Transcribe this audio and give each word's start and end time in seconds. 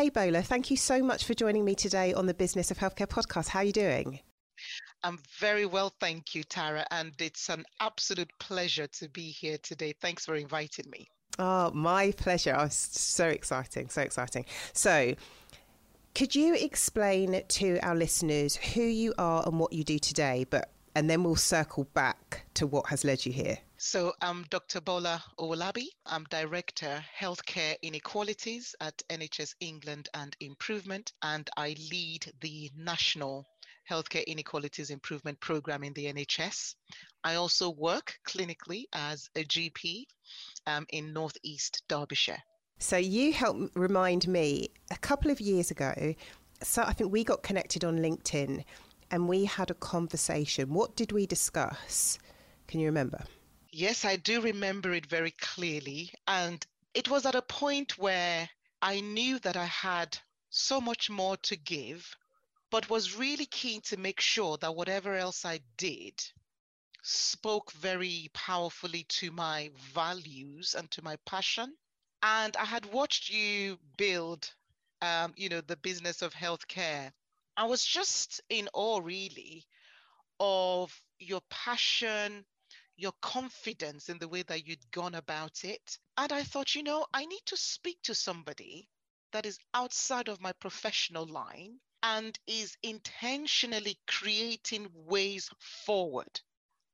Hey, 0.00 0.08
Bola, 0.08 0.40
thank 0.40 0.70
you 0.70 0.78
so 0.78 1.02
much 1.02 1.24
for 1.26 1.34
joining 1.34 1.62
me 1.62 1.74
today 1.74 2.14
on 2.14 2.24
the 2.24 2.32
Business 2.32 2.70
of 2.70 2.78
Healthcare 2.78 3.06
podcast. 3.06 3.48
How 3.48 3.58
are 3.58 3.64
you 3.64 3.70
doing? 3.70 4.20
I'm 5.04 5.18
very 5.38 5.66
well, 5.66 5.92
thank 6.00 6.34
you, 6.34 6.42
Tara. 6.42 6.86
And 6.90 7.12
it's 7.18 7.50
an 7.50 7.66
absolute 7.80 8.30
pleasure 8.38 8.86
to 8.86 9.10
be 9.10 9.28
here 9.28 9.58
today. 9.62 9.92
Thanks 10.00 10.24
for 10.24 10.36
inviting 10.36 10.88
me. 10.88 11.06
Oh, 11.38 11.70
my 11.72 12.12
pleasure. 12.12 12.56
Oh, 12.58 12.68
so 12.70 13.26
exciting, 13.26 13.90
so 13.90 14.00
exciting. 14.00 14.46
So, 14.72 15.16
could 16.14 16.34
you 16.34 16.54
explain 16.54 17.42
to 17.46 17.78
our 17.80 17.94
listeners 17.94 18.56
who 18.56 18.80
you 18.80 19.12
are 19.18 19.46
and 19.46 19.60
what 19.60 19.74
you 19.74 19.84
do 19.84 19.98
today? 19.98 20.46
But 20.48 20.70
and 20.94 21.10
then 21.10 21.24
we'll 21.24 21.36
circle 21.36 21.84
back 21.92 22.46
to 22.54 22.66
what 22.66 22.86
has 22.86 23.04
led 23.04 23.26
you 23.26 23.32
here. 23.32 23.58
So 23.82 24.12
I'm 24.20 24.44
Dr. 24.50 24.82
Bola 24.82 25.24
Owolabi. 25.38 25.86
I'm 26.04 26.24
Director 26.24 27.02
Healthcare 27.18 27.76
Inequalities 27.80 28.74
at 28.78 29.02
NHS 29.08 29.54
England 29.60 30.10
and 30.12 30.36
Improvement, 30.40 31.14
and 31.22 31.48
I 31.56 31.74
lead 31.90 32.30
the 32.42 32.70
National 32.76 33.46
Healthcare 33.90 34.26
Inequalities 34.26 34.90
Improvement 34.90 35.40
Program 35.40 35.82
in 35.82 35.94
the 35.94 36.12
NHS. 36.12 36.74
I 37.24 37.36
also 37.36 37.70
work 37.70 38.18
clinically 38.28 38.84
as 38.92 39.30
a 39.34 39.44
GP 39.44 40.04
um, 40.66 40.84
in 40.90 41.14
Northeast 41.14 41.82
Derbyshire. 41.88 42.42
So 42.80 42.98
you 42.98 43.32
helped 43.32 43.74
remind 43.74 44.28
me 44.28 44.68
a 44.90 44.98
couple 44.98 45.30
of 45.30 45.40
years 45.40 45.70
ago. 45.70 46.14
So 46.62 46.82
I 46.82 46.92
think 46.92 47.12
we 47.12 47.24
got 47.24 47.42
connected 47.42 47.86
on 47.86 48.00
LinkedIn 48.00 48.62
and 49.10 49.26
we 49.26 49.46
had 49.46 49.70
a 49.70 49.74
conversation. 49.74 50.74
What 50.74 50.96
did 50.96 51.12
we 51.12 51.24
discuss? 51.24 52.18
Can 52.66 52.80
you 52.80 52.86
remember? 52.86 53.24
Yes, 53.72 54.04
I 54.04 54.16
do 54.16 54.40
remember 54.42 54.92
it 54.94 55.06
very 55.06 55.32
clearly. 55.32 56.12
And 56.26 56.64
it 56.94 57.08
was 57.08 57.26
at 57.26 57.34
a 57.34 57.42
point 57.42 57.98
where 57.98 58.48
I 58.82 59.00
knew 59.00 59.38
that 59.40 59.56
I 59.56 59.66
had 59.66 60.18
so 60.50 60.80
much 60.80 61.10
more 61.10 61.36
to 61.38 61.56
give, 61.56 62.16
but 62.70 62.90
was 62.90 63.16
really 63.16 63.46
keen 63.46 63.80
to 63.82 63.96
make 63.96 64.20
sure 64.20 64.56
that 64.58 64.76
whatever 64.76 65.16
else 65.16 65.44
I 65.44 65.60
did 65.76 66.22
spoke 67.02 67.72
very 67.72 68.30
powerfully 68.34 69.04
to 69.04 69.30
my 69.32 69.70
values 69.94 70.74
and 70.74 70.90
to 70.92 71.02
my 71.02 71.16
passion. 71.26 71.76
And 72.22 72.56
I 72.56 72.64
had 72.64 72.86
watched 72.86 73.30
you 73.30 73.78
build, 73.96 74.52
um, 75.02 75.34
you 75.36 75.48
know, 75.48 75.60
the 75.62 75.76
business 75.76 76.22
of 76.22 76.34
healthcare 76.34 77.12
I 77.56 77.64
was 77.66 77.84
just 77.84 78.40
in 78.48 78.68
awe, 78.72 79.00
really, 79.00 79.66
of 80.40 81.00
your 81.18 81.42
passion, 81.50 82.44
your 83.00 83.12
confidence 83.22 84.08
in 84.08 84.18
the 84.18 84.28
way 84.28 84.42
that 84.42 84.66
you'd 84.66 84.90
gone 84.90 85.14
about 85.14 85.64
it. 85.64 85.98
And 86.16 86.32
I 86.32 86.42
thought, 86.42 86.74
you 86.74 86.82
know, 86.82 87.06
I 87.14 87.26
need 87.26 87.42
to 87.46 87.56
speak 87.56 88.02
to 88.02 88.14
somebody 88.14 88.88
that 89.32 89.46
is 89.46 89.58
outside 89.74 90.28
of 90.28 90.40
my 90.40 90.52
professional 90.52 91.26
line 91.26 91.80
and 92.02 92.38
is 92.46 92.76
intentionally 92.82 93.98
creating 94.06 94.88
ways 94.92 95.50
forward. 95.58 96.40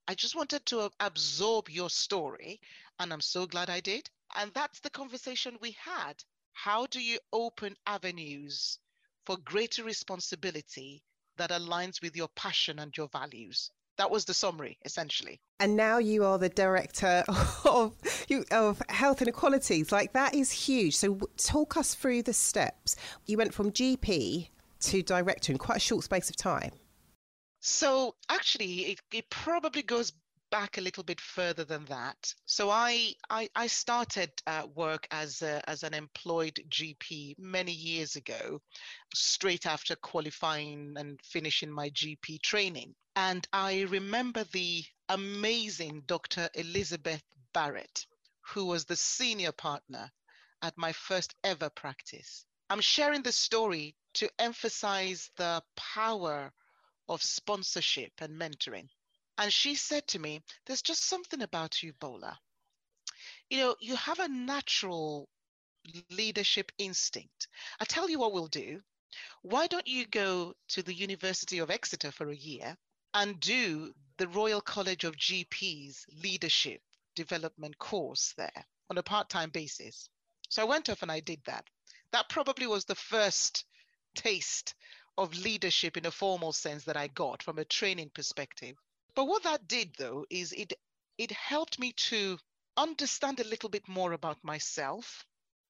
I 0.08 0.14
just 0.14 0.36
wanted 0.36 0.64
to 0.66 0.90
absorb 1.00 1.68
your 1.68 1.90
story, 1.90 2.60
and 2.98 3.12
I'm 3.12 3.20
so 3.20 3.46
glad 3.46 3.70
I 3.70 3.80
did. 3.80 4.08
And 4.34 4.52
that's 4.54 4.80
the 4.80 4.90
conversation 4.90 5.58
we 5.60 5.72
had. 5.72 6.22
How 6.52 6.86
do 6.86 7.00
you 7.00 7.18
open 7.32 7.76
avenues 7.86 8.78
for 9.26 9.36
greater 9.38 9.82
responsibility 9.82 11.02
that 11.36 11.50
aligns 11.50 12.00
with 12.00 12.16
your 12.16 12.28
passion 12.28 12.78
and 12.78 12.96
your 12.96 13.08
values. 13.08 13.70
That 13.98 14.10
was 14.10 14.24
the 14.24 14.34
summary, 14.34 14.78
essentially. 14.84 15.40
And 15.58 15.74
now 15.76 15.98
you 15.98 16.24
are 16.24 16.38
the 16.38 16.50
director 16.50 17.24
of 17.64 17.94
of 18.50 18.82
health 18.88 19.22
inequalities. 19.22 19.90
Like 19.90 20.12
that 20.12 20.34
is 20.34 20.50
huge. 20.50 20.94
So 20.96 21.18
talk 21.36 21.76
us 21.76 21.94
through 21.94 22.22
the 22.22 22.34
steps. 22.34 22.96
You 23.26 23.38
went 23.38 23.54
from 23.54 23.72
GP 23.72 24.48
to 24.80 25.02
director 25.02 25.52
in 25.52 25.58
quite 25.58 25.78
a 25.78 25.80
short 25.80 26.04
space 26.04 26.28
of 26.28 26.36
time. 26.36 26.72
So 27.60 28.14
actually, 28.28 28.92
it, 28.92 29.00
it 29.12 29.30
probably 29.30 29.82
goes 29.82 30.12
back 30.50 30.78
a 30.78 30.80
little 30.80 31.02
bit 31.02 31.20
further 31.20 31.64
than 31.64 31.84
that. 31.86 32.34
So 32.44 32.70
I 32.70 33.14
I, 33.30 33.48
I 33.56 33.66
started 33.66 34.30
uh, 34.46 34.66
work 34.74 35.06
as 35.10 35.42
a, 35.42 35.68
as 35.68 35.82
an 35.82 35.94
employed 35.94 36.60
GP 36.68 37.38
many 37.38 37.72
years 37.72 38.16
ago, 38.16 38.60
straight 39.14 39.66
after 39.66 39.96
qualifying 39.96 40.94
and 40.96 41.18
finishing 41.24 41.70
my 41.70 41.90
GP 41.90 42.42
training. 42.42 42.94
And 43.18 43.48
I 43.50 43.80
remember 43.84 44.44
the 44.44 44.84
amazing 45.08 46.02
Dr. 46.02 46.50
Elizabeth 46.52 47.22
Barrett, 47.54 48.06
who 48.42 48.66
was 48.66 48.84
the 48.84 48.94
senior 48.94 49.52
partner 49.52 50.12
at 50.60 50.76
my 50.76 50.92
first 50.92 51.34
ever 51.42 51.70
practice. 51.70 52.44
I'm 52.68 52.82
sharing 52.82 53.22
this 53.22 53.36
story 53.36 53.96
to 54.14 54.28
emphasize 54.38 55.30
the 55.36 55.62
power 55.76 56.52
of 57.08 57.22
sponsorship 57.22 58.12
and 58.18 58.38
mentoring. 58.38 58.90
And 59.38 59.50
she 59.50 59.76
said 59.76 60.06
to 60.08 60.18
me, 60.18 60.42
There's 60.66 60.82
just 60.82 61.04
something 61.04 61.40
about 61.40 61.82
you, 61.82 61.94
Bola. 61.94 62.38
You 63.48 63.58
know, 63.60 63.76
you 63.80 63.96
have 63.96 64.18
a 64.18 64.28
natural 64.28 65.30
leadership 66.10 66.70
instinct. 66.76 67.48
I 67.80 67.86
tell 67.86 68.10
you 68.10 68.18
what 68.18 68.34
we'll 68.34 68.48
do. 68.48 68.82
Why 69.40 69.68
don't 69.68 69.86
you 69.86 70.04
go 70.04 70.52
to 70.68 70.82
the 70.82 70.92
University 70.92 71.60
of 71.60 71.70
Exeter 71.70 72.12
for 72.12 72.28
a 72.28 72.36
year 72.36 72.76
and 73.16 73.40
do 73.40 73.94
the 74.18 74.28
Royal 74.28 74.60
College 74.60 75.04
of 75.04 75.16
GPs 75.16 76.04
leadership 76.22 76.82
development 77.14 77.78
course 77.78 78.34
there 78.36 78.66
on 78.90 78.98
a 78.98 79.02
part 79.02 79.30
time 79.30 79.48
basis? 79.48 80.10
So 80.50 80.60
I 80.60 80.66
went 80.66 80.90
off 80.90 81.00
and 81.00 81.10
I 81.10 81.20
did 81.20 81.40
that. 81.46 81.64
That 82.12 82.28
probably 82.28 82.66
was 82.66 82.84
the 82.84 82.94
first 82.94 83.64
taste 84.14 84.74
of 85.16 85.34
leadership 85.34 85.96
in 85.96 86.04
a 86.04 86.10
formal 86.10 86.52
sense 86.52 86.84
that 86.84 86.98
I 86.98 87.06
got 87.06 87.42
from 87.42 87.58
a 87.58 87.64
training 87.64 88.10
perspective. 88.10 88.76
But 89.14 89.24
what 89.24 89.44
that 89.44 89.66
did 89.66 89.94
though 89.96 90.26
is 90.28 90.52
it 90.52 90.74
it 91.16 91.30
helped 91.32 91.78
me 91.78 91.92
to 91.92 92.38
understand 92.76 93.40
a 93.40 93.48
little 93.48 93.70
bit 93.70 93.88
more 93.88 94.12
about 94.12 94.44
myself. 94.44 95.24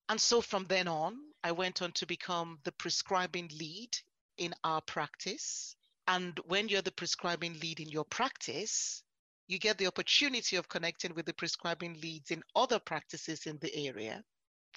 And 0.08 0.20
so 0.20 0.40
from 0.40 0.64
then 0.64 0.88
on, 0.88 1.16
I 1.44 1.52
went 1.52 1.80
on 1.80 1.92
to 1.92 2.06
become 2.06 2.58
the 2.64 2.72
prescribing 2.72 3.52
lead 3.56 3.96
in 4.36 4.52
our 4.64 4.80
practice. 4.80 5.76
And 6.08 6.38
when 6.46 6.68
you're 6.68 6.82
the 6.82 6.92
prescribing 6.92 7.58
lead 7.60 7.80
in 7.80 7.88
your 7.88 8.04
practice, 8.04 9.02
you 9.48 9.58
get 9.58 9.78
the 9.78 9.86
opportunity 9.86 10.56
of 10.56 10.68
connecting 10.68 11.14
with 11.14 11.26
the 11.26 11.34
prescribing 11.34 12.00
leads 12.00 12.30
in 12.30 12.42
other 12.54 12.78
practices 12.78 13.46
in 13.46 13.58
the 13.58 13.74
area. 13.74 14.24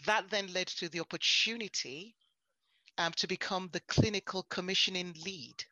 That 0.06 0.30
then 0.30 0.52
led 0.54 0.68
to 0.68 0.90
the 0.90 1.00
opportunity 1.00 2.16
um, 2.98 3.14
to 3.14 3.28
become 3.28 3.70
the 3.72 3.80
clinical 3.82 4.44
commissioning 4.44 5.14
lead 5.26 5.64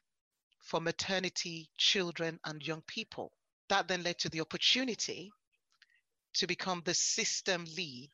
for 0.59 0.79
maternity, 0.79 1.69
children, 1.77 2.39
and 2.45 2.65
young 2.65 2.81
people. 2.87 3.31
That 3.69 3.87
then 3.87 4.03
led 4.03 4.19
to 4.19 4.29
the 4.29 4.41
opportunity 4.41 5.31
to 6.35 6.47
become 6.47 6.81
the 6.85 6.93
system 6.93 7.65
lead 7.75 8.11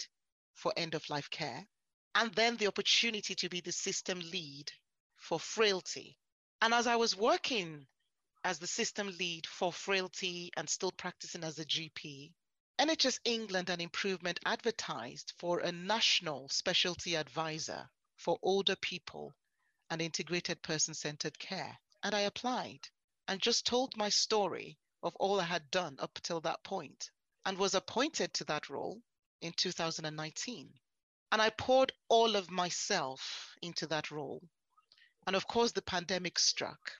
for 0.53 0.73
end 0.77 0.95
of 0.95 1.09
life 1.09 1.29
care, 1.29 1.67
and 2.15 2.33
then 2.35 2.57
the 2.57 2.67
opportunity 2.67 3.35
to 3.35 3.49
be 3.49 3.59
the 3.61 3.71
system 3.71 4.19
lead 4.19 4.71
for 5.17 5.39
frailty. 5.39 6.17
And 6.63 6.73
as 6.73 6.87
I 6.87 6.95
was 6.95 7.13
working 7.13 7.87
as 8.45 8.57
the 8.57 8.67
system 8.67 9.09
lead 9.19 9.45
for 9.45 9.73
frailty 9.73 10.49
and 10.55 10.69
still 10.69 10.93
practicing 10.93 11.43
as 11.43 11.59
a 11.59 11.65
GP, 11.65 12.31
NHS 12.79 13.19
England 13.25 13.69
and 13.69 13.81
Improvement 13.81 14.39
advertised 14.45 15.33
for 15.37 15.59
a 15.59 15.73
national 15.73 16.47
specialty 16.47 17.15
advisor 17.15 17.89
for 18.15 18.39
older 18.41 18.77
people 18.77 19.33
and 19.89 20.01
integrated 20.01 20.61
person 20.61 20.93
centered 20.93 21.37
care. 21.37 21.77
And 22.01 22.15
I 22.15 22.21
applied 22.21 22.87
and 23.27 23.41
just 23.41 23.65
told 23.65 23.97
my 23.97 24.07
story 24.07 24.77
of 25.01 25.17
all 25.17 25.41
I 25.41 25.43
had 25.43 25.69
done 25.69 25.97
up 25.99 26.17
till 26.23 26.39
that 26.39 26.63
point 26.63 27.11
and 27.43 27.57
was 27.57 27.75
appointed 27.75 28.33
to 28.35 28.45
that 28.45 28.69
role 28.69 29.01
in 29.41 29.51
2019. 29.51 30.79
And 31.29 31.41
I 31.41 31.49
poured 31.49 31.91
all 32.07 32.37
of 32.37 32.49
myself 32.49 33.53
into 33.61 33.85
that 33.87 34.11
role. 34.11 34.41
And 35.25 35.35
of 35.35 35.47
course, 35.47 35.71
the 35.71 35.81
pandemic 35.81 36.37
struck 36.37 36.91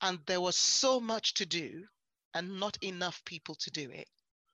and 0.00 0.18
there 0.26 0.40
was 0.40 0.56
so 0.56 1.00
much 1.00 1.34
to 1.34 1.46
do 1.46 1.86
and 2.34 2.60
not 2.60 2.76
enough 2.82 3.24
people 3.24 3.54
to 3.54 3.70
do 3.70 3.90
it. 3.90 4.08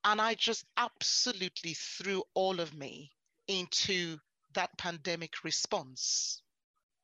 And 0.04 0.20
I 0.20 0.34
just 0.34 0.64
absolutely 0.76 1.74
threw 1.74 2.22
all 2.34 2.60
of 2.60 2.74
me 2.74 3.12
into 3.48 4.18
that 4.54 4.76
pandemic 4.78 5.44
response. 5.44 6.40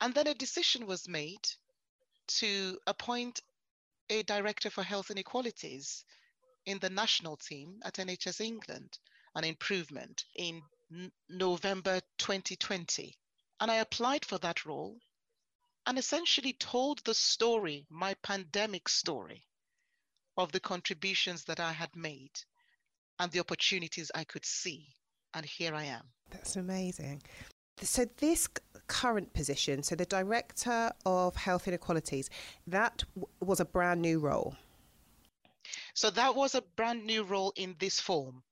And 0.00 0.14
then 0.14 0.26
a 0.26 0.34
decision 0.34 0.86
was 0.86 1.08
made 1.08 1.48
to 2.28 2.78
appoint 2.86 3.40
a 4.10 4.22
director 4.22 4.70
for 4.70 4.82
health 4.82 5.10
inequalities 5.10 6.04
in 6.64 6.78
the 6.78 6.90
national 6.90 7.36
team 7.36 7.80
at 7.84 7.94
NHS 7.94 8.40
England, 8.40 8.98
an 9.34 9.44
improvement 9.44 10.24
in 10.36 10.62
November 11.28 12.00
2020. 12.18 13.16
And 13.60 13.70
I 13.70 13.76
applied 13.76 14.24
for 14.24 14.38
that 14.38 14.64
role 14.64 14.98
and 15.88 15.96
essentially 15.96 16.52
told 16.52 16.98
the 17.04 17.14
story, 17.14 17.86
my 17.88 18.12
pandemic 18.22 18.90
story, 18.90 19.46
of 20.36 20.52
the 20.52 20.60
contributions 20.60 21.44
that 21.44 21.60
I 21.60 21.72
had 21.72 21.96
made 21.96 22.38
and 23.18 23.32
the 23.32 23.40
opportunities 23.40 24.10
I 24.14 24.24
could 24.24 24.44
see. 24.44 24.94
And 25.32 25.46
here 25.46 25.74
I 25.74 25.84
am. 25.84 26.02
That's 26.30 26.56
amazing. 26.56 27.22
So, 27.80 28.04
this 28.18 28.48
current 28.86 29.32
position, 29.32 29.82
so 29.82 29.94
the 29.94 30.04
Director 30.04 30.92
of 31.06 31.36
Health 31.36 31.66
Inequalities, 31.66 32.28
that 32.66 33.04
w- 33.14 33.32
was 33.40 33.60
a 33.60 33.64
brand 33.64 34.02
new 34.02 34.18
role. 34.18 34.56
So, 35.94 36.10
that 36.10 36.34
was 36.34 36.54
a 36.54 36.60
brand 36.60 37.06
new 37.06 37.22
role 37.22 37.54
in 37.56 37.76
this 37.78 37.98
form. 37.98 38.42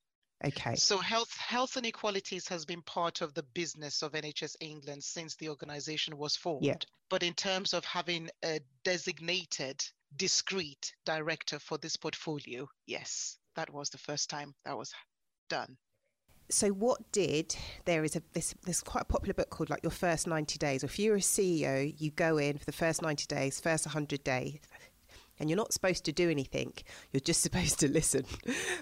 Okay. 0.46 0.76
So 0.76 0.98
health 0.98 1.36
health 1.36 1.76
inequalities 1.76 2.46
has 2.48 2.64
been 2.64 2.82
part 2.82 3.20
of 3.20 3.34
the 3.34 3.42
business 3.54 4.02
of 4.02 4.12
NHS 4.12 4.56
England 4.60 5.02
since 5.02 5.34
the 5.36 5.48
organization 5.48 6.16
was 6.16 6.36
formed. 6.36 6.64
Yeah. 6.64 6.76
But 7.10 7.22
in 7.22 7.34
terms 7.34 7.74
of 7.74 7.84
having 7.84 8.30
a 8.44 8.60
designated 8.84 9.82
discrete 10.16 10.94
director 11.04 11.58
for 11.58 11.78
this 11.78 11.96
portfolio, 11.96 12.68
yes, 12.86 13.38
that 13.56 13.72
was 13.72 13.90
the 13.90 13.98
first 13.98 14.30
time 14.30 14.54
that 14.64 14.76
was 14.76 14.92
done. 15.48 15.76
So 16.48 16.68
what 16.68 17.10
did 17.10 17.56
there 17.86 18.04
is 18.04 18.14
a 18.14 18.22
this 18.32 18.54
this 18.64 18.80
quite 18.80 19.02
a 19.02 19.06
popular 19.06 19.34
book 19.34 19.50
called 19.50 19.68
like 19.68 19.82
your 19.82 19.90
first 19.90 20.28
90 20.28 20.58
days. 20.58 20.84
If 20.84 20.98
you're 20.98 21.16
a 21.16 21.20
CEO, 21.20 21.92
you 21.98 22.12
go 22.12 22.38
in 22.38 22.56
for 22.58 22.64
the 22.64 22.72
first 22.72 23.02
90 23.02 23.26
days, 23.26 23.58
first 23.60 23.84
100 23.84 24.22
days, 24.22 24.60
and 25.38 25.48
you're 25.48 25.56
not 25.56 25.72
supposed 25.72 26.04
to 26.04 26.12
do 26.12 26.30
anything 26.30 26.72
you're 27.12 27.20
just 27.20 27.42
supposed 27.46 27.80
to 27.80 27.88
listen. 27.88 28.24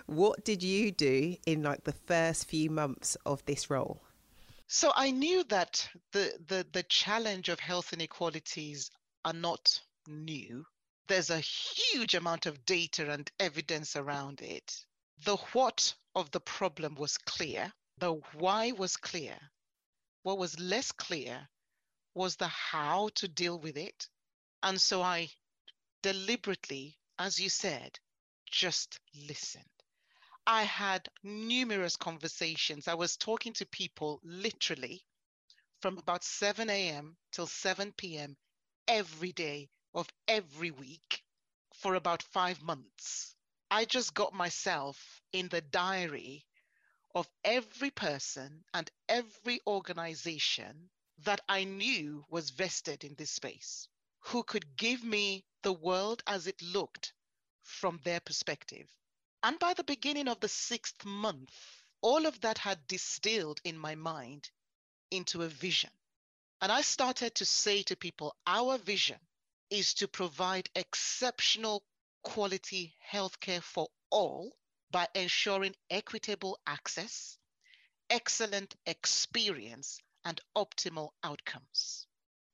What 0.06 0.44
did 0.44 0.62
you 0.62 0.90
do 0.90 1.36
in 1.46 1.62
like 1.62 1.84
the 1.84 1.92
first 1.92 2.48
few 2.48 2.70
months 2.70 3.16
of 3.26 3.44
this 3.44 3.70
role? 3.70 4.02
So 4.66 4.92
i 4.96 5.10
knew 5.10 5.44
that 5.44 5.88
the 6.12 6.32
the, 6.46 6.66
the 6.72 6.82
challenge 6.84 7.48
of 7.48 7.60
health 7.60 7.92
inequalities 7.92 8.90
are 9.24 9.32
not 9.32 9.80
new. 10.08 10.66
There's 11.06 11.30
a 11.30 11.40
huge 11.40 12.14
amount 12.14 12.46
of 12.46 12.64
data 12.64 13.10
and 13.10 13.30
evidence 13.38 13.94
around 13.94 14.40
it. 14.40 14.84
The 15.24 15.36
what 15.52 15.94
of 16.14 16.30
the 16.30 16.40
problem 16.40 16.94
was 16.94 17.18
clear. 17.18 17.72
The 17.98 18.14
why 18.32 18.72
was 18.72 18.96
clear. 18.96 19.36
What 20.22 20.38
was 20.38 20.58
less 20.58 20.92
clear 20.92 21.48
was 22.14 22.36
the 22.36 22.48
how 22.48 23.10
to 23.16 23.28
deal 23.28 23.58
with 23.58 23.76
it. 23.76 24.08
And 24.62 24.80
so 24.80 25.02
i 25.02 25.30
deliberately, 26.04 26.98
as 27.18 27.40
you 27.40 27.48
said, 27.48 27.98
just 28.50 29.00
listened. 29.26 29.64
I 30.46 30.64
had 30.64 31.08
numerous 31.22 31.96
conversations. 31.96 32.88
I 32.88 32.92
was 32.92 33.16
talking 33.16 33.54
to 33.54 33.64
people 33.64 34.20
literally 34.22 35.02
from 35.80 35.96
about 35.96 36.22
7 36.22 36.68
a.m. 36.68 37.16
till 37.32 37.46
7 37.46 37.94
p.m. 37.96 38.36
every 38.86 39.32
day 39.32 39.70
of 39.94 40.06
every 40.28 40.70
week 40.70 41.22
for 41.72 41.94
about 41.94 42.22
five 42.22 42.60
months. 42.60 43.34
I 43.70 43.86
just 43.86 44.12
got 44.12 44.34
myself 44.34 45.22
in 45.32 45.48
the 45.48 45.62
diary 45.62 46.44
of 47.14 47.26
every 47.44 47.90
person 47.90 48.62
and 48.74 48.90
every 49.08 49.60
organization 49.66 50.90
that 51.24 51.40
I 51.48 51.64
knew 51.64 52.26
was 52.28 52.50
vested 52.50 53.04
in 53.04 53.14
this 53.16 53.30
space, 53.30 53.88
who 54.20 54.42
could 54.42 54.76
give 54.76 55.02
me 55.02 55.46
the 55.64 55.72
world 55.72 56.22
as 56.26 56.46
it 56.46 56.62
looked 56.62 57.12
from 57.64 57.98
their 58.04 58.20
perspective. 58.20 58.88
And 59.42 59.58
by 59.58 59.74
the 59.74 59.82
beginning 59.84 60.28
of 60.28 60.38
the 60.40 60.48
sixth 60.48 61.04
month, 61.04 61.52
all 62.00 62.26
of 62.26 62.40
that 62.42 62.58
had 62.58 62.86
distilled 62.86 63.60
in 63.64 63.76
my 63.76 63.94
mind 63.94 64.50
into 65.10 65.42
a 65.42 65.48
vision. 65.48 65.90
And 66.60 66.70
I 66.70 66.82
started 66.82 67.34
to 67.36 67.44
say 67.44 67.82
to 67.84 67.96
people, 67.96 68.36
our 68.46 68.78
vision 68.78 69.18
is 69.70 69.94
to 69.94 70.08
provide 70.08 70.70
exceptional 70.74 71.82
quality 72.22 72.94
healthcare 73.10 73.62
for 73.62 73.88
all 74.10 74.56
by 74.90 75.08
ensuring 75.14 75.74
equitable 75.90 76.58
access, 76.66 77.38
excellent 78.08 78.74
experience, 78.86 79.98
and 80.24 80.40
optimal 80.56 81.10
outcomes. 81.22 82.06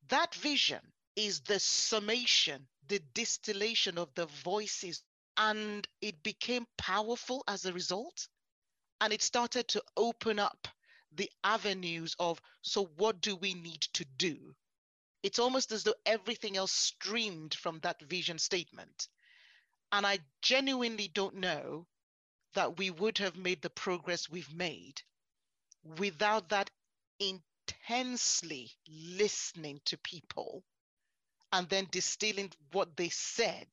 That 0.07 0.33
vision 0.35 0.81
is 1.15 1.41
the 1.41 1.59
summation 1.59 2.67
the 2.87 2.99
distillation 3.13 3.97
of 3.97 4.13
the 4.15 4.25
voices 4.43 5.01
and 5.37 5.87
it 6.01 6.21
became 6.23 6.67
powerful 6.77 7.41
as 7.47 7.65
a 7.65 7.71
result. 7.71 8.27
And 8.99 9.13
it 9.13 9.21
started 9.21 9.69
to 9.69 9.83
open 9.95 10.39
up 10.39 10.67
the 11.13 11.31
avenues 11.43 12.15
of 12.19 12.41
so 12.61 12.85
what 12.97 13.21
do 13.21 13.37
we 13.37 13.53
need 13.53 13.81
to 13.93 14.05
do? 14.17 14.53
It's 15.23 15.39
almost 15.39 15.71
as 15.71 15.83
though 15.83 15.95
everything 16.05 16.57
else 16.57 16.73
streamed 16.73 17.53
from 17.53 17.79
that 17.79 18.01
vision 18.01 18.39
statement. 18.39 19.07
And 19.93 20.05
i 20.05 20.19
genuinely 20.41 21.07
don't 21.07 21.35
know 21.35 21.87
that 22.53 22.77
we 22.77 22.89
would 22.89 23.17
have 23.19 23.37
made 23.37 23.61
the 23.61 23.69
progress 23.69 24.29
we've 24.29 24.53
made 24.53 25.01
without 25.97 26.49
that 26.49 26.69
intensely 27.19 28.71
listening 28.89 29.79
to 29.85 29.97
people 29.97 30.63
and 31.51 31.67
then 31.69 31.87
distilling 31.91 32.51
what 32.71 32.95
they 32.95 33.09
said 33.09 33.67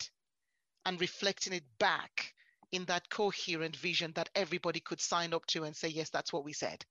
and 0.85 1.01
reflecting 1.01 1.53
it 1.53 1.65
back 1.79 2.35
in 2.73 2.85
that 2.87 3.09
coherent 3.09 3.77
vision 3.77 4.13
that 4.15 4.29
everybody 4.35 4.81
could 4.81 5.01
sign 5.01 5.33
up 5.33 5.47
to 5.47 5.65
and 5.65 5.75
say, 5.75 5.89
yes, 5.89 6.11
that's 6.11 6.33
what 6.33 6.45
we 6.45 6.53
said. 6.53 6.85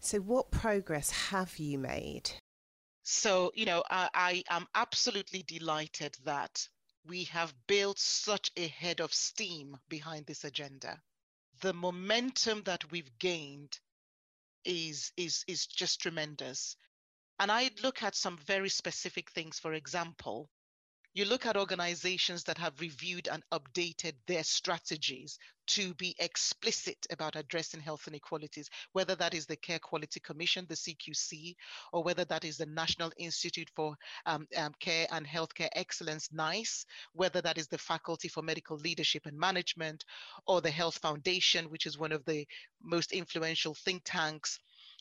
So, 0.00 0.18
what 0.18 0.50
progress 0.50 1.10
have 1.10 1.58
you 1.58 1.78
made? 1.78 2.30
So, 3.02 3.52
you 3.54 3.64
know, 3.64 3.82
I, 3.90 4.08
I 4.14 4.44
am 4.48 4.66
absolutely 4.74 5.42
delighted 5.42 6.16
that 6.24 6.68
we 7.06 7.24
have 7.24 7.54
built 7.66 7.98
such 7.98 8.50
a 8.56 8.68
head 8.68 9.00
of 9.00 9.12
steam 9.12 9.76
behind 9.88 10.26
this 10.26 10.44
agenda. 10.44 11.00
The 11.60 11.72
momentum 11.72 12.62
that 12.64 12.90
we've 12.90 13.18
gained 13.18 13.78
is 14.64 15.12
is 15.16 15.44
is 15.46 15.66
just 15.66 16.00
tremendous. 16.00 16.76
And 17.40 17.50
I'd 17.50 17.80
look 17.80 18.02
at 18.02 18.14
some 18.14 18.36
very 18.36 18.68
specific 18.68 19.30
things. 19.30 19.58
For 19.58 19.72
example, 19.72 20.50
you 21.14 21.24
look 21.24 21.46
at 21.46 21.56
organizations 21.56 22.44
that 22.44 22.58
have 22.58 22.78
reviewed 22.82 23.28
and 23.28 23.42
updated 23.50 24.12
their 24.26 24.44
strategies 24.44 25.38
to 25.68 25.94
be 25.94 26.14
explicit 26.18 27.06
about 27.08 27.36
addressing 27.36 27.80
health 27.80 28.06
inequalities, 28.06 28.68
whether 28.92 29.14
that 29.14 29.32
is 29.32 29.46
the 29.46 29.56
Care 29.56 29.78
Quality 29.78 30.20
Commission, 30.20 30.66
the 30.68 30.74
CQC, 30.74 31.56
or 31.94 32.02
whether 32.02 32.26
that 32.26 32.44
is 32.44 32.58
the 32.58 32.66
National 32.66 33.10
Institute 33.16 33.70
for 33.74 33.96
um, 34.26 34.46
um, 34.58 34.74
Care 34.78 35.06
and 35.10 35.26
Healthcare 35.26 35.70
Excellence, 35.72 36.28
NICE, 36.32 36.84
whether 37.14 37.40
that 37.40 37.56
is 37.56 37.68
the 37.68 37.78
Faculty 37.78 38.28
for 38.28 38.42
Medical 38.42 38.76
Leadership 38.76 39.24
and 39.24 39.38
Management, 39.38 40.04
or 40.46 40.60
the 40.60 40.70
Health 40.70 40.98
Foundation, 40.98 41.70
which 41.70 41.86
is 41.86 41.96
one 41.96 42.12
of 42.12 42.22
the 42.26 42.46
most 42.82 43.12
influential 43.12 43.74
think 43.74 44.02
tanks. 44.04 44.58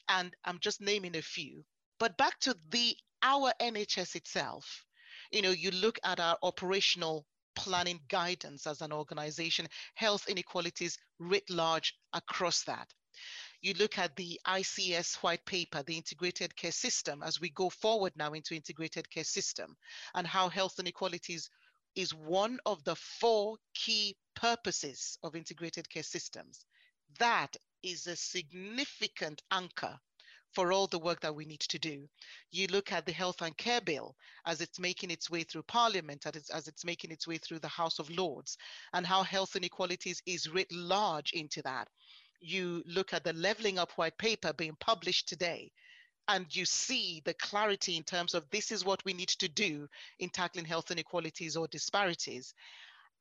And 0.08 0.34
I'm 0.46 0.60
just 0.60 0.80
naming 0.80 1.18
a 1.18 1.22
few. 1.22 1.66
But 2.00 2.16
back 2.16 2.40
to 2.42 2.58
the 2.70 2.98
our 3.22 3.54
NHS 3.60 4.16
itself, 4.16 4.86
you 5.32 5.42
know, 5.42 5.52
you 5.52 5.70
look 5.72 6.00
at 6.06 6.22
our 6.22 6.38
operational 6.42 7.26
planning 7.56 8.00
guidance 8.08 8.66
as 8.66 8.80
an 8.80 8.94
organization, 8.94 9.68
health 9.96 10.30
inequalities 10.30 10.98
writ 11.20 11.50
large 11.50 11.94
across 12.14 12.64
that. 12.64 12.94
You 13.62 13.74
look 13.74 13.98
at 13.98 14.16
the 14.16 14.40
ICS 14.48 15.16
white 15.16 15.44
paper, 15.44 15.84
the 15.84 15.98
integrated 15.98 16.56
care 16.56 16.72
system, 16.72 17.22
as 17.22 17.42
we 17.42 17.50
go 17.50 17.70
forward 17.70 18.14
now 18.16 18.32
into 18.32 18.56
integrated 18.56 19.10
care 19.10 19.26
system, 19.26 19.76
and 20.14 20.26
how 20.26 20.48
health 20.48 20.80
inequalities 20.80 21.50
is 21.96 22.14
one 22.14 22.62
of 22.66 22.82
the 22.86 22.96
four 22.96 23.58
key 23.74 24.16
purposes 24.36 25.20
of 25.22 25.36
integrated 25.36 25.90
care 25.90 26.04
systems. 26.04 26.64
That 27.18 27.58
is 27.84 28.08
a 28.08 28.16
significant 28.16 29.44
anchor 29.52 30.00
for 30.54 30.72
all 30.72 30.88
the 30.88 31.00
work 31.00 31.20
that 31.22 31.36
we 31.36 31.46
need 31.46 31.60
to 31.62 31.80
do. 31.80 32.08
You 32.52 32.68
look 32.68 32.92
at 32.92 33.06
the 33.06 33.12
Health 33.12 33.42
and 33.42 33.56
Care 33.58 33.82
Bill 33.82 34.16
as 34.46 34.62
it's 34.62 34.80
making 34.80 35.12
its 35.12 35.30
way 35.30 35.44
through 35.44 35.64
Parliament, 35.64 36.26
as 36.26 36.36
it's, 36.36 36.50
as 36.50 36.68
it's 36.68 36.86
making 36.86 37.12
its 37.12 37.28
way 37.28 37.38
through 37.38 37.60
the 37.60 37.68
House 37.68 38.00
of 38.00 38.10
Lords, 38.10 38.58
and 38.94 39.06
how 39.06 39.24
health 39.24 39.56
inequalities 39.56 40.22
is 40.26 40.50
writ 40.50 40.72
large 40.72 41.32
into 41.34 41.62
that. 41.62 41.88
You 42.42 42.84
look 42.86 43.14
at 43.14 43.24
the 43.24 43.34
Levelling 43.34 43.78
Up 43.78 43.92
White 43.92 44.18
Paper 44.18 44.54
being 44.54 44.76
published 44.80 45.28
today, 45.28 45.72
and 46.28 46.46
you 46.56 46.66
see 46.66 47.22
the 47.26 47.34
clarity 47.34 47.98
in 47.98 48.04
terms 48.04 48.34
of 48.34 48.50
this 48.50 48.72
is 48.72 48.86
what 48.86 49.04
we 49.06 49.14
need 49.14 49.30
to 49.30 49.48
do 49.48 49.88
in 50.20 50.30
tackling 50.30 50.66
health 50.66 50.92
inequalities 50.92 51.56
or 51.56 51.68
disparities. 51.68 52.54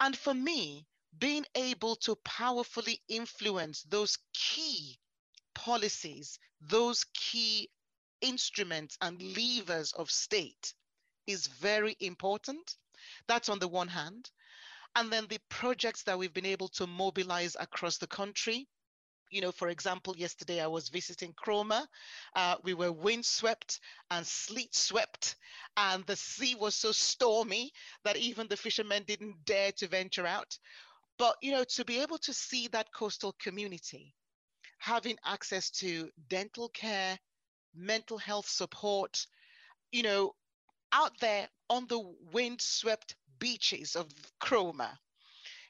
And 0.01 0.17
for 0.17 0.35
me, 0.35 0.87
being 1.19 1.45
able 1.55 1.97
to 1.97 2.17
powerfully 2.17 3.01
influence 3.09 3.83
those 3.85 4.19
key 4.35 4.99
policies, 5.59 6.39
those 6.61 7.05
key 7.15 7.69
instruments 8.21 8.97
and 9.01 9.21
levers 9.21 9.93
of 9.93 10.09
state 10.09 10.73
is 11.27 11.49
very 11.49 11.97
important. 11.99 12.77
That's 13.27 13.49
on 13.49 13.59
the 13.59 13.67
one 13.67 13.89
hand. 13.89 14.31
And 14.95 15.11
then 15.11 15.27
the 15.29 15.41
projects 15.49 16.05
that 16.05 16.17
we've 16.17 16.33
been 16.33 16.47
able 16.47 16.69
to 16.69 16.87
mobilize 16.87 17.57
across 17.59 17.99
the 17.99 18.07
country. 18.07 18.69
You 19.31 19.41
know, 19.41 19.51
for 19.51 19.69
example, 19.69 20.15
yesterday 20.17 20.61
I 20.61 20.69
was 20.69 20.91
visiting 20.91 21.35
Cromer. 21.35 21.83
Uh, 22.37 22.55
we 22.63 22.73
were 22.73 22.93
windswept 22.93 23.81
and 24.13 24.25
sleet 24.25 24.75
swept, 24.77 25.35
and 25.77 26.07
the 26.07 26.17
sea 26.17 26.55
was 26.55 26.77
so 26.77 26.93
stormy 26.93 27.73
that 28.05 28.17
even 28.17 28.47
the 28.47 28.57
fishermen 28.57 29.03
didn't 29.07 29.45
dare 29.45 29.73
to 29.73 29.89
venture 29.89 30.27
out. 30.27 30.57
But, 31.19 31.35
you 31.43 31.51
know, 31.51 31.65
to 31.65 31.85
be 31.85 32.01
able 32.01 32.19
to 32.19 32.33
see 32.33 32.69
that 32.69 32.93
coastal 32.95 33.35
community 33.43 34.15
having 34.79 35.19
access 35.25 35.71
to 35.71 36.11
dental 36.29 36.69
care, 36.71 37.19
mental 37.75 38.19
health 38.19 38.49
support, 38.49 39.27
you 39.93 40.03
know, 40.03 40.35
out 40.93 41.19
there 41.21 41.49
on 41.69 41.87
the 41.87 41.99
windswept 42.33 43.15
beaches 43.39 43.97
of 43.97 44.07
Cromer, 44.41 44.99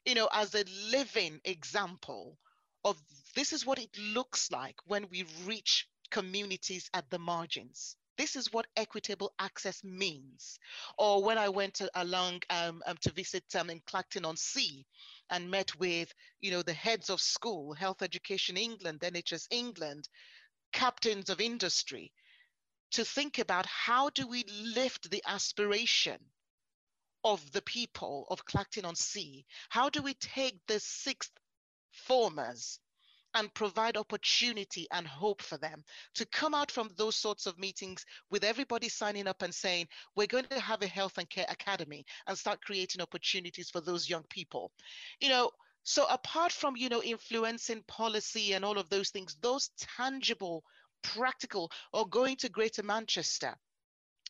you 0.04 0.14
know, 0.14 0.28
as 0.32 0.54
a 0.54 0.64
living 0.90 1.40
example 1.44 2.38
of 2.84 3.00
this 3.34 3.52
is 3.52 3.66
what 3.66 3.78
it 3.78 3.96
looks 3.98 4.50
like 4.50 4.76
when 4.86 5.08
we 5.10 5.24
reach 5.44 5.88
communities 6.10 6.88
at 6.94 7.08
the 7.10 7.18
margins. 7.18 7.96
This 8.16 8.34
is 8.34 8.52
what 8.52 8.66
equitable 8.76 9.32
access 9.38 9.84
means. 9.84 10.58
Or 10.98 11.22
when 11.22 11.38
I 11.38 11.50
went 11.50 11.74
to, 11.74 11.90
along 11.94 12.42
um, 12.50 12.82
um, 12.86 12.96
to 13.02 13.12
visit 13.12 13.44
um, 13.54 13.70
in 13.70 13.80
Clacton 13.86 14.24
on 14.24 14.36
Sea, 14.36 14.84
and 15.30 15.50
met 15.50 15.78
with, 15.78 16.12
you 16.40 16.50
know, 16.50 16.62
the 16.62 16.72
heads 16.72 17.10
of 17.10 17.20
school, 17.20 17.74
Health 17.74 18.02
Education 18.02 18.56
England, 18.56 19.00
NHS 19.00 19.46
England, 19.50 20.08
captains 20.72 21.30
of 21.30 21.40
industry, 21.40 22.12
to 22.92 23.04
think 23.04 23.38
about 23.38 23.66
how 23.66 24.10
do 24.10 24.26
we 24.26 24.44
lift 24.44 25.10
the 25.10 25.22
aspiration 25.26 26.18
of 27.24 27.52
the 27.52 27.62
people 27.62 28.26
of 28.30 28.44
Clacton 28.44 28.84
on 28.84 28.94
Sea? 28.94 29.44
How 29.68 29.90
do 29.90 30.02
we 30.02 30.14
take 30.14 30.58
the 30.66 30.80
sixth 30.80 31.32
formers 31.90 32.80
and 33.34 33.52
provide 33.54 33.96
opportunity 33.96 34.86
and 34.92 35.06
hope 35.06 35.42
for 35.42 35.58
them 35.58 35.84
to 36.14 36.26
come 36.26 36.54
out 36.54 36.70
from 36.70 36.90
those 36.96 37.16
sorts 37.16 37.46
of 37.46 37.58
meetings 37.58 38.04
with 38.30 38.44
everybody 38.44 38.88
signing 38.88 39.26
up 39.26 39.42
and 39.42 39.54
saying, 39.54 39.86
we're 40.16 40.26
going 40.26 40.44
to 40.44 40.60
have 40.60 40.82
a 40.82 40.86
health 40.86 41.18
and 41.18 41.28
care 41.28 41.46
academy 41.48 42.04
and 42.26 42.36
start 42.36 42.62
creating 42.62 43.02
opportunities 43.02 43.70
for 43.70 43.80
those 43.80 44.08
young 44.08 44.24
people. 44.30 44.72
You 45.20 45.28
know, 45.28 45.50
so 45.82 46.06
apart 46.10 46.52
from, 46.52 46.76
you 46.76 46.88
know, 46.88 47.02
influencing 47.02 47.82
policy 47.88 48.52
and 48.52 48.64
all 48.64 48.78
of 48.78 48.90
those 48.90 49.10
things, 49.10 49.36
those 49.40 49.70
tangible, 49.96 50.64
practical, 51.02 51.70
or 51.92 52.06
going 52.08 52.36
to 52.36 52.48
Greater 52.48 52.82
Manchester, 52.82 53.56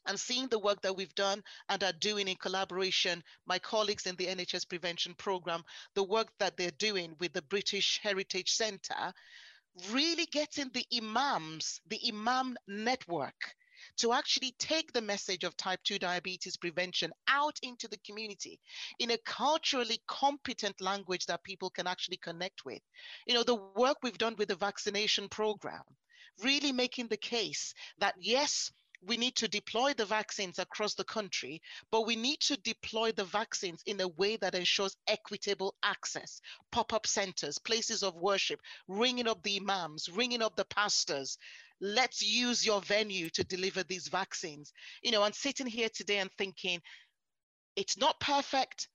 and 0.09 0.19
seeing 0.19 0.49
the 0.49 0.59
work 0.59 0.81
that 0.83 0.97
we've 0.97 1.15
done 1.15 1.43
and 1.69 1.85
are 1.85 1.93
doing 1.93 2.27
in 2.27 2.37
collaboration, 2.37 3.23
my 3.47 3.59
colleagues 3.59 4.07
in 4.07 4.17
the 4.17 4.27
NHS 4.27 4.69
Prevention 4.69 5.15
Programme, 5.15 5.63
the 5.95 6.03
work 6.03 6.29
that 6.39 6.57
they're 6.57 6.71
doing 6.73 7.15
with 7.21 7.33
the 7.33 7.43
British 7.43 8.01
Heritage 8.03 8.51
Centre, 8.51 9.13
really 9.91 10.27
getting 10.27 10.71
the 10.73 10.87
imams, 10.97 11.81
the 11.89 12.01
imam 12.09 12.57
network, 12.67 13.55
to 13.99 14.13
actually 14.13 14.55
take 14.59 14.93
the 14.93 15.01
message 15.01 15.45
of 15.45 15.57
type 15.57 15.81
2 15.85 15.99
diabetes 15.99 16.57
prevention 16.57 17.13
out 17.29 17.59
into 17.63 17.89
the 17.89 17.99
community 17.99 18.59
in 18.99 19.11
a 19.11 19.19
culturally 19.19 20.01
competent 20.07 20.81
language 20.81 21.27
that 21.27 21.43
people 21.45 21.71
can 21.71 21.87
actually 21.87 22.17
connect 22.17 22.65
with. 22.65 22.81
You 23.27 23.35
know, 23.35 23.43
the 23.43 23.57
work 23.77 23.99
we've 24.03 24.19
done 24.19 24.37
with 24.37 24.49
the 24.49 24.57
vaccination 24.57 25.29
program, 25.29 25.83
really 26.43 26.73
making 26.73 27.09
the 27.09 27.17
case 27.17 27.75
that 27.99 28.15
yes, 28.19 28.71
we 29.07 29.17
need 29.17 29.37
to 29.37 29.49
deploy 29.49 29.95
the 29.95 30.05
vaccines 30.05 30.59
across 30.59 30.95
the 30.95 31.05
country, 31.05 31.61
but 31.91 32.07
we 32.07 32.17
need 32.17 32.41
to 32.41 32.57
deploy 32.59 33.13
the 33.13 33.25
vaccines 33.25 33.83
in 33.87 34.01
a 34.01 34.09
way 34.09 34.37
that 34.37 34.55
ensures 34.55 34.97
equitable 35.07 35.75
access. 35.83 36.41
Pop 36.73 36.93
up 36.93 37.07
centers, 37.07 37.59
places 37.59 38.03
of 38.03 38.15
worship, 38.17 38.61
ringing 38.89 39.29
up 39.29 39.43
the 39.43 39.59
imams, 39.59 40.09
ringing 40.09 40.43
up 40.43 40.57
the 40.57 40.65
pastors. 40.65 41.39
Let's 41.81 42.23
use 42.23 42.67
your 42.67 42.81
venue 42.81 43.31
to 43.31 43.45
deliver 43.45 43.85
these 43.85 44.09
vaccines. 44.09 44.73
You 45.03 45.13
know, 45.13 45.23
and 45.23 45.35
sitting 45.35 45.67
here 45.67 45.89
today 45.95 46.19
and 46.19 46.31
thinking, 46.37 46.81
it's 47.77 47.97
not 47.97 48.19
perfect, 48.19 48.89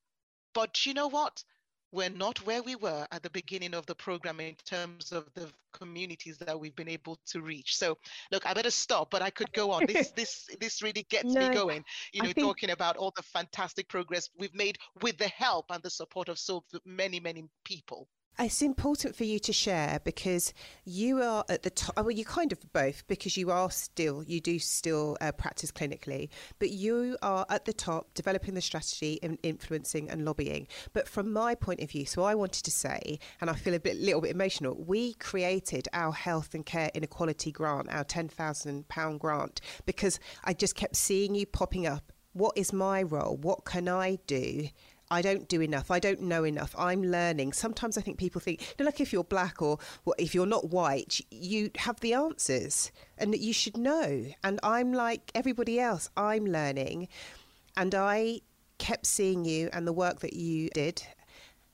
but 0.52 0.84
you 0.84 0.92
know 0.92 1.08
what? 1.08 1.42
We're 1.94 2.10
not 2.10 2.44
where 2.44 2.62
we 2.62 2.74
were 2.74 3.06
at 3.12 3.22
the 3.22 3.30
beginning 3.30 3.72
of 3.72 3.86
the 3.86 3.94
program 3.94 4.40
in 4.40 4.56
terms 4.64 5.12
of 5.12 5.24
the 5.34 5.48
communities 5.72 6.36
that 6.38 6.58
we've 6.58 6.74
been 6.74 6.88
able 6.88 7.18
to 7.26 7.40
reach. 7.40 7.76
So 7.76 7.96
look, 8.32 8.44
I 8.46 8.52
better 8.52 8.70
stop, 8.70 9.10
but 9.10 9.22
I 9.22 9.30
could 9.30 9.52
go 9.52 9.70
on. 9.70 9.86
This 9.86 10.10
this 10.16 10.48
this 10.60 10.82
really 10.82 11.06
gets 11.08 11.32
no, 11.32 11.48
me 11.48 11.54
going. 11.54 11.84
You 12.12 12.22
know, 12.22 12.32
think... 12.32 12.46
talking 12.46 12.70
about 12.70 12.96
all 12.96 13.12
the 13.16 13.22
fantastic 13.22 13.88
progress 13.88 14.28
we've 14.36 14.54
made 14.54 14.76
with 15.02 15.16
the 15.18 15.28
help 15.28 15.66
and 15.70 15.82
the 15.82 15.90
support 15.90 16.28
of 16.28 16.38
so 16.38 16.64
many, 16.84 17.20
many 17.20 17.44
people. 17.64 18.08
It's 18.36 18.62
important 18.62 19.14
for 19.14 19.22
you 19.22 19.38
to 19.38 19.52
share 19.52 20.00
because 20.02 20.52
you 20.84 21.22
are 21.22 21.44
at 21.48 21.62
the 21.62 21.70
top. 21.70 21.96
Well, 21.96 22.10
you 22.10 22.24
kind 22.24 22.50
of 22.50 22.58
both 22.72 23.06
because 23.06 23.36
you 23.36 23.52
are 23.52 23.70
still, 23.70 24.24
you 24.24 24.40
do 24.40 24.58
still 24.58 25.16
uh, 25.20 25.30
practice 25.30 25.70
clinically, 25.70 26.30
but 26.58 26.70
you 26.70 27.16
are 27.22 27.46
at 27.48 27.64
the 27.64 27.72
top 27.72 28.12
developing 28.14 28.54
the 28.54 28.60
strategy 28.60 29.20
and 29.22 29.38
influencing 29.44 30.10
and 30.10 30.24
lobbying. 30.24 30.66
But 30.94 31.06
from 31.06 31.32
my 31.32 31.54
point 31.54 31.80
of 31.80 31.92
view, 31.92 32.06
so 32.06 32.24
I 32.24 32.34
wanted 32.34 32.64
to 32.64 32.72
say, 32.72 33.20
and 33.40 33.48
I 33.48 33.52
feel 33.52 33.74
a 33.74 33.80
bit, 33.80 33.98
little 33.98 34.20
bit 34.20 34.32
emotional, 34.32 34.82
we 34.84 35.14
created 35.14 35.86
our 35.92 36.12
health 36.12 36.54
and 36.54 36.66
care 36.66 36.90
inequality 36.92 37.52
grant, 37.52 37.88
our 37.94 38.04
£10,000 38.04 39.18
grant, 39.20 39.60
because 39.86 40.18
I 40.42 40.54
just 40.54 40.74
kept 40.74 40.96
seeing 40.96 41.36
you 41.36 41.46
popping 41.46 41.86
up. 41.86 42.12
What 42.32 42.58
is 42.58 42.72
my 42.72 43.04
role? 43.04 43.36
What 43.36 43.64
can 43.64 43.88
I 43.88 44.18
do? 44.26 44.70
I 45.10 45.22
don't 45.22 45.48
do 45.48 45.60
enough. 45.60 45.90
I 45.90 45.98
don't 45.98 46.22
know 46.22 46.44
enough. 46.44 46.74
I'm 46.78 47.02
learning. 47.02 47.52
Sometimes 47.52 47.98
I 47.98 48.00
think 48.00 48.18
people 48.18 48.40
think, 48.40 48.60
you 48.60 48.74
know, 48.78 48.86
like 48.86 49.00
if 49.00 49.12
you're 49.12 49.24
black 49.24 49.60
or 49.60 49.78
well, 50.04 50.14
if 50.18 50.34
you're 50.34 50.46
not 50.46 50.70
white, 50.70 51.20
you 51.30 51.70
have 51.76 52.00
the 52.00 52.14
answers 52.14 52.90
and 53.18 53.32
that 53.32 53.40
you 53.40 53.52
should 53.52 53.76
know. 53.76 54.26
And 54.42 54.60
I'm 54.62 54.92
like 54.92 55.30
everybody 55.34 55.78
else, 55.78 56.10
I'm 56.16 56.46
learning. 56.46 57.08
And 57.76 57.94
I 57.94 58.40
kept 58.78 59.06
seeing 59.06 59.44
you 59.44 59.68
and 59.72 59.86
the 59.86 59.92
work 59.92 60.20
that 60.20 60.32
you 60.32 60.68
did 60.70 61.02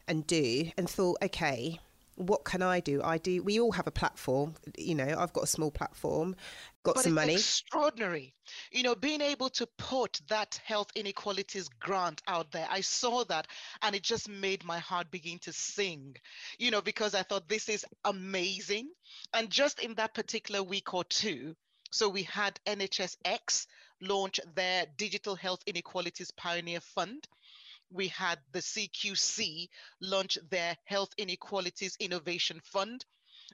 and 0.08 0.26
do 0.26 0.70
and 0.76 0.88
thought, 0.88 1.18
okay, 1.22 1.78
what 2.16 2.44
can 2.44 2.62
I 2.62 2.80
do? 2.80 3.00
I 3.02 3.16
do. 3.18 3.42
We 3.42 3.58
all 3.60 3.72
have 3.72 3.86
a 3.86 3.90
platform. 3.90 4.54
You 4.76 4.94
know, 4.94 5.14
I've 5.18 5.32
got 5.32 5.44
a 5.44 5.46
small 5.46 5.70
platform, 5.70 6.36
got 6.82 6.96
but 6.96 7.04
some 7.04 7.14
money. 7.14 7.34
Extraordinary. 7.34 8.34
You 8.72 8.82
know, 8.82 8.94
being 8.94 9.20
able 9.20 9.50
to 9.50 9.66
put 9.78 10.20
that 10.28 10.60
health 10.64 10.90
inequalities 10.94 11.68
grant 11.80 12.22
out 12.26 12.50
there. 12.52 12.66
I 12.70 12.80
saw 12.80 13.24
that 13.24 13.46
and 13.82 13.94
it 13.94 14.02
just 14.02 14.28
made 14.28 14.64
my 14.64 14.78
heart 14.78 15.10
begin 15.10 15.38
to 15.40 15.52
sing. 15.52 16.16
You 16.58 16.70
know, 16.70 16.82
because 16.82 17.14
I 17.14 17.22
thought 17.22 17.48
this 17.48 17.68
is 17.68 17.84
amazing. 18.04 18.90
And 19.34 19.50
just 19.50 19.80
in 19.80 19.94
that 19.94 20.14
particular 20.14 20.62
week 20.62 20.94
or 20.94 21.04
two, 21.04 21.54
so 21.90 22.08
we 22.08 22.22
had 22.22 22.58
NHSX 22.66 23.66
launch 24.00 24.40
their 24.54 24.86
Digital 24.96 25.34
Health 25.34 25.60
Inequalities 25.66 26.30
Pioneer 26.30 26.80
Fund 26.80 27.26
we 27.90 28.08
had 28.08 28.38
the 28.52 28.60
CQC 28.60 29.68
launch 30.00 30.38
their 30.48 30.76
Health 30.84 31.10
Inequalities 31.18 31.96
Innovation 31.98 32.60
Fund. 32.64 33.04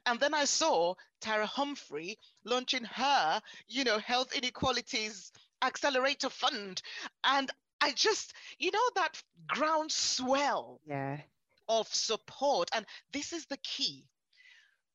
And 0.05 0.19
then 0.19 0.33
I 0.33 0.45
saw 0.45 0.95
Tara 1.21 1.45
Humphrey 1.47 2.17
launching 2.43 2.83
her, 2.85 3.41
you 3.67 3.83
know, 3.83 3.97
Health 3.99 4.33
Inequalities 4.33 5.31
Accelerator 5.61 6.29
Fund. 6.29 6.81
And 7.23 7.49
I 7.81 7.91
just, 7.93 8.33
you 8.59 8.71
know, 8.71 8.89
that 8.95 9.21
groundswell 9.47 10.81
yeah. 10.85 11.21
of 11.69 11.87
support. 11.93 12.69
And 12.73 12.85
this 13.13 13.33
is 13.33 13.45
the 13.47 13.57
key. 13.57 14.05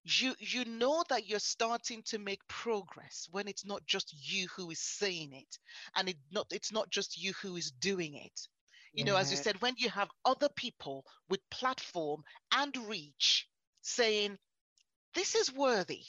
You 0.05 0.35
you 0.39 0.65
know 0.65 1.05
that 1.11 1.29
you're 1.29 1.39
starting 1.41 2.03
to 2.05 2.19
make 2.19 2.47
progress 2.49 3.29
when 3.31 3.49
it's 3.49 3.65
not 3.67 3.87
just 3.87 4.13
you 4.33 4.49
who 4.57 4.71
is 4.71 4.81
saying 4.81 5.33
it, 5.35 5.59
and 5.97 6.09
it 6.09 6.17
not 6.31 6.47
it's 6.53 6.73
not 6.73 6.91
just 6.91 7.17
you 7.23 7.33
who 7.43 7.57
is 7.57 7.71
doing 7.73 8.15
it 8.17 8.49
You 8.95 9.05
yeah. 9.05 9.13
know, 9.13 9.17
as 9.17 9.31
you 9.31 9.37
said, 9.37 9.61
when 9.63 9.75
you 9.79 9.91
have 9.91 10.11
other 10.25 10.49
people 10.51 11.05
with 11.29 11.41
platform 11.51 12.25
and 12.53 12.77
reach 12.89 13.49
saying, 13.83 14.39
this 15.15 15.35
is 15.35 15.53
worthy. 15.53 16.03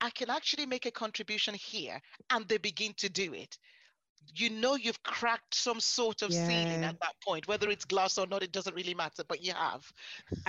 I 0.00 0.10
can 0.10 0.30
actually 0.30 0.66
make 0.66 0.86
a 0.86 0.90
contribution 0.90 1.54
here, 1.54 2.00
and 2.30 2.46
they 2.48 2.58
begin 2.58 2.94
to 2.98 3.08
do 3.08 3.32
it 3.32 3.56
you 4.34 4.50
know 4.50 4.74
you've 4.74 5.02
cracked 5.02 5.54
some 5.54 5.80
sort 5.80 6.22
of 6.22 6.30
yeah. 6.30 6.46
ceiling 6.46 6.84
at 6.84 6.98
that 7.00 7.14
point. 7.26 7.48
Whether 7.48 7.70
it's 7.70 7.84
glass 7.84 8.18
or 8.18 8.26
not 8.26 8.42
it 8.42 8.52
doesn't 8.52 8.74
really 8.74 8.94
matter 8.94 9.22
but 9.26 9.42
you 9.42 9.52
have. 9.54 9.90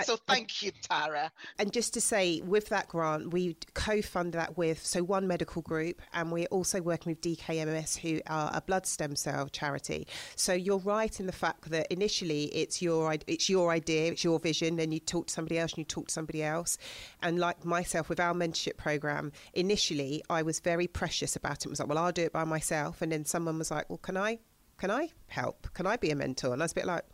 So 0.04 0.16
thank 0.28 0.52
I, 0.62 0.66
you 0.66 0.72
tara. 0.82 1.30
And 1.58 1.72
just 1.72 1.94
to 1.94 2.00
say 2.00 2.42
with 2.44 2.68
that 2.68 2.88
grant 2.88 3.32
we 3.32 3.56
co-fund 3.74 4.32
that 4.34 4.56
with 4.56 4.84
so 4.84 5.02
one 5.02 5.26
medical 5.26 5.62
group 5.62 6.02
and 6.12 6.30
we're 6.30 6.46
also 6.46 6.80
working 6.80 7.10
with 7.10 7.20
dkms 7.20 7.98
who 7.98 8.20
are 8.26 8.50
a 8.54 8.60
blood 8.60 8.86
stem 8.86 9.16
cell 9.16 9.48
charity. 9.48 10.06
So 10.34 10.52
you're 10.52 10.78
right 10.78 11.18
in 11.18 11.26
the 11.26 11.32
fact 11.32 11.70
that 11.70 11.86
initially 11.90 12.44
it's 12.46 12.82
your 12.82 13.14
it's 13.26 13.48
your 13.48 13.70
idea 13.70 14.12
it's 14.12 14.24
your 14.24 14.38
vision 14.38 14.78
and 14.78 14.92
you 14.92 15.00
talk 15.00 15.28
to 15.28 15.32
somebody 15.32 15.58
else 15.58 15.72
and 15.72 15.78
you 15.78 15.84
talk 15.84 16.08
to 16.08 16.12
somebody 16.12 16.42
else. 16.42 16.78
And 17.22 17.38
like 17.38 17.64
myself 17.64 18.08
with 18.08 18.20
our 18.20 18.34
mentorship 18.34 18.76
program 18.76 19.32
initially 19.54 20.22
i 20.30 20.42
was 20.42 20.60
very 20.60 20.86
precious 20.86 21.36
about 21.36 21.58
it, 21.58 21.66
it 21.66 21.68
was 21.68 21.80
like 21.80 21.88
well 21.88 21.98
i'll 21.98 22.12
do 22.12 22.22
it 22.22 22.32
by 22.32 22.44
myself 22.44 23.02
and 23.02 23.12
then 23.12 23.24
someone 23.24 23.58
was 23.58 23.65
was 23.66 23.78
like, 23.78 23.90
well, 23.90 23.98
can 23.98 24.16
I, 24.16 24.38
can 24.78 24.90
I 24.90 25.10
help? 25.28 25.72
Can 25.74 25.86
I 25.86 25.96
be 25.96 26.10
a 26.10 26.16
mentor? 26.16 26.52
And 26.52 26.62
I 26.62 26.64
was 26.64 26.72
a 26.72 26.76
bit 26.76 26.86
like, 26.86 27.04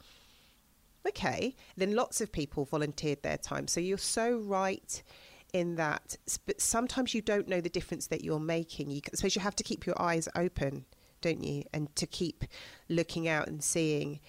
okay. 1.09 1.55
Then 1.77 1.95
lots 1.95 2.21
of 2.21 2.31
people 2.31 2.65
volunteered 2.65 3.23
their 3.23 3.39
time. 3.39 3.67
So 3.69 3.81
you're 3.81 3.99
so 3.99 4.39
right 4.39 5.03
in 5.53 5.77
that. 5.77 6.17
But 6.47 6.61
sometimes 6.61 7.15
you 7.15 7.23
don't 7.23 7.49
know 7.49 7.61
the 7.61 7.69
difference 7.69 8.07
that 8.09 8.23
you're 8.23 8.41
making. 8.41 8.91
You, 8.91 9.01
I 9.13 9.17
suppose 9.17 9.35
you 9.35 9.43
have 9.43 9.57
to 9.57 9.65
keep 9.65 9.87
your 9.87 10.01
eyes 10.01 10.29
open, 10.37 10.85
don't 11.21 11.43
you? 11.43 11.65
And 11.73 11.95
to 11.97 12.07
keep 12.07 12.45
looking 12.89 13.29
out 13.29 13.49
and 13.49 13.63
seeing 13.63 14.21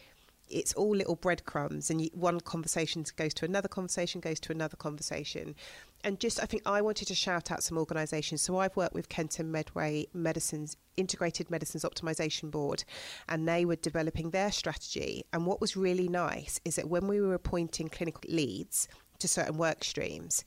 it's 0.50 0.73
all 0.73 0.95
little 0.95 1.15
breadcrumbs 1.15 1.89
and 1.89 2.01
you, 2.01 2.09
one 2.13 2.39
conversation 2.39 3.05
goes 3.15 3.33
to 3.33 3.45
another 3.45 3.67
conversation 3.67 4.21
goes 4.21 4.39
to 4.41 4.51
another 4.51 4.75
conversation 4.75 5.55
and 6.03 6.19
just 6.19 6.41
I 6.41 6.45
think 6.45 6.63
I 6.65 6.81
wanted 6.81 7.07
to 7.07 7.15
shout 7.15 7.50
out 7.50 7.63
some 7.63 7.77
organisations. 7.77 8.41
So 8.41 8.57
I've 8.57 8.75
worked 8.75 8.93
with 8.93 9.09
Kent 9.09 9.39
and 9.39 9.51
Medway 9.51 10.07
Medicines 10.13 10.75
Integrated 10.97 11.50
Medicines 11.50 11.83
Optimisation 11.83 12.51
Board, 12.51 12.83
and 13.29 13.47
they 13.47 13.65
were 13.65 13.77
developing 13.77 14.29
their 14.29 14.51
strategy. 14.51 15.25
And 15.31 15.45
what 15.45 15.62
was 15.62 15.77
really 15.77 16.09
nice 16.09 16.59
is 16.65 16.75
that 16.75 16.89
when 16.89 17.07
we 17.07 17.21
were 17.21 17.33
appointing 17.33 17.89
clinical 17.89 18.21
leads 18.27 18.88
to 19.19 19.27
certain 19.27 19.57
work 19.57 19.83
streams, 19.83 20.43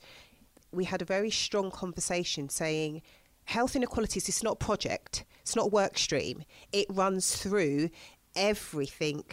we 0.71 0.85
had 0.85 1.01
a 1.01 1.05
very 1.05 1.31
strong 1.31 1.71
conversation 1.71 2.49
saying 2.49 3.01
health 3.45 3.75
inequalities 3.75 4.29
is 4.29 4.43
not 4.43 4.53
a 4.53 4.65
project, 4.65 5.25
it's 5.41 5.55
not 5.55 5.65
a 5.65 5.69
work 5.69 5.97
stream. 5.97 6.43
It 6.71 6.85
runs 6.89 7.35
through 7.35 7.89
everything 8.35 9.23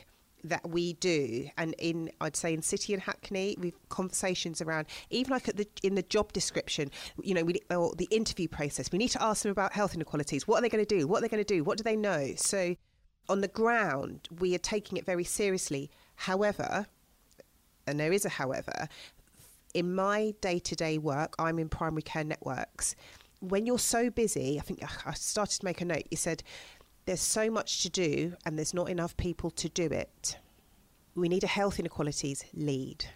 that 0.45 0.69
we 0.69 0.93
do 0.95 1.49
and 1.57 1.75
in 1.79 2.11
I'd 2.21 2.37
say 2.37 2.53
in 2.53 2.63
City 2.63 2.93
and 2.93 3.03
Hackney 3.03 3.57
we've 3.59 3.75
conversations 3.89 4.61
around 4.61 4.87
even 5.11 5.33
like 5.33 5.49
at 5.49 5.57
the 5.57 5.67
in 5.83 5.95
the 5.95 6.03
job 6.03 6.33
description 6.33 6.91
you 7.23 7.35
know 7.35 7.43
we 7.43 7.61
or 7.71 7.95
the 7.97 8.09
interview 8.11 8.47
process 8.47 8.93
we 8.93 8.99
need 8.99 9.09
to 9.09 9.23
ask 9.23 9.43
them 9.43 9.51
about 9.51 9.73
health 9.73 9.95
inequalities. 9.95 10.47
What 10.47 10.59
are 10.59 10.63
they 10.63 10.69
going 10.69 10.85
to 10.85 10.99
do? 10.99 11.07
What 11.07 11.19
are 11.19 11.21
they 11.23 11.29
going 11.29 11.45
to 11.45 11.55
do? 11.55 11.65
What 11.65 11.79
do 11.79 11.85
they 11.85 11.97
know? 11.97 12.33
So 12.37 12.77
on 13.29 13.41
the 13.41 13.49
ground 13.49 14.29
we 14.39 14.55
are 14.55 14.59
taking 14.59 14.99
it 14.99 15.07
very 15.07 15.25
seriously. 15.25 15.91
However 16.17 16.87
and 17.87 17.99
there 17.99 18.13
is 18.13 18.25
a 18.25 18.31
however 18.31 18.89
in 19.73 19.95
my 19.95 20.35
day-to-day 20.41 20.99
work 20.99 21.35
I'm 21.39 21.59
in 21.59 21.69
primary 21.69 22.03
care 22.03 22.25
networks. 22.25 22.95
When 23.41 23.65
you're 23.67 23.79
so 23.79 24.11
busy 24.11 24.59
I 24.59 24.63
think 24.63 24.83
I 25.07 25.15
started 25.15 25.61
to 25.61 25.65
make 25.65 25.81
a 25.81 25.87
note 25.87 26.05
you 26.11 26.19
said 26.19 26.43
there's 27.06 27.20
so 27.20 27.50
much 27.50 27.82
to 27.82 27.90
do 27.90 28.34
and 28.44 28.58
there's 28.58 28.75
not 28.75 28.88
enough 28.88 29.16
people 29.16 29.50
to 29.50 29.68
do 29.68 29.87
it. 29.87 30.38
We 31.14 31.28
need 31.28 31.44
a 31.44 31.49
health 31.49 31.78
inequalities 31.78 32.44
lead. 32.54 33.06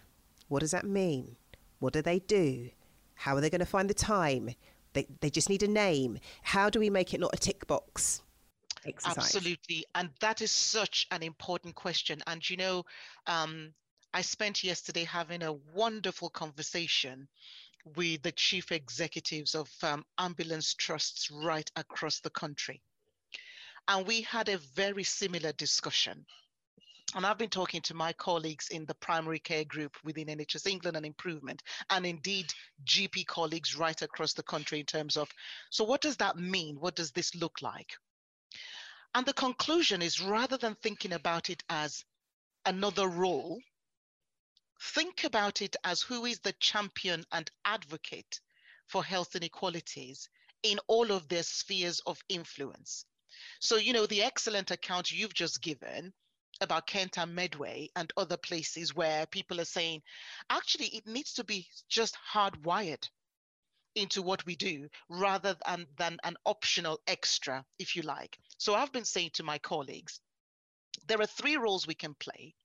What 0.47 0.59
does 0.59 0.71
that 0.71 0.85
mean? 0.85 1.35
What 1.79 1.93
do 1.93 2.01
they 2.01 2.19
do? 2.19 2.69
How 3.15 3.35
are 3.35 3.41
they 3.41 3.49
going 3.49 3.59
to 3.59 3.65
find 3.65 3.89
the 3.89 3.93
time? 3.93 4.51
They, 4.93 5.07
they 5.21 5.29
just 5.29 5.49
need 5.49 5.63
a 5.63 5.67
name. 5.67 6.19
How 6.41 6.69
do 6.69 6.79
we 6.79 6.89
make 6.89 7.13
it 7.13 7.19
not 7.19 7.33
a 7.33 7.37
tick 7.37 7.67
box? 7.67 8.21
Exercise? 8.85 9.17
Absolutely. 9.17 9.85
And 9.95 10.09
that 10.21 10.41
is 10.41 10.51
such 10.51 11.07
an 11.11 11.21
important 11.21 11.75
question. 11.75 12.21
And 12.27 12.47
you 12.49 12.57
know, 12.57 12.85
um, 13.27 13.73
I 14.13 14.21
spent 14.21 14.63
yesterday 14.63 15.03
having 15.03 15.43
a 15.43 15.53
wonderful 15.73 16.29
conversation 16.29 17.27
with 17.95 18.21
the 18.23 18.31
chief 18.31 18.71
executives 18.71 19.55
of 19.55 19.69
um, 19.83 20.05
ambulance 20.17 20.73
trusts 20.73 21.29
right 21.31 21.69
across 21.75 22.19
the 22.19 22.29
country. 22.29 22.81
And 23.89 24.05
we 24.05 24.21
had 24.21 24.49
a 24.49 24.59
very 24.59 25.03
similar 25.03 25.51
discussion. 25.51 26.23
And 27.15 27.25
I've 27.25 27.39
been 27.39 27.49
talking 27.49 27.81
to 27.81 27.95
my 27.95 28.13
colleagues 28.13 28.69
in 28.69 28.85
the 28.85 28.93
primary 28.93 29.39
care 29.39 29.65
group 29.65 29.97
within 30.03 30.27
NHS 30.27 30.67
England 30.67 30.95
and 30.95 31.07
Improvement, 31.07 31.63
and 31.89 32.05
indeed 32.05 32.53
GP 32.85 33.25
colleagues 33.25 33.75
right 33.75 33.99
across 34.03 34.33
the 34.33 34.43
country 34.43 34.79
in 34.79 34.85
terms 34.85 35.17
of 35.17 35.27
so, 35.71 35.83
what 35.83 36.01
does 36.01 36.17
that 36.17 36.37
mean? 36.37 36.79
What 36.79 36.95
does 36.95 37.11
this 37.11 37.33
look 37.33 37.63
like? 37.63 37.97
And 39.15 39.25
the 39.25 39.33
conclusion 39.33 40.03
is 40.03 40.21
rather 40.21 40.57
than 40.57 40.75
thinking 40.75 41.13
about 41.13 41.49
it 41.49 41.63
as 41.67 42.05
another 42.67 43.07
role, 43.07 43.59
think 44.79 45.23
about 45.23 45.63
it 45.63 45.75
as 45.83 46.03
who 46.03 46.25
is 46.25 46.39
the 46.41 46.53
champion 46.59 47.25
and 47.31 47.49
advocate 47.65 48.39
for 48.85 49.03
health 49.03 49.35
inequalities 49.35 50.29
in 50.61 50.77
all 50.85 51.11
of 51.11 51.27
their 51.27 51.41
spheres 51.41 52.01
of 52.01 52.23
influence. 52.29 53.03
So, 53.59 53.75
you 53.77 53.93
know, 53.93 54.05
the 54.05 54.23
excellent 54.23 54.71
account 54.71 55.11
you've 55.11 55.33
just 55.33 55.61
given 55.61 56.13
about 56.61 56.87
Kent 56.87 57.17
and 57.17 57.33
Medway 57.33 57.89
and 57.95 58.11
other 58.17 58.37
places 58.37 58.95
where 58.95 59.25
people 59.25 59.61
are 59.61 59.65
saying, 59.65 60.01
actually, 60.49 60.87
it 60.87 61.07
needs 61.07 61.33
to 61.33 61.43
be 61.43 61.67
just 61.87 62.17
hardwired 62.33 63.07
into 63.95 64.21
what 64.21 64.45
we 64.45 64.55
do 64.55 64.89
rather 65.09 65.55
than, 65.65 65.87
than 65.97 66.17
an 66.23 66.35
optional 66.45 66.99
extra, 67.07 67.65
if 67.79 67.95
you 67.95 68.01
like. 68.01 68.37
So 68.57 68.75
I've 68.75 68.91
been 68.91 69.05
saying 69.05 69.31
to 69.33 69.43
my 69.43 69.57
colleagues, 69.57 70.19
there 71.07 71.21
are 71.21 71.25
three 71.25 71.57
roles 71.57 71.87
we 71.87 71.95
can 71.95 72.13
play. 72.13 72.55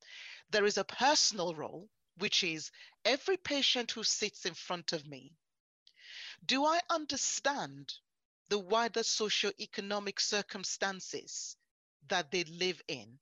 There 0.51 0.67
is 0.67 0.77
a 0.77 0.85
personal 0.85 1.55
role, 1.55 1.89
which 2.19 2.45
is 2.45 2.71
every 3.05 3.37
patient 3.37 3.91
who 3.93 4.05
sits 4.05 4.45
in 4.45 4.55
front 4.55 4.93
of 4.93 5.07
me. 5.07 5.33
Do 6.45 6.65
I 6.65 6.81
understand 6.91 7.95
the 8.55 8.59
wider 8.61 9.03
socio-economic 9.03 10.21
circumstances 10.21 11.57
that 12.07 12.31
they 12.31 12.45
live 12.45 12.81
in? 12.87 13.19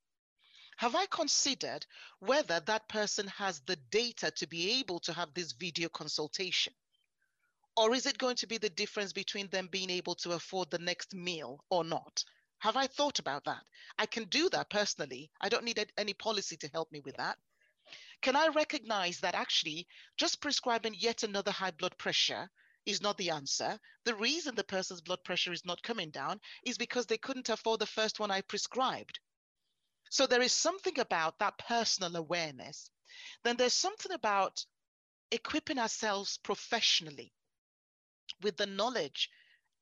Have 0.76 0.94
I 0.94 1.06
considered 1.06 1.86
whether 2.18 2.60
that 2.60 2.86
person 2.86 3.28
has 3.28 3.60
the 3.60 3.76
data 3.90 4.30
to 4.32 4.46
be 4.46 4.80
able 4.80 5.00
to 5.00 5.12
have 5.14 5.32
this 5.32 5.52
video 5.52 5.88
consultation? 5.88 6.74
Or 7.78 7.94
is 7.94 8.04
it 8.04 8.18
going 8.18 8.36
to 8.36 8.46
be 8.46 8.58
the 8.58 8.68
difference 8.68 9.14
between 9.14 9.48
them 9.48 9.70
being 9.72 9.88
able 9.88 10.16
to 10.16 10.32
afford 10.32 10.70
the 10.70 10.76
next 10.76 11.14
meal 11.14 11.64
or 11.70 11.82
not? 11.82 12.22
Have 12.58 12.76
I 12.76 12.86
thought 12.86 13.18
about 13.18 13.46
that? 13.46 13.62
I 13.96 14.04
can 14.04 14.24
do 14.24 14.50
that 14.50 14.68
personally. 14.68 15.30
I 15.40 15.48
don't 15.48 15.64
need 15.64 15.82
any 15.96 16.12
policy 16.12 16.58
to 16.58 16.68
help 16.74 16.92
me 16.92 17.00
with 17.00 17.16
that. 17.16 17.38
Can 18.20 18.36
I 18.36 18.48
recognize 18.48 19.20
that 19.20 19.34
actually 19.34 19.86
just 20.18 20.42
prescribing 20.42 20.94
yet 20.98 21.22
another 21.22 21.52
high 21.52 21.70
blood 21.70 21.96
pressure 21.96 22.50
is 22.86 23.00
not 23.00 23.16
the 23.18 23.30
answer. 23.30 23.78
The 24.04 24.14
reason 24.14 24.54
the 24.54 24.64
person's 24.64 25.00
blood 25.00 25.22
pressure 25.24 25.52
is 25.52 25.64
not 25.64 25.82
coming 25.82 26.10
down 26.10 26.40
is 26.64 26.78
because 26.78 27.06
they 27.06 27.18
couldn't 27.18 27.48
afford 27.48 27.80
the 27.80 27.86
first 27.86 28.20
one 28.20 28.30
I 28.30 28.40
prescribed. 28.40 29.18
So 30.10 30.26
there 30.26 30.42
is 30.42 30.52
something 30.52 30.98
about 30.98 31.38
that 31.38 31.58
personal 31.58 32.16
awareness. 32.16 32.90
Then 33.44 33.56
there's 33.56 33.74
something 33.74 34.12
about 34.12 34.64
equipping 35.30 35.78
ourselves 35.78 36.38
professionally 36.38 37.32
with 38.42 38.56
the 38.56 38.66
knowledge 38.66 39.30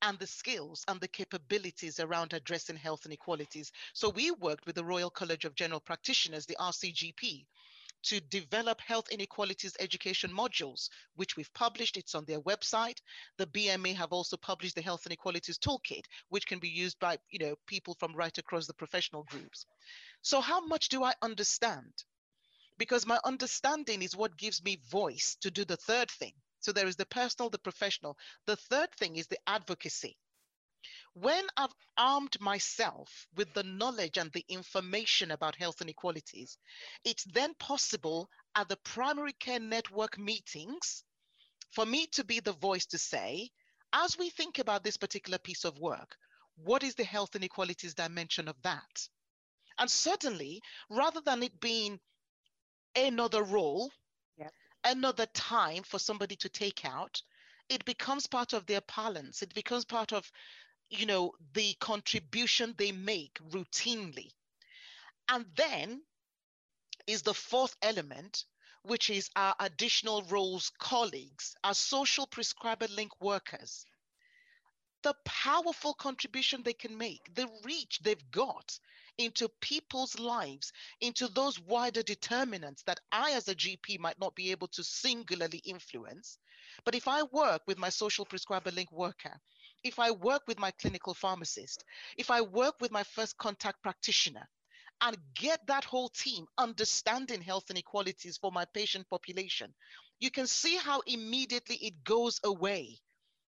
and 0.02 0.18
the 0.18 0.26
skills 0.26 0.84
and 0.88 1.00
the 1.00 1.08
capabilities 1.08 2.00
around 2.00 2.32
addressing 2.32 2.76
health 2.76 3.06
inequalities. 3.06 3.72
So 3.92 4.08
we 4.08 4.30
worked 4.30 4.66
with 4.66 4.76
the 4.76 4.84
Royal 4.84 5.10
College 5.10 5.44
of 5.44 5.54
General 5.54 5.80
Practitioners, 5.80 6.46
the 6.46 6.56
RCGP, 6.58 7.46
to 8.02 8.20
develop 8.20 8.80
health 8.80 9.08
inequalities 9.10 9.76
education 9.80 10.30
modules, 10.30 10.88
which 11.16 11.36
we've 11.36 11.52
published. 11.54 11.96
It's 11.96 12.14
on 12.14 12.24
their 12.24 12.40
website. 12.40 12.98
The 13.38 13.46
BMA 13.46 13.94
have 13.96 14.12
also 14.12 14.36
published 14.36 14.74
the 14.74 14.82
health 14.82 15.06
inequalities 15.06 15.58
toolkit, 15.58 16.04
which 16.28 16.46
can 16.46 16.58
be 16.58 16.68
used 16.68 16.98
by 16.98 17.18
you 17.30 17.38
know 17.38 17.56
people 17.66 17.94
from 17.94 18.14
right 18.14 18.36
across 18.38 18.66
the 18.66 18.74
professional 18.74 19.24
groups. 19.24 19.66
So 20.22 20.40
how 20.40 20.64
much 20.66 20.88
do 20.88 21.02
I 21.04 21.14
understand? 21.22 21.92
Because 22.78 23.06
my 23.06 23.18
understanding 23.24 24.02
is 24.02 24.16
what 24.16 24.36
gives 24.36 24.62
me 24.62 24.80
voice 24.90 25.36
to 25.42 25.50
do 25.50 25.64
the 25.64 25.76
third 25.76 26.10
thing. 26.10 26.32
So 26.60 26.72
there 26.72 26.86
is 26.86 26.96
the 26.96 27.06
personal, 27.06 27.50
the 27.50 27.58
professional. 27.58 28.16
The 28.46 28.56
third 28.56 28.90
thing 28.94 29.16
is 29.16 29.26
the 29.26 29.38
advocacy. 29.46 30.16
When 31.14 31.44
I've 31.56 31.74
armed 31.98 32.40
myself 32.40 33.26
with 33.34 33.52
the 33.52 33.64
knowledge 33.64 34.16
and 34.16 34.30
the 34.32 34.44
information 34.48 35.32
about 35.32 35.56
health 35.56 35.82
inequalities, 35.82 36.56
it's 37.04 37.24
then 37.24 37.54
possible 37.54 38.30
at 38.54 38.68
the 38.68 38.76
primary 38.76 39.32
care 39.32 39.58
network 39.60 40.18
meetings 40.18 41.04
for 41.72 41.84
me 41.84 42.06
to 42.08 42.24
be 42.24 42.40
the 42.40 42.52
voice 42.52 42.86
to 42.86 42.98
say, 42.98 43.50
as 43.92 44.16
we 44.16 44.30
think 44.30 44.58
about 44.58 44.84
this 44.84 44.96
particular 44.96 45.38
piece 45.38 45.64
of 45.64 45.78
work, 45.78 46.16
what 46.56 46.82
is 46.82 46.94
the 46.94 47.04
health 47.04 47.34
inequalities 47.34 47.94
dimension 47.94 48.48
of 48.48 48.60
that? 48.62 49.08
And 49.78 49.90
suddenly, 49.90 50.62
rather 50.88 51.20
than 51.20 51.42
it 51.42 51.60
being 51.60 52.00
another 52.94 53.42
role, 53.42 53.90
yep. 54.36 54.52
another 54.84 55.26
time 55.26 55.82
for 55.82 55.98
somebody 55.98 56.36
to 56.36 56.48
take 56.48 56.84
out, 56.84 57.22
it 57.68 57.84
becomes 57.84 58.26
part 58.26 58.52
of 58.52 58.66
their 58.66 58.80
parlance. 58.80 59.42
It 59.42 59.54
becomes 59.54 59.84
part 59.84 60.12
of, 60.12 60.30
you 60.90 61.06
know, 61.06 61.32
the 61.54 61.74
contribution 61.80 62.74
they 62.76 62.92
make 62.92 63.38
routinely. 63.50 64.30
And 65.28 65.46
then 65.56 66.02
is 67.06 67.22
the 67.22 67.34
fourth 67.34 67.76
element, 67.82 68.44
which 68.82 69.10
is 69.10 69.30
our 69.36 69.54
additional 69.60 70.22
roles 70.24 70.70
colleagues, 70.78 71.56
our 71.64 71.74
social 71.74 72.26
prescriber 72.26 72.88
link 72.88 73.12
workers 73.20 73.86
the 75.02 75.14
powerful 75.24 75.94
contribution 75.94 76.62
they 76.62 76.72
can 76.74 76.96
make, 76.96 77.34
the 77.34 77.48
reach 77.64 78.00
they've 78.02 78.30
got 78.30 78.78
into 79.18 79.48
people's 79.60 80.18
lives, 80.18 80.72
into 81.00 81.28
those 81.28 81.58
wider 81.58 82.02
determinants 82.02 82.82
that 82.82 83.00
I, 83.12 83.32
as 83.32 83.48
a 83.48 83.54
GP, 83.54 83.98
might 83.98 84.18
not 84.18 84.34
be 84.34 84.50
able 84.50 84.68
to 84.68 84.84
singularly 84.84 85.58
influence. 85.58 86.38
But 86.84 86.94
if 86.94 87.08
I 87.08 87.22
work 87.24 87.62
with 87.66 87.78
my 87.78 87.88
social 87.88 88.24
prescriber 88.24 88.70
link 88.70 88.90
worker, 88.92 89.40
if 89.82 89.98
I 89.98 90.10
work 90.10 90.42
with 90.46 90.58
my 90.58 90.70
clinical 90.72 91.14
pharmacist, 91.14 91.84
if 92.16 92.30
I 92.30 92.40
work 92.42 92.74
with 92.80 92.90
my 92.90 93.02
first 93.02 93.36
contact 93.38 93.82
practitioner, 93.82 94.48
and 95.02 95.16
get 95.34 95.66
that 95.66 95.84
whole 95.84 96.10
team 96.10 96.46
understanding 96.58 97.40
health 97.40 97.70
inequalities 97.70 98.36
for 98.36 98.52
my 98.52 98.64
patient 98.74 99.08
population, 99.08 99.72
you 100.18 100.30
can 100.30 100.46
see 100.46 100.76
how 100.76 101.00
immediately 101.06 101.76
it 101.76 102.04
goes 102.04 102.38
away 102.44 102.98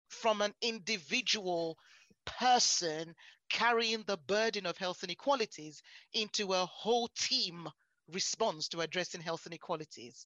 from 0.08 0.42
an 0.42 0.54
individual 0.62 1.78
person 2.26 3.14
carrying 3.50 4.04
the 4.08 4.18
burden 4.18 4.66
of 4.66 4.78
health 4.78 5.04
inequalities 5.04 5.82
into 6.14 6.54
a 6.54 6.66
whole 6.66 7.10
team 7.18 7.68
response 8.12 8.70
to 8.70 8.80
addressing 8.80 9.22
health 9.22 9.46
inequalities. 9.46 10.26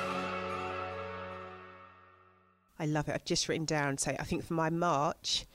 I 2.81 2.85
love 2.85 3.07
it. 3.07 3.13
I've 3.13 3.25
just 3.25 3.47
written 3.47 3.65
down, 3.65 3.99
so 3.99 4.09
I 4.19 4.23
think 4.23 4.43
for 4.43 4.55
my 4.55 4.71
March, 4.71 5.45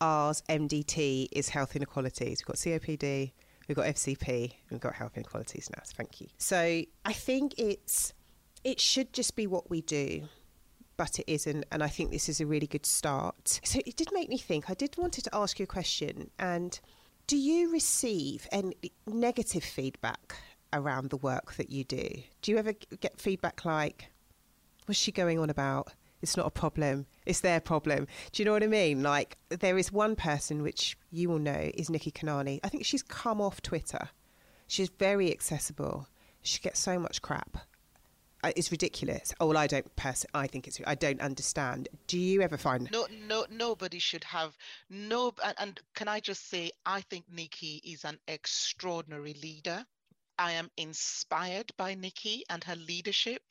ours 0.00 0.44
MDT 0.48 1.26
is 1.32 1.48
health 1.48 1.74
inequalities. 1.74 2.40
We've 2.40 2.46
got 2.46 2.56
COPD, 2.56 3.32
we've 3.66 3.76
got 3.76 3.86
FCP, 3.86 4.52
we've 4.70 4.78
got 4.80 4.94
health 4.94 5.16
inequalities 5.16 5.68
now. 5.74 5.82
So 5.82 5.94
thank 5.96 6.20
you. 6.20 6.28
So 6.38 6.84
I 7.04 7.12
think 7.12 7.54
it's 7.58 8.14
it 8.62 8.80
should 8.80 9.12
just 9.12 9.34
be 9.34 9.48
what 9.48 9.68
we 9.68 9.80
do, 9.80 10.28
but 10.96 11.18
it 11.18 11.24
isn't, 11.26 11.66
and 11.72 11.82
I 11.82 11.88
think 11.88 12.12
this 12.12 12.28
is 12.28 12.40
a 12.40 12.46
really 12.46 12.68
good 12.68 12.86
start. 12.86 13.58
So 13.64 13.80
it 13.84 13.96
did 13.96 14.12
make 14.12 14.28
me 14.28 14.38
think. 14.38 14.70
I 14.70 14.74
did 14.74 14.96
wanted 14.96 15.24
to 15.24 15.34
ask 15.34 15.58
you 15.58 15.64
a 15.64 15.66
question, 15.66 16.30
and 16.38 16.78
do 17.26 17.36
you 17.36 17.72
receive 17.72 18.46
any 18.52 18.76
negative 19.04 19.64
feedback 19.64 20.36
around 20.72 21.10
the 21.10 21.16
work 21.16 21.54
that 21.54 21.70
you 21.70 21.82
do? 21.82 22.08
Do 22.40 22.52
you 22.52 22.58
ever 22.58 22.72
get 23.00 23.20
feedback 23.20 23.64
like, 23.64 24.12
"Was 24.86 24.96
she 24.96 25.10
going 25.10 25.40
on 25.40 25.50
about?" 25.50 25.92
It's 26.20 26.36
not 26.36 26.46
a 26.46 26.50
problem. 26.50 27.06
It's 27.26 27.40
their 27.40 27.60
problem. 27.60 28.06
Do 28.32 28.42
you 28.42 28.44
know 28.44 28.52
what 28.52 28.62
I 28.62 28.66
mean? 28.66 29.02
Like, 29.02 29.38
there 29.50 29.78
is 29.78 29.92
one 29.92 30.16
person 30.16 30.62
which 30.62 30.96
you 31.10 31.28
will 31.28 31.38
know 31.38 31.70
is 31.74 31.90
Nikki 31.90 32.10
Kanani. 32.10 32.58
I 32.64 32.68
think 32.68 32.84
she's 32.84 33.02
come 33.02 33.40
off 33.40 33.62
Twitter. 33.62 34.10
She's 34.66 34.88
very 34.88 35.30
accessible. 35.30 36.08
She 36.42 36.60
gets 36.60 36.80
so 36.80 36.98
much 36.98 37.22
crap. 37.22 37.58
Uh, 38.44 38.52
it's 38.56 38.70
ridiculous. 38.70 39.34
Oh, 39.40 39.46
well, 39.46 39.56
I 39.56 39.66
don't 39.66 39.94
pers- 39.96 40.26
I 40.32 40.46
think 40.46 40.68
it's. 40.68 40.80
I 40.86 40.94
don't 40.94 41.20
understand. 41.20 41.88
Do 42.06 42.18
you 42.18 42.40
ever 42.42 42.56
find? 42.56 42.88
No, 42.92 43.06
no, 43.26 43.46
nobody 43.50 43.98
should 43.98 44.22
have 44.24 44.56
no. 44.88 45.32
And, 45.44 45.54
and 45.58 45.80
can 45.94 46.06
I 46.06 46.20
just 46.20 46.48
say, 46.48 46.70
I 46.86 47.00
think 47.02 47.24
Nikki 47.28 47.80
is 47.84 48.04
an 48.04 48.18
extraordinary 48.28 49.34
leader. 49.34 49.84
I 50.38 50.52
am 50.52 50.70
inspired 50.76 51.72
by 51.76 51.94
Nikki 51.94 52.44
and 52.48 52.62
her 52.62 52.76
leadership 52.76 53.42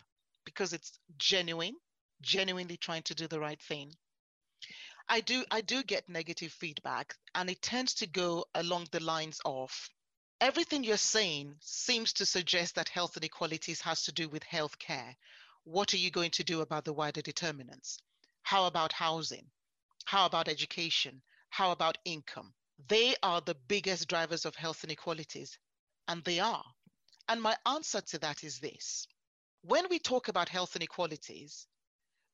because 0.45 0.71
it's 0.71 0.99
genuine 1.17 1.75
genuinely 2.21 2.77
trying 2.77 3.03
to 3.03 3.15
do 3.15 3.27
the 3.27 3.39
right 3.39 3.61
thing. 3.61 3.95
I 5.09 5.21
do 5.21 5.45
I 5.49 5.61
do 5.61 5.83
get 5.83 6.09
negative 6.09 6.51
feedback 6.51 7.15
and 7.33 7.49
it 7.49 7.61
tends 7.61 7.93
to 7.95 8.07
go 8.07 8.45
along 8.53 8.87
the 8.91 8.99
lines 8.99 9.39
of 9.45 9.89
everything 10.41 10.83
you're 10.83 10.97
saying 10.97 11.55
seems 11.61 12.13
to 12.13 12.25
suggest 12.25 12.75
that 12.75 12.89
health 12.89 13.17
inequalities 13.17 13.81
has 13.81 14.03
to 14.03 14.11
do 14.11 14.27
with 14.29 14.43
healthcare. 14.43 15.15
What 15.63 15.93
are 15.93 15.97
you 15.97 16.11
going 16.11 16.31
to 16.31 16.43
do 16.43 16.61
about 16.61 16.85
the 16.85 16.93
wider 16.93 17.21
determinants? 17.21 17.99
How 18.43 18.65
about 18.65 18.93
housing? 18.93 19.49
How 20.05 20.25
about 20.25 20.47
education? 20.47 21.21
How 21.49 21.71
about 21.71 21.97
income? 22.05 22.53
They 22.87 23.15
are 23.23 23.41
the 23.41 23.55
biggest 23.55 24.07
drivers 24.07 24.45
of 24.45 24.55
health 24.55 24.83
inequalities, 24.83 25.57
and 26.07 26.23
they 26.23 26.39
are. 26.39 26.63
And 27.27 27.41
my 27.41 27.57
answer 27.65 28.01
to 28.01 28.19
that 28.19 28.43
is 28.43 28.59
this. 28.59 29.07
When 29.61 29.89
we 29.89 29.99
talk 29.99 30.27
about 30.27 30.49
health 30.49 30.75
inequalities, 30.75 31.67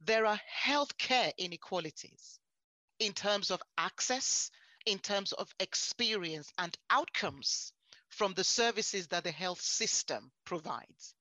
there 0.06 0.26
are 0.26 0.40
healthcare 0.66 1.32
inequalities 1.38 2.40
in 3.00 3.14
terms 3.14 3.52
of 3.52 3.62
access, 3.78 4.52
in 4.86 5.00
terms 5.00 5.34
of 5.34 5.54
experience 5.60 6.52
and 6.58 6.78
outcomes 6.90 7.74
from 8.10 8.34
the 8.34 8.44
services 8.44 9.08
that 9.08 9.24
the 9.24 9.32
health 9.32 9.62
system 9.62 10.32
provides. 10.46 11.16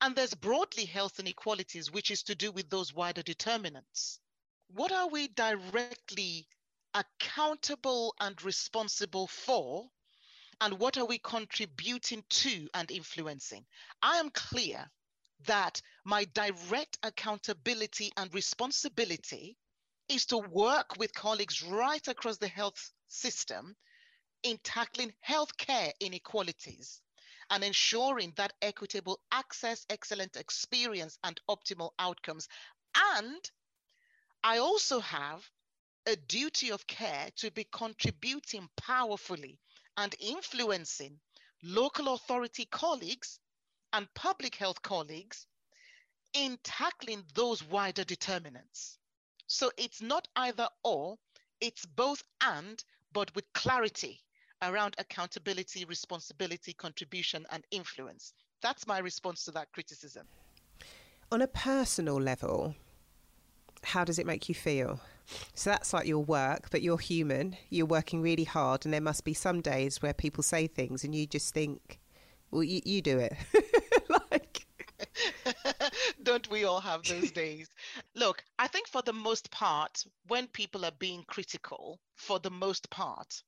And 0.00 0.14
there's 0.14 0.34
broadly 0.34 0.84
health 0.84 1.18
inequalities, 1.18 1.90
which 1.90 2.10
is 2.10 2.22
to 2.24 2.34
do 2.34 2.52
with 2.52 2.70
those 2.70 2.94
wider 2.94 3.22
determinants. 3.22 4.20
What 4.68 4.92
are 4.92 5.08
we 5.08 5.28
directly 5.28 6.46
accountable 6.94 8.14
and 8.20 8.40
responsible 8.42 9.26
for? 9.26 9.90
And 10.60 10.78
what 10.78 10.96
are 10.96 11.06
we 11.06 11.18
contributing 11.18 12.22
to 12.28 12.68
and 12.74 12.90
influencing? 12.90 13.64
I 14.02 14.18
am 14.18 14.30
clear 14.30 14.90
that 15.46 15.80
my 16.04 16.24
direct 16.34 16.98
accountability 17.02 18.12
and 18.16 18.32
responsibility 18.34 19.56
is 20.08 20.26
to 20.26 20.38
work 20.38 20.96
with 20.98 21.14
colleagues 21.14 21.62
right 21.62 22.06
across 22.08 22.38
the 22.38 22.48
health 22.48 22.92
system 23.06 23.76
in 24.42 24.58
tackling 24.64 25.12
healthcare 25.26 25.92
inequalities 26.00 27.00
and 27.50 27.64
ensuring 27.64 28.32
that 28.36 28.52
equitable 28.62 29.20
access, 29.32 29.84
excellent 29.90 30.36
experience, 30.36 31.18
and 31.24 31.40
optimal 31.48 31.90
outcomes. 31.98 32.48
And 33.16 33.50
I 34.42 34.58
also 34.58 35.00
have 35.00 35.48
a 36.06 36.16
duty 36.16 36.70
of 36.70 36.86
care 36.86 37.28
to 37.36 37.50
be 37.50 37.66
contributing 37.70 38.68
powerfully 38.76 39.58
and 39.96 40.14
influencing 40.18 41.20
local 41.62 42.14
authority 42.14 42.64
colleagues 42.64 43.38
and 43.92 44.12
public 44.14 44.54
health 44.54 44.82
colleagues 44.82 45.46
in 46.32 46.58
tackling 46.62 47.24
those 47.34 47.64
wider 47.64 48.04
determinants. 48.04 48.98
So 49.46 49.70
it's 49.76 50.00
not 50.00 50.28
either 50.36 50.68
or, 50.84 51.18
it's 51.60 51.84
both 51.84 52.22
and, 52.42 52.82
but 53.12 53.34
with 53.34 53.52
clarity 53.52 54.20
around 54.62 54.94
accountability, 54.98 55.84
responsibility, 55.84 56.72
contribution, 56.72 57.46
and 57.50 57.64
influence. 57.70 58.32
That's 58.62 58.86
my 58.86 58.98
response 58.98 59.44
to 59.46 59.50
that 59.52 59.72
criticism. 59.72 60.26
On 61.32 61.42
a 61.42 61.46
personal 61.46 62.20
level, 62.20 62.74
how 63.82 64.04
does 64.04 64.18
it 64.18 64.26
make 64.26 64.48
you 64.48 64.54
feel? 64.54 65.00
So 65.54 65.70
that's 65.70 65.92
like 65.92 66.06
your 66.06 66.24
work, 66.24 66.68
but 66.70 66.82
you're 66.82 66.98
human. 66.98 67.56
You're 67.70 67.86
working 67.86 68.20
really 68.20 68.44
hard, 68.44 68.84
and 68.84 68.92
there 68.92 69.00
must 69.00 69.24
be 69.24 69.34
some 69.34 69.60
days 69.60 70.02
where 70.02 70.12
people 70.12 70.42
say 70.42 70.66
things 70.66 71.04
and 71.04 71.14
you 71.14 71.26
just 71.26 71.54
think, 71.54 72.00
well, 72.50 72.64
you, 72.64 72.80
you 72.84 73.00
do 73.00 73.18
it. 73.18 73.34
don't 76.30 76.48
we 76.48 76.62
all 76.64 76.80
have 76.80 77.02
those 77.02 77.32
days? 77.42 77.68
Look, 78.14 78.44
I 78.56 78.68
think 78.68 78.86
for 78.86 79.02
the 79.02 79.12
most 79.12 79.50
part, 79.50 80.04
when 80.28 80.46
people 80.46 80.84
are 80.84 80.92
being 81.00 81.24
critical, 81.26 81.98
for 82.14 82.38
the 82.38 82.50
most 82.50 82.88
part, 82.88 83.42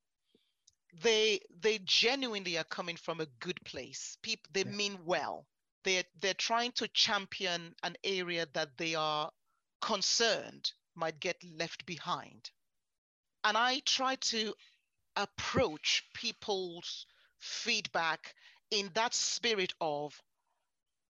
they 1.01 1.41
they 1.61 1.79
genuinely 1.85 2.59
are 2.59 2.65
coming 2.65 2.97
from 2.97 3.21
a 3.21 3.33
good 3.39 3.61
place. 3.65 4.19
People 4.23 4.51
they 4.53 4.65
yeah. 4.65 4.77
mean 4.77 4.99
well. 5.05 5.47
They're 5.85 6.05
they're 6.21 6.35
trying 6.35 6.73
to 6.73 6.89
champion 6.89 7.75
an 7.85 7.97
area 8.03 8.47
that 8.53 8.77
they 8.77 8.97
are 8.97 9.31
concerned 9.81 10.73
might 10.97 11.21
get 11.21 11.37
left 11.45 11.87
behind. 11.87 12.51
And 13.45 13.57
I 13.57 13.81
try 13.87 14.17
to 14.17 14.55
approach 15.15 16.03
people's 16.15 17.07
feedback 17.39 18.35
in 18.71 18.91
that 18.95 19.15
spirit 19.15 19.73
of 19.81 20.21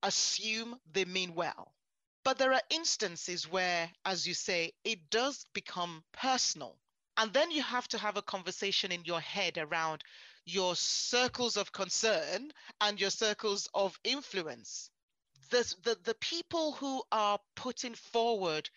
assume 0.04 0.80
they 0.92 1.06
mean 1.06 1.36
well. 1.36 1.74
But 2.24 2.38
there 2.38 2.54
are 2.54 2.62
instances 2.70 3.50
where, 3.50 3.90
as 4.06 4.28
you 4.28 4.34
say, 4.34 4.74
it 4.84 5.10
does 5.10 5.46
become 5.54 6.04
personal. 6.12 6.78
And 7.16 7.34
then 7.34 7.52
you 7.52 7.64
have 7.64 7.88
to 7.90 7.98
have 7.98 8.18
a 8.18 8.22
conversation 8.22 8.92
in 8.92 9.06
your 9.06 9.22
head 9.22 9.58
around 9.58 10.04
your 10.46 10.76
circles 10.76 11.58
of 11.58 11.72
concern 11.72 12.52
and 12.82 13.00
your 13.00 13.10
circles 13.10 13.70
of 13.74 13.98
influence. 14.04 14.90
The, 15.50 15.76
the, 15.84 15.98
the 16.04 16.16
people 16.16 16.74
who 16.74 17.04
are 17.12 17.40
putting 17.56 17.96
forward 17.96 18.70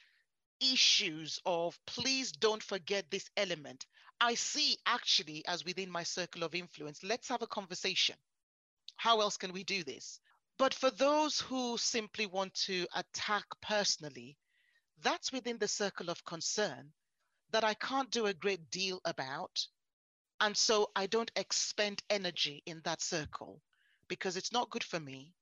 issues 0.60 1.40
of 1.44 1.78
please 1.86 2.32
don't 2.32 2.62
forget 2.62 3.10
this 3.10 3.28
element, 3.36 3.86
I 4.20 4.34
see 4.34 4.76
actually 4.86 5.44
as 5.46 5.64
within 5.64 5.90
my 5.90 6.02
circle 6.02 6.42
of 6.44 6.54
influence, 6.54 7.02
let's 7.02 7.28
have 7.28 7.42
a 7.42 7.46
conversation. 7.46 8.16
How 8.96 9.20
else 9.20 9.36
can 9.36 9.52
we 9.52 9.64
do 9.64 9.82
this? 9.82 10.20
But 10.60 10.74
for 10.74 10.90
those 10.90 11.40
who 11.40 11.78
simply 11.78 12.26
want 12.26 12.52
to 12.66 12.86
attack 12.94 13.46
personally, 13.62 14.36
that's 15.02 15.32
within 15.32 15.56
the 15.56 15.66
circle 15.66 16.10
of 16.10 16.22
concern 16.26 16.92
that 17.50 17.64
I 17.64 17.72
can't 17.72 18.10
do 18.10 18.26
a 18.26 18.34
great 18.34 18.70
deal 18.70 19.00
about. 19.06 19.66
And 20.38 20.54
so 20.54 20.90
I 20.94 21.06
don't 21.06 21.30
expend 21.34 22.02
energy 22.10 22.62
in 22.66 22.82
that 22.84 23.00
circle 23.00 23.62
because 24.06 24.36
it's 24.36 24.52
not 24.52 24.68
good 24.68 24.84
for 24.84 25.00
me. 25.00 25.32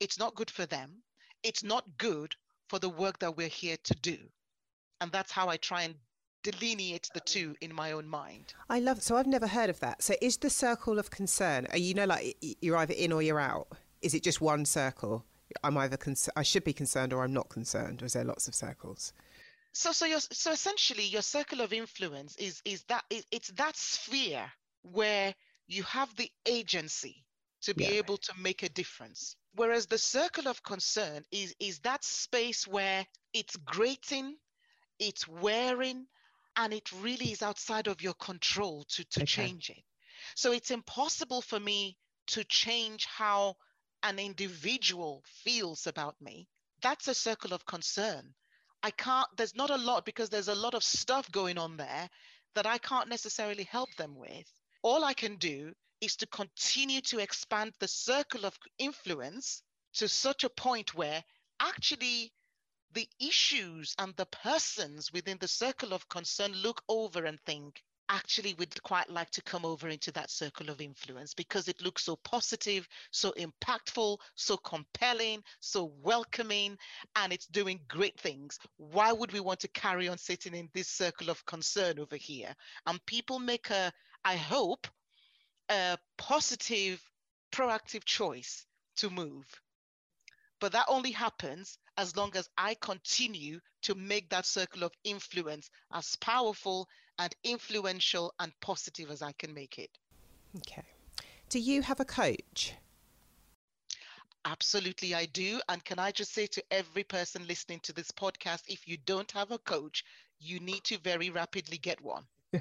It's 0.00 0.18
not 0.18 0.34
good 0.34 0.50
for 0.50 0.66
them. 0.66 1.04
It's 1.44 1.62
not 1.62 1.96
good 1.96 2.34
for 2.68 2.80
the 2.80 2.88
work 2.88 3.20
that 3.20 3.36
we're 3.36 3.46
here 3.46 3.76
to 3.84 3.94
do. 4.02 4.18
And 5.00 5.12
that's 5.12 5.30
how 5.30 5.48
I 5.48 5.56
try 5.56 5.82
and 5.82 5.94
delineate 6.42 7.08
the 7.14 7.20
two 7.20 7.54
in 7.60 7.72
my 7.72 7.92
own 7.92 8.08
mind. 8.08 8.54
I 8.68 8.80
love 8.80 9.04
so 9.04 9.16
I've 9.16 9.28
never 9.28 9.46
heard 9.46 9.70
of 9.70 9.78
that. 9.78 10.02
So 10.02 10.16
is 10.20 10.36
the 10.36 10.50
circle 10.50 10.98
of 10.98 11.12
concern, 11.12 11.68
are 11.70 11.78
you 11.78 11.94
know 11.94 12.06
like 12.06 12.36
you're 12.60 12.76
either 12.76 12.94
in 12.94 13.12
or 13.12 13.22
you're 13.22 13.38
out? 13.38 13.68
Is 14.04 14.12
it 14.12 14.22
just 14.22 14.42
one 14.42 14.66
circle? 14.66 15.24
I'm 15.62 15.78
either 15.78 15.96
cons- 15.96 16.28
I 16.36 16.42
should 16.42 16.64
be 16.64 16.74
concerned 16.74 17.14
or 17.14 17.24
I'm 17.24 17.32
not 17.32 17.48
concerned, 17.48 18.02
or 18.02 18.04
is 18.04 18.12
there 18.12 18.24
lots 18.24 18.48
of 18.48 18.54
circles? 18.54 19.14
So 19.72 19.92
so 19.92 20.04
your 20.04 20.20
so 20.20 20.52
essentially 20.52 21.04
your 21.04 21.22
circle 21.22 21.62
of 21.62 21.72
influence 21.72 22.36
is 22.36 22.60
is 22.66 22.84
that 22.84 23.04
it's 23.10 23.48
that 23.52 23.76
sphere 23.76 24.52
where 24.82 25.34
you 25.66 25.82
have 25.84 26.14
the 26.16 26.30
agency 26.46 27.24
to 27.62 27.74
be 27.74 27.84
yeah. 27.84 28.00
able 28.02 28.18
to 28.18 28.32
make 28.38 28.62
a 28.62 28.68
difference. 28.68 29.36
Whereas 29.54 29.86
the 29.86 29.98
circle 29.98 30.48
of 30.48 30.62
concern 30.62 31.24
is 31.32 31.54
is 31.58 31.78
that 31.80 32.04
space 32.04 32.66
where 32.66 33.06
it's 33.32 33.56
grating, 33.56 34.36
it's 34.98 35.26
wearing, 35.26 36.06
and 36.56 36.74
it 36.74 36.92
really 36.92 37.32
is 37.32 37.42
outside 37.42 37.86
of 37.86 38.02
your 38.02 38.14
control 38.14 38.84
to, 38.90 39.04
to 39.04 39.20
okay. 39.20 39.26
change 39.26 39.70
it. 39.70 39.82
So 40.34 40.52
it's 40.52 40.70
impossible 40.70 41.40
for 41.40 41.58
me 41.58 41.96
to 42.28 42.44
change 42.44 43.06
how 43.06 43.56
an 44.04 44.18
individual 44.18 45.24
feels 45.26 45.86
about 45.86 46.20
me. 46.20 46.46
That's 46.82 47.08
a 47.08 47.14
circle 47.14 47.54
of 47.54 47.66
concern. 47.66 48.34
I 48.82 48.90
can't, 48.90 49.26
there's 49.36 49.56
not 49.56 49.70
a 49.70 49.78
lot 49.78 50.04
because 50.04 50.28
there's 50.28 50.48
a 50.48 50.54
lot 50.54 50.74
of 50.74 50.84
stuff 50.84 51.30
going 51.32 51.56
on 51.56 51.78
there 51.78 52.10
that 52.54 52.66
I 52.66 52.76
can't 52.78 53.08
necessarily 53.08 53.64
help 53.64 53.88
them 53.96 54.14
with. 54.14 54.46
All 54.82 55.04
I 55.04 55.14
can 55.14 55.36
do 55.36 55.72
is 56.02 56.16
to 56.16 56.26
continue 56.26 57.00
to 57.00 57.18
expand 57.18 57.72
the 57.80 57.88
circle 57.88 58.44
of 58.44 58.58
influence 58.78 59.62
to 59.94 60.06
such 60.06 60.44
a 60.44 60.50
point 60.50 60.94
where 60.94 61.24
actually 61.58 62.30
the 62.92 63.08
issues 63.18 63.94
and 63.98 64.14
the 64.16 64.26
persons 64.26 65.12
within 65.12 65.38
the 65.40 65.48
circle 65.48 65.94
of 65.94 66.08
concern 66.10 66.52
look 66.52 66.82
over 66.90 67.24
and 67.24 67.40
think, 67.46 67.82
actually 68.08 68.54
would 68.54 68.82
quite 68.82 69.08
like 69.10 69.30
to 69.30 69.42
come 69.42 69.64
over 69.64 69.88
into 69.88 70.12
that 70.12 70.30
circle 70.30 70.70
of 70.70 70.80
influence 70.80 71.34
because 71.34 71.68
it 71.68 71.82
looks 71.82 72.04
so 72.04 72.16
positive, 72.16 72.88
so 73.10 73.32
impactful, 73.38 74.18
so 74.34 74.56
compelling, 74.56 75.42
so 75.60 75.92
welcoming, 76.02 76.76
and 77.16 77.32
it's 77.32 77.46
doing 77.46 77.80
great 77.88 78.18
things. 78.18 78.58
Why 78.76 79.12
would 79.12 79.32
we 79.32 79.40
want 79.40 79.60
to 79.60 79.68
carry 79.68 80.08
on 80.08 80.18
sitting 80.18 80.54
in 80.54 80.68
this 80.72 80.88
circle 80.88 81.30
of 81.30 81.44
concern 81.46 81.98
over 81.98 82.16
here? 82.16 82.54
And 82.86 83.04
people 83.06 83.38
make 83.38 83.70
a, 83.70 83.92
I 84.24 84.36
hope, 84.36 84.86
a 85.70 85.98
positive, 86.18 87.00
proactive 87.52 88.04
choice 88.04 88.66
to 88.96 89.10
move. 89.10 89.46
But 90.60 90.72
that 90.72 90.86
only 90.88 91.10
happens 91.10 91.78
as 91.96 92.16
long 92.16 92.36
as 92.36 92.48
I 92.56 92.74
continue 92.74 93.60
to 93.82 93.94
make 93.94 94.28
that 94.30 94.46
circle 94.46 94.82
of 94.84 94.92
influence 95.04 95.70
as 95.92 96.16
powerful 96.16 96.88
and 97.18 97.34
influential 97.44 98.34
and 98.38 98.52
positive 98.60 99.10
as 99.10 99.22
I 99.22 99.32
can 99.32 99.54
make 99.54 99.78
it. 99.78 99.90
Okay. 100.56 100.84
Do 101.48 101.58
you 101.58 101.82
have 101.82 102.00
a 102.00 102.04
coach? 102.04 102.74
Absolutely, 104.44 105.14
I 105.14 105.26
do. 105.26 105.60
And 105.68 105.84
can 105.84 105.98
I 105.98 106.10
just 106.10 106.32
say 106.32 106.46
to 106.48 106.64
every 106.70 107.04
person 107.04 107.46
listening 107.46 107.80
to 107.80 107.92
this 107.92 108.10
podcast 108.10 108.62
if 108.68 108.86
you 108.86 108.98
don't 109.06 109.30
have 109.32 109.50
a 109.50 109.58
coach, 109.58 110.04
you 110.38 110.60
need 110.60 110.84
to 110.84 110.98
very 110.98 111.30
rapidly 111.30 111.78
get 111.78 112.00
one 112.00 112.24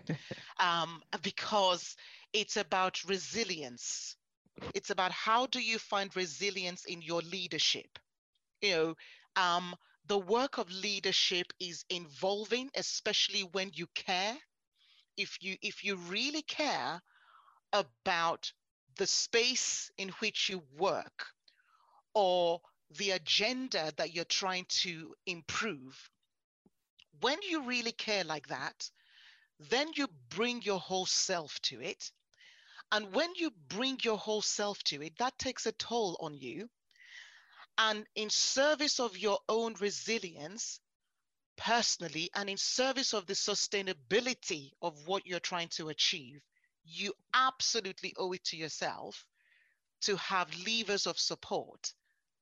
um, 0.59 1.01
because 1.21 1.95
it's 2.33 2.57
about 2.57 3.03
resilience 3.05 4.15
it's 4.73 4.89
about 4.89 5.11
how 5.11 5.45
do 5.47 5.59
you 5.59 5.79
find 5.79 6.15
resilience 6.15 6.85
in 6.85 7.01
your 7.01 7.21
leadership? 7.21 7.99
You 8.61 8.71
know, 8.71 8.95
um, 9.35 9.75
the 10.07 10.17
work 10.17 10.57
of 10.57 10.71
leadership 10.71 11.53
is 11.59 11.85
involving, 11.89 12.69
especially 12.75 13.43
when 13.43 13.71
you 13.73 13.87
care. 13.95 14.37
If 15.17 15.37
you 15.41 15.57
if 15.61 15.83
you 15.83 15.95
really 15.95 16.43
care 16.43 17.01
about 17.73 18.53
the 18.97 19.07
space 19.07 19.91
in 19.97 20.09
which 20.21 20.49
you 20.49 20.63
work 20.77 21.27
or 22.15 22.61
the 22.91 23.11
agenda 23.11 23.93
that 23.97 24.13
you're 24.13 24.25
trying 24.25 24.65
to 24.69 25.15
improve, 25.25 26.09
when 27.21 27.41
you 27.41 27.63
really 27.63 27.91
care 27.93 28.23
like 28.23 28.47
that, 28.47 28.91
then 29.59 29.91
you 29.95 30.07
bring 30.29 30.61
your 30.63 30.79
whole 30.79 31.05
self 31.07 31.59
to 31.61 31.81
it 31.81 32.11
and 32.91 33.13
when 33.13 33.35
you 33.35 33.51
bring 33.69 33.99
your 34.03 34.17
whole 34.17 34.41
self 34.41 34.83
to 34.83 35.01
it, 35.01 35.17
that 35.17 35.37
takes 35.39 35.65
a 35.65 35.71
toll 35.73 36.17
on 36.21 36.35
you. 36.35 36.69
And 37.77 38.05
in 38.15 38.29
service 38.29 38.99
of 38.99 39.17
your 39.17 39.39
own 39.49 39.75
resilience, 39.79 40.79
personally, 41.57 42.29
and 42.35 42.49
in 42.49 42.57
service 42.57 43.13
of 43.13 43.25
the 43.25 43.33
sustainability 43.33 44.71
of 44.81 45.07
what 45.07 45.25
you're 45.25 45.39
trying 45.39 45.69
to 45.69 45.89
achieve, 45.89 46.41
you 46.83 47.13
absolutely 47.33 48.13
owe 48.17 48.31
it 48.33 48.43
to 48.45 48.57
yourself 48.57 49.25
to 50.01 50.15
have 50.17 50.53
levers 50.65 51.07
of 51.07 51.17
support. 51.19 51.93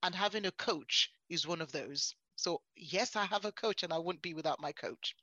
And 0.02 0.14
having 0.14 0.46
a 0.46 0.52
coach 0.52 1.10
is 1.28 1.46
one 1.46 1.60
of 1.60 1.72
those. 1.72 2.14
So, 2.36 2.60
yes, 2.74 3.14
I 3.14 3.24
have 3.26 3.44
a 3.44 3.52
coach, 3.52 3.84
and 3.84 3.92
I 3.92 3.98
wouldn't 3.98 4.22
be 4.22 4.34
without 4.34 4.60
my 4.60 4.72
coach. 4.72 5.14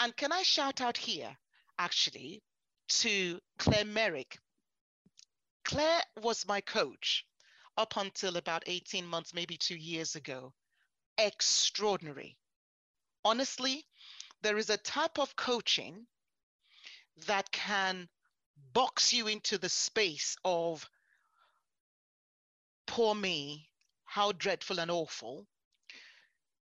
And 0.00 0.16
can 0.16 0.32
I 0.32 0.42
shout 0.42 0.80
out 0.80 0.96
here, 0.96 1.36
actually, 1.78 2.42
to 2.88 3.38
Claire 3.58 3.84
Merrick. 3.84 4.38
Claire 5.64 6.02
was 6.22 6.46
my 6.46 6.60
coach 6.62 7.26
up 7.78 7.96
until 7.96 8.36
about 8.36 8.64
18 8.66 9.06
months, 9.06 9.32
maybe 9.32 9.56
two 9.56 9.76
years 9.76 10.16
ago. 10.16 10.52
Extraordinary. 11.16 12.36
Honestly, 13.24 13.86
there 14.42 14.58
is 14.58 14.68
a 14.68 14.76
type 14.76 15.18
of 15.18 15.36
coaching 15.36 16.06
that 17.26 17.50
can 17.52 18.08
box 18.72 19.12
you 19.12 19.28
into 19.28 19.58
the 19.58 19.68
space 19.68 20.36
of 20.44 20.84
poor 22.86 23.14
me, 23.14 23.70
how 24.04 24.32
dreadful 24.32 24.80
and 24.80 24.90
awful. 24.90 25.46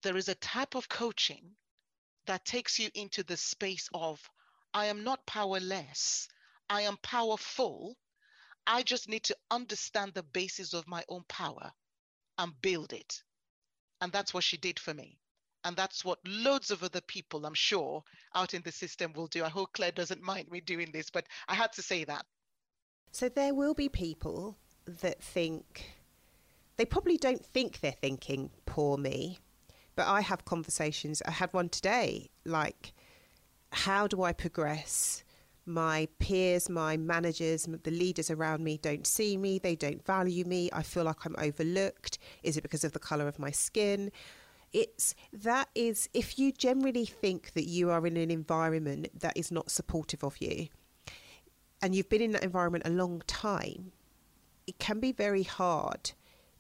There 0.04 0.18
is 0.18 0.30
a 0.30 0.36
type 0.36 0.76
of 0.76 0.88
coaching 0.88 1.56
that 2.28 2.46
takes 2.46 2.78
you 2.78 2.90
into 2.94 3.24
the 3.24 3.38
space 3.38 3.90
of 3.94 4.30
I 4.74 4.86
am 4.86 5.04
not 5.04 5.26
powerless. 5.26 6.28
I 6.70 6.82
am 6.82 6.98
powerful. 6.98 7.98
I 8.68 8.84
just 8.84 9.10
need 9.10 9.24
to 9.24 9.38
understand 9.50 10.14
the 10.14 10.24
basis 10.24 10.74
of 10.74 10.88
my 10.88 11.04
own 11.10 11.24
power 11.28 11.72
and 12.38 12.62
build 12.62 12.94
it. 12.94 13.22
And 14.02 14.12
that's 14.12 14.34
what 14.34 14.44
she 14.44 14.58
did 14.58 14.80
for 14.80 14.94
me. 14.94 15.18
And 15.64 15.76
that's 15.76 16.04
what 16.04 16.20
loads 16.26 16.72
of 16.72 16.84
other 16.84 17.02
people, 17.02 17.46
I'm 17.46 17.54
sure, 17.54 18.04
out 18.34 18.54
in 18.54 18.64
the 18.64 18.72
system 18.72 19.14
will 19.14 19.28
do. 19.28 19.44
I 19.44 19.50
hope 19.50 19.74
Claire 19.74 19.92
doesn't 19.92 20.22
mind 20.22 20.50
me 20.50 20.60
doing 20.60 20.92
this, 20.92 21.10
but 21.12 21.28
I 21.48 21.54
had 21.54 21.72
to 21.74 21.82
say 21.84 22.04
that. 22.06 22.26
So 23.12 23.30
there 23.30 23.54
will 23.54 23.74
be 23.74 23.90
people 23.90 24.58
that 24.88 25.22
think, 25.22 25.92
they 26.78 26.86
probably 26.86 27.18
don't 27.18 27.46
think 27.46 27.80
they're 27.80 27.92
thinking, 27.92 28.50
poor 28.66 28.98
me. 28.98 29.38
But 29.96 30.08
I 30.08 30.22
have 30.22 30.46
conversations. 30.46 31.22
I 31.28 31.32
had 31.32 31.54
one 31.54 31.70
today, 31.70 32.30
like, 32.46 32.94
how 33.72 34.08
do 34.08 34.24
I 34.24 34.34
progress 34.34 35.24
my 35.66 36.08
peers, 36.20 36.70
my 36.70 36.98
managers, 36.98 37.68
the 37.84 37.92
leaders 37.92 38.30
around 38.30 38.64
me 38.64 38.78
don't 38.78 39.06
see 39.06 39.38
me, 39.38 39.60
they 39.60 39.76
don't 39.76 40.06
value 40.06 40.46
me, 40.46 40.70
I 40.74 40.84
feel 40.84 41.04
like 41.04 41.26
I'm 41.26 41.36
overlooked. 41.38 42.18
Is 42.44 42.58
it 42.58 42.62
because 42.62 42.84
of 42.84 42.94
the 42.94 43.00
colour 43.00 43.28
of 43.28 43.40
my 43.40 43.52
skin? 43.52 44.12
It's 44.74 45.16
that 45.34 45.70
is 45.76 46.10
if 46.14 46.40
you 46.40 46.52
generally 46.52 47.06
think 47.06 47.54
that 47.54 47.68
you 47.68 47.90
are 47.90 48.06
in 48.08 48.18
an 48.18 48.32
environment 48.32 49.10
that 49.20 49.36
is 49.36 49.52
not 49.52 49.70
supportive 49.70 50.24
of 50.24 50.38
you 50.40 50.68
and 51.82 51.94
you've 51.94 52.10
been 52.10 52.22
in 52.22 52.32
that 52.32 52.44
environment 52.44 52.86
a 52.88 52.92
long 52.92 53.22
time, 53.28 53.92
it 54.68 54.80
can 54.80 55.00
be 55.00 55.12
very 55.12 55.44
hard 55.44 56.12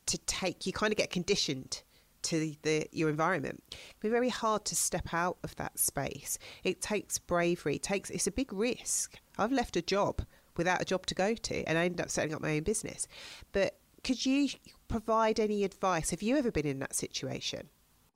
to 0.07 0.17
take 0.19 0.65
you 0.65 0.73
kind 0.73 0.91
of 0.91 0.97
get 0.97 1.09
conditioned 1.09 1.83
to 2.23 2.55
the 2.61 2.87
your 2.91 3.09
environment. 3.09 3.63
It 3.71 3.99
can 3.99 4.09
be 4.09 4.09
very 4.09 4.29
hard 4.29 4.65
to 4.65 4.75
step 4.75 5.13
out 5.13 5.37
of 5.43 5.55
that 5.55 5.79
space. 5.79 6.37
It 6.63 6.81
takes 6.81 7.19
bravery. 7.19 7.75
It 7.75 7.83
takes 7.83 8.09
it's 8.09 8.27
a 8.27 8.31
big 8.31 8.53
risk. 8.53 9.19
I've 9.37 9.51
left 9.51 9.75
a 9.75 9.81
job 9.81 10.21
without 10.57 10.81
a 10.81 10.85
job 10.85 11.05
to 11.07 11.15
go 11.15 11.33
to, 11.33 11.63
and 11.63 11.77
I 11.77 11.85
ended 11.85 12.01
up 12.01 12.09
setting 12.09 12.33
up 12.33 12.41
my 12.41 12.57
own 12.57 12.63
business. 12.63 13.07
But 13.51 13.79
could 14.03 14.25
you 14.25 14.49
provide 14.87 15.39
any 15.39 15.63
advice? 15.63 16.09
Have 16.09 16.21
you 16.21 16.37
ever 16.37 16.51
been 16.51 16.65
in 16.65 16.79
that 16.79 16.95
situation? 16.95 17.69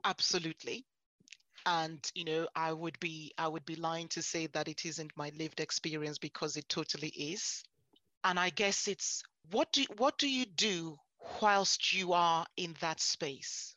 Absolutely. 0.03 0.85
And 1.65 1.99
you 2.13 2.25
know, 2.25 2.47
I 2.55 2.73
would 2.73 2.99
be 2.99 3.33
I 3.37 3.47
would 3.47 3.65
be 3.65 3.75
lying 3.75 4.07
to 4.09 4.21
say 4.21 4.47
that 4.47 4.67
it 4.67 4.85
isn't 4.85 5.17
my 5.17 5.31
lived 5.37 5.59
experience 5.59 6.17
because 6.17 6.57
it 6.57 6.69
totally 6.69 7.09
is. 7.09 7.63
And 8.23 8.39
I 8.39 8.49
guess 8.49 8.87
it's 8.87 9.23
what 9.51 9.71
do 9.71 9.83
what 9.97 10.17
do 10.17 10.29
you 10.29 10.45
do 10.45 10.97
whilst 11.41 11.93
you 11.93 12.13
are 12.13 12.45
in 12.57 12.75
that 12.81 12.99
space? 12.99 13.74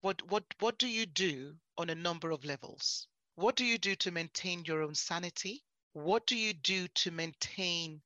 What 0.00 0.22
what 0.30 0.44
what 0.60 0.78
do 0.78 0.88
you 0.88 1.06
do 1.06 1.56
on 1.76 1.90
a 1.90 1.94
number 1.94 2.30
of 2.30 2.44
levels? 2.44 3.06
What 3.34 3.56
do 3.56 3.64
you 3.64 3.78
do 3.78 3.94
to 3.96 4.10
maintain 4.10 4.64
your 4.64 4.82
own 4.82 4.94
sanity? 4.94 5.62
What 5.92 6.26
do 6.26 6.36
you 6.36 6.52
do 6.54 6.88
to 6.88 7.10
maintain 7.10 8.02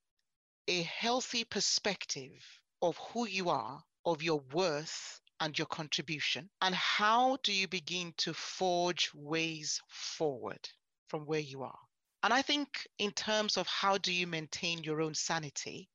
a 0.68 0.82
healthy 0.82 1.44
perspective 1.44 2.42
of 2.82 2.96
who 2.98 3.26
you 3.26 3.50
are 3.50 3.84
of 4.04 4.22
your 4.22 4.40
worth 4.52 5.20
and 5.40 5.56
your 5.58 5.66
contribution? 5.66 6.50
And 6.60 6.74
how 6.74 7.36
do 7.42 7.52
you 7.52 7.68
begin 7.68 8.12
to 8.18 8.34
forge 8.34 9.12
ways 9.14 9.80
forward 9.88 10.68
from 11.08 11.26
where 11.26 11.40
you 11.40 11.62
are? 11.62 11.78
And 12.22 12.32
i 12.32 12.40
think 12.40 12.88
in 12.98 13.12
terms 13.12 13.56
of 13.58 13.66
how 13.66 13.98
do 13.98 14.12
you 14.12 14.26
maintain 14.26 14.82
your 14.82 15.02
own 15.02 15.14
sanity 15.14 15.90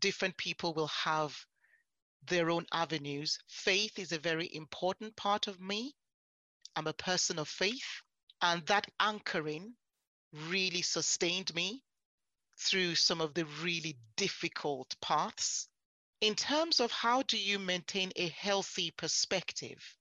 different 0.00 0.36
people 0.36 0.74
will 0.74 0.88
have 0.88 1.34
their 2.26 2.50
own 2.50 2.66
avenues. 2.72 3.38
Faith 3.48 3.98
is 3.98 4.12
a 4.12 4.18
very 4.18 4.54
important 4.54 5.16
part 5.16 5.46
of 5.46 5.60
me. 5.60 5.94
I'm 6.74 6.86
a 6.86 6.92
person 6.92 7.38
of 7.38 7.48
faith, 7.48 8.02
and 8.42 8.64
that 8.66 8.86
anchoring 9.00 9.76
really 10.32 10.82
sustained 10.82 11.54
me 11.54 11.82
through 12.58 12.94
some 12.94 13.20
of 13.20 13.34
the 13.34 13.46
really 13.62 13.96
difficult 14.16 14.94
paths. 15.00 15.68
In 16.20 16.34
terms 16.34 16.80
of 16.80 16.90
how 16.90 17.22
do 17.22 17.38
you 17.38 17.58
maintain 17.58 18.12
a 18.16 18.28
healthy 18.28 18.90
perspective, 18.90 19.96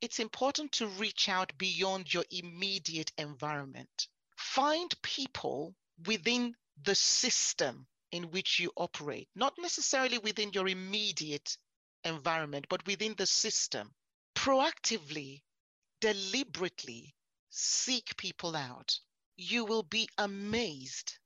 it's 0.00 0.20
important 0.20 0.72
to 0.72 0.86
reach 0.86 1.28
out 1.28 1.56
beyond 1.58 2.12
your 2.12 2.24
immediate 2.30 3.12
environment. 3.18 4.08
Find 4.36 4.94
people 5.02 5.74
within 6.06 6.54
the 6.82 6.94
system 6.94 7.86
in 8.10 8.30
which 8.30 8.58
you 8.58 8.72
operate, 8.76 9.28
not 9.34 9.54
necessarily 9.58 10.18
within 10.18 10.52
your 10.52 10.68
immediate 10.68 11.56
environment, 12.04 12.66
but 12.68 12.86
within 12.86 13.14
the 13.14 13.26
system. 13.26 13.94
Proactively, 14.34 15.42
deliberately 16.00 17.14
seek 17.50 18.16
people 18.16 18.56
out. 18.56 18.98
You 19.36 19.64
will 19.64 19.82
be 19.82 20.08
amazed 20.16 21.18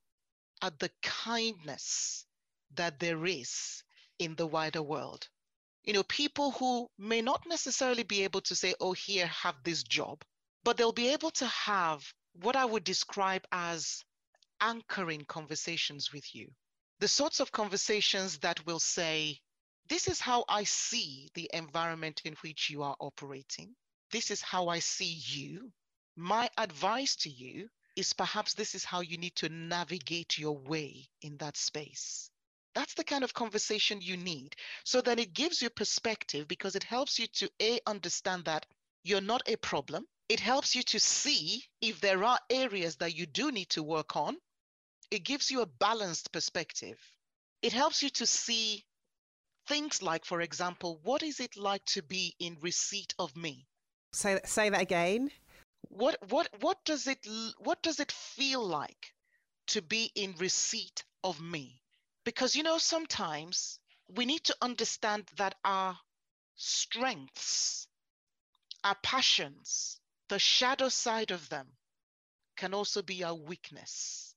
at 0.61 0.79
the 0.79 0.90
kindness 1.03 2.27
that 2.75 2.99
there 2.99 3.25
is 3.27 3.83
in 4.18 4.35
the 4.35 4.47
wider 4.47 4.83
world. 4.83 5.29
You 5.85 5.92
know, 5.92 6.05
people 6.05 6.53
who 6.53 6.88
may 6.99 7.23
not 7.23 7.47
necessarily 7.47 8.03
be 8.03 8.25
able 8.25 8.40
to 8.42 8.55
say, 8.55 8.75
oh, 8.81 8.92
here, 8.92 9.27
have 9.27 9.57
this 9.62 9.83
job, 9.83 10.25
but 10.64 10.77
they'll 10.77 10.92
be 10.92 11.09
able 11.09 11.31
to 11.33 11.47
have 11.47 12.03
what 12.35 12.57
I 12.57 12.64
would 12.64 12.85
describe 12.85 13.45
as 13.53 14.05
anchoring 14.61 15.25
conversations 15.25 16.12
with 16.12 16.35
you 16.35 16.53
the 17.03 17.09
sorts 17.09 17.41
of 17.41 17.51
conversations 17.51 18.38
that 18.38 18.65
will 18.65 18.79
say, 18.79 19.37
This 19.88 20.07
is 20.07 20.21
how 20.21 20.45
I 20.49 20.62
see 20.62 21.29
the 21.35 21.51
environment 21.53 22.23
in 22.25 22.35
which 22.43 22.71
you 22.71 22.85
are 22.85 22.95
operating. 23.01 23.75
This 24.12 24.31
is 24.31 24.41
how 24.41 24.69
I 24.69 24.79
see 24.79 25.21
you. 25.27 25.73
My 26.15 26.49
advice 26.57 27.17
to 27.17 27.29
you 27.29 27.69
is 27.97 28.12
perhaps 28.12 28.55
this 28.55 28.77
is 28.77 28.85
how 28.85 29.01
you 29.01 29.19
need 29.19 29.35
to 29.35 29.49
navigate 29.49 30.38
your 30.38 30.57
way 30.57 31.09
in 31.23 31.37
that 31.38 31.57
space. 31.57 32.31
That's 32.73 32.95
the 32.95 33.03
kind 33.03 33.25
of 33.25 33.35
conversation 33.35 34.01
you 34.01 34.17
need. 34.17 34.55
So 34.85 35.01
that 35.01 35.19
it 35.19 35.35
gives 35.35 35.61
you 35.61 35.71
perspective 35.71 36.47
because 36.47 36.77
it 36.77 36.85
helps 36.85 37.19
you 37.19 37.27
to 37.38 37.51
A, 37.61 37.81
understand 37.85 38.45
that 38.45 38.65
you're 39.03 39.21
not 39.21 39.43
a 39.49 39.57
problem. 39.57 40.07
It 40.29 40.38
helps 40.38 40.77
you 40.77 40.85
to 40.85 41.01
see 41.01 41.65
if 41.81 42.01
there 42.01 42.23
are 42.23 42.38
areas 42.49 42.95
that 42.99 43.17
you 43.17 43.27
do 43.27 43.51
need 43.51 43.71
to 43.71 43.83
work 43.83 44.15
on 44.15 44.37
it 45.12 45.25
gives 45.25 45.51
you 45.51 45.61
a 45.61 45.66
balanced 45.66 46.33
perspective. 46.33 46.98
It 47.61 47.75
helps 47.75 48.03
you 48.03 48.09
to 48.09 48.27
see 48.27 48.87
things 49.68 50.01
like, 50.01 50.25
for 50.25 50.40
example, 50.40 51.01
what 51.03 51.22
is 51.22 51.38
it 51.38 51.55
like 51.55 51.85
to 51.85 52.03
be 52.03 52.35
in 52.38 52.57
receipt 52.62 53.14
of 53.18 53.37
me? 53.37 53.68
Say 54.14 54.40
say 54.46 54.70
that 54.70 54.81
again. 54.81 55.31
What 55.83 56.16
what 56.31 56.48
what 56.61 56.83
does 56.87 57.07
it 57.07 57.27
what 57.59 57.83
does 57.83 58.01
it 58.01 58.11
feel 58.11 58.66
like 58.66 59.12
to 59.66 59.83
be 59.83 60.11
in 60.14 60.33
receipt 60.38 61.05
of 61.22 61.38
me? 61.42 61.83
Because 62.25 62.57
you 62.57 62.62
know 62.62 62.79
sometimes 62.79 63.79
we 64.09 64.25
need 64.25 64.44
to 64.44 64.57
understand 64.62 65.29
that 65.37 65.57
our 65.62 65.98
strengths, 66.57 67.87
our 68.83 68.96
passions, 69.03 70.01
the 70.29 70.38
shadow 70.38 70.88
side 70.88 71.33
of 71.33 71.51
them 71.51 71.68
can 72.57 72.72
also 72.72 73.03
be 73.03 73.22
our 73.22 73.35
weakness 73.35 74.33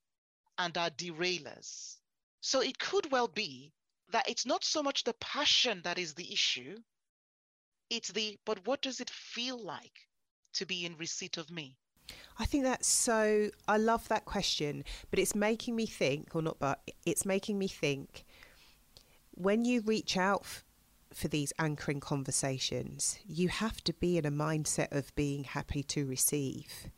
and 0.58 0.78
are 0.78 0.90
derailers. 0.90 1.98
So 2.42 2.62
it 2.62 2.80
could 2.80 3.12
well 3.12 3.28
be 3.28 3.74
that 4.12 4.30
it's 4.30 4.46
not 4.46 4.64
so 4.64 4.84
much 4.84 5.04
the 5.04 5.14
passion 5.14 5.82
that 5.84 5.98
is 5.98 6.14
the 6.14 6.32
issue, 6.32 6.78
it's 7.90 8.10
the, 8.10 8.38
but 8.46 8.66
what 8.66 8.82
does 8.82 9.00
it 9.00 9.10
feel 9.10 9.58
like 9.58 10.08
to 10.54 10.66
be 10.66 10.86
in 10.86 10.98
receipt 10.98 11.38
of 11.38 11.50
me? 11.50 11.78
I 12.38 12.46
think 12.46 12.64
that's 12.64 12.88
so. 12.88 13.50
I 13.68 13.78
love 13.78 14.08
that 14.10 14.26
question, 14.26 14.84
but 15.10 15.20
it's 15.20 15.34
making 15.34 15.76
me 15.76 15.86
think, 15.86 16.36
or 16.36 16.42
not, 16.42 16.60
but 16.60 16.82
it's 17.06 17.26
making 17.26 17.58
me 17.58 17.68
think 17.68 18.26
when 19.32 19.66
you 19.66 19.82
reach 19.82 20.18
out 20.18 20.42
f- 20.44 20.64
for 21.14 21.28
these 21.28 21.54
anchoring 21.60 22.00
conversations, 22.00 23.20
you 23.26 23.50
have 23.50 23.84
to 23.86 23.94
be 23.94 24.18
in 24.18 24.26
a 24.26 24.32
mindset 24.32 24.92
of 24.92 25.16
being 25.16 25.46
happy 25.46 25.84
to 25.84 26.06
receive 26.06 26.90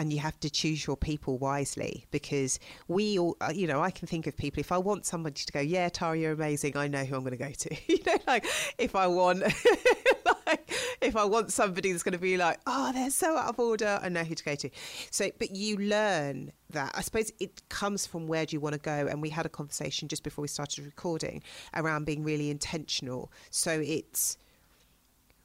and 0.00 0.10
you 0.10 0.18
have 0.18 0.40
to 0.40 0.48
choose 0.48 0.86
your 0.86 0.96
people 0.96 1.36
wisely 1.36 2.06
because 2.10 2.58
we 2.88 3.18
all, 3.18 3.36
uh, 3.42 3.52
you 3.54 3.66
know, 3.66 3.82
I 3.82 3.90
can 3.90 4.08
think 4.08 4.26
of 4.26 4.34
people. 4.34 4.58
If 4.58 4.72
I 4.72 4.78
want 4.78 5.04
somebody 5.04 5.42
to 5.44 5.52
go, 5.52 5.60
yeah, 5.60 5.90
Tara, 5.90 6.16
you're 6.16 6.32
amazing. 6.32 6.74
I 6.74 6.88
know 6.88 7.04
who 7.04 7.16
I'm 7.16 7.20
going 7.20 7.36
to 7.36 7.36
go 7.36 7.50
to. 7.50 7.76
you 7.86 7.98
know, 8.06 8.16
like 8.26 8.46
if 8.78 8.96
I 8.96 9.06
want, 9.06 9.42
like 10.46 10.72
if 11.02 11.16
I 11.16 11.24
want 11.24 11.52
somebody 11.52 11.92
that's 11.92 12.02
going 12.02 12.14
to 12.14 12.18
be 12.18 12.38
like, 12.38 12.60
oh, 12.66 12.92
they're 12.94 13.10
so 13.10 13.36
out 13.36 13.50
of 13.50 13.60
order, 13.60 14.00
I 14.02 14.08
know 14.08 14.24
who 14.24 14.34
to 14.34 14.42
go 14.42 14.54
to. 14.54 14.70
So, 15.10 15.28
but 15.38 15.54
you 15.54 15.76
learn 15.76 16.50
that. 16.70 16.92
I 16.94 17.02
suppose 17.02 17.30
it 17.38 17.68
comes 17.68 18.06
from 18.06 18.26
where 18.26 18.46
do 18.46 18.56
you 18.56 18.60
want 18.60 18.76
to 18.76 18.80
go. 18.80 19.06
And 19.06 19.20
we 19.20 19.28
had 19.28 19.44
a 19.44 19.50
conversation 19.50 20.08
just 20.08 20.22
before 20.22 20.40
we 20.40 20.48
started 20.48 20.86
recording 20.86 21.42
around 21.74 22.06
being 22.06 22.24
really 22.24 22.48
intentional. 22.48 23.30
So 23.50 23.82
it's 23.84 24.38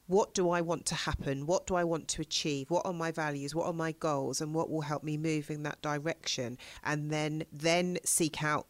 what 0.07 0.33
do 0.33 0.49
I 0.49 0.61
want 0.61 0.85
to 0.87 0.95
happen? 0.95 1.45
What 1.45 1.65
do 1.67 1.75
I 1.75 1.83
want 1.83 2.07
to 2.09 2.21
achieve? 2.21 2.69
What 2.69 2.85
are 2.85 2.93
my 2.93 3.11
values? 3.11 3.55
What 3.55 3.65
are 3.65 3.73
my 3.73 3.91
goals? 3.93 4.41
And 4.41 4.53
what 4.53 4.69
will 4.69 4.81
help 4.81 5.03
me 5.03 5.17
move 5.17 5.49
in 5.49 5.63
that 5.63 5.81
direction? 5.81 6.57
And 6.83 7.09
then 7.11 7.43
then 7.51 7.97
seek 8.05 8.43
out 8.43 8.67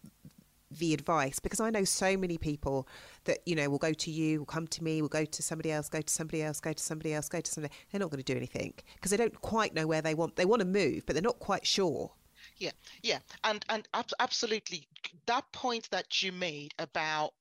the 0.72 0.94
advice 0.94 1.40
because 1.40 1.60
I 1.60 1.70
know 1.70 1.84
so 1.84 2.18
many 2.18 2.38
people 2.38 2.88
that 3.26 3.40
you 3.46 3.56
know 3.56 3.70
will 3.70 3.78
go 3.78 3.94
to 3.94 4.12
you, 4.12 4.40
will 4.40 4.46
come 4.46 4.68
to 4.68 4.84
me, 4.84 5.02
will 5.02 5.10
go 5.10 5.26
to 5.26 5.42
somebody 5.44 5.72
else, 5.72 5.90
go 5.90 6.02
to 6.02 6.14
somebody 6.14 6.42
else, 6.42 6.60
go 6.60 6.74
to 6.74 6.84
somebody 6.84 7.14
else, 7.14 7.30
go 7.30 7.42
to 7.42 7.52
somebody. 7.52 7.74
They're 7.92 8.00
not 8.00 8.12
going 8.12 8.24
to 8.24 8.34
do 8.34 8.38
anything 8.38 8.74
because 8.96 9.12
they 9.12 9.18
don't 9.18 9.40
quite 9.42 9.74
know 9.74 9.88
where 9.88 10.02
they 10.02 10.16
want. 10.16 10.36
They 10.36 10.46
want 10.46 10.62
to 10.62 10.66
move, 10.66 11.06
but 11.06 11.14
they're 11.14 11.22
not 11.22 11.40
quite 11.40 11.66
sure. 11.66 12.12
Yeah, 12.58 12.72
yeah, 13.04 13.20
and 13.44 13.66
and 13.70 13.88
absolutely 14.20 14.88
that 15.26 15.52
point 15.52 15.90
that 15.92 16.24
you 16.24 16.32
made 16.32 16.74
about 16.80 17.34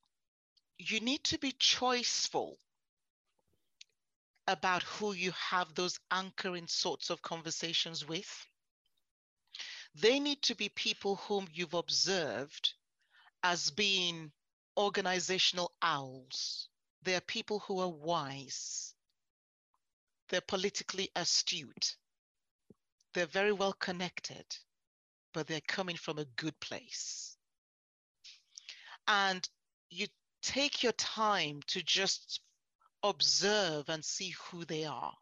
you 0.79 1.01
need 1.01 1.23
to 1.25 1.39
be 1.39 1.53
choiceful 1.53 2.57
about 4.49 4.83
who 4.85 5.13
you 5.15 5.33
have 5.33 5.75
those 5.75 5.99
anchoring 6.11 6.69
sorts 6.69 7.11
of 7.11 7.23
conversations 7.23 8.07
with. 8.07 8.47
They 9.95 10.21
need 10.21 10.43
to 10.43 10.57
be 10.57 10.71
people 10.71 11.17
whom 11.17 11.49
you've 11.53 11.75
observed 11.75 12.75
as 13.45 13.71
being 13.71 14.33
organizational 14.79 15.73
owls. 15.83 16.69
They 17.03 17.17
are 17.17 17.21
people 17.23 17.61
who 17.61 17.81
are 17.81 17.89
wise. 17.91 18.95
They're 20.31 20.41
politically 20.43 21.11
astute. 21.17 21.97
They're 23.15 23.27
very 23.27 23.53
well 23.53 23.75
connected. 23.75 24.47
but 25.35 25.49
they're 25.49 25.63
coming 25.69 25.97
from 25.97 26.19
a 26.19 26.27
good 26.37 26.59
place. 26.61 27.37
And 29.09 29.49
you 29.91 30.09
take 30.43 30.83
your 30.83 30.93
time 30.95 31.61
to 31.69 31.83
just 31.83 32.41
observe 33.05 33.89
and 33.89 34.05
see 34.05 34.31
who 34.31 34.65
they 34.65 34.85
are. 34.85 35.15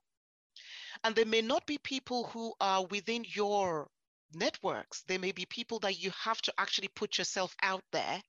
And 1.04 1.14
they 1.14 1.24
may 1.24 1.42
not 1.42 1.66
be 1.66 1.78
people 1.78 2.24
who 2.28 2.54
are 2.60 2.86
within 2.86 3.26
your 3.28 3.90
networks. 4.32 5.02
They 5.02 5.18
may 5.18 5.32
be 5.32 5.44
people 5.46 5.80
that 5.80 5.98
you 5.98 6.10
have 6.22 6.40
to 6.42 6.54
actually 6.56 6.88
put 6.88 7.18
yourself 7.18 7.54
out 7.60 7.82
there 7.92 8.22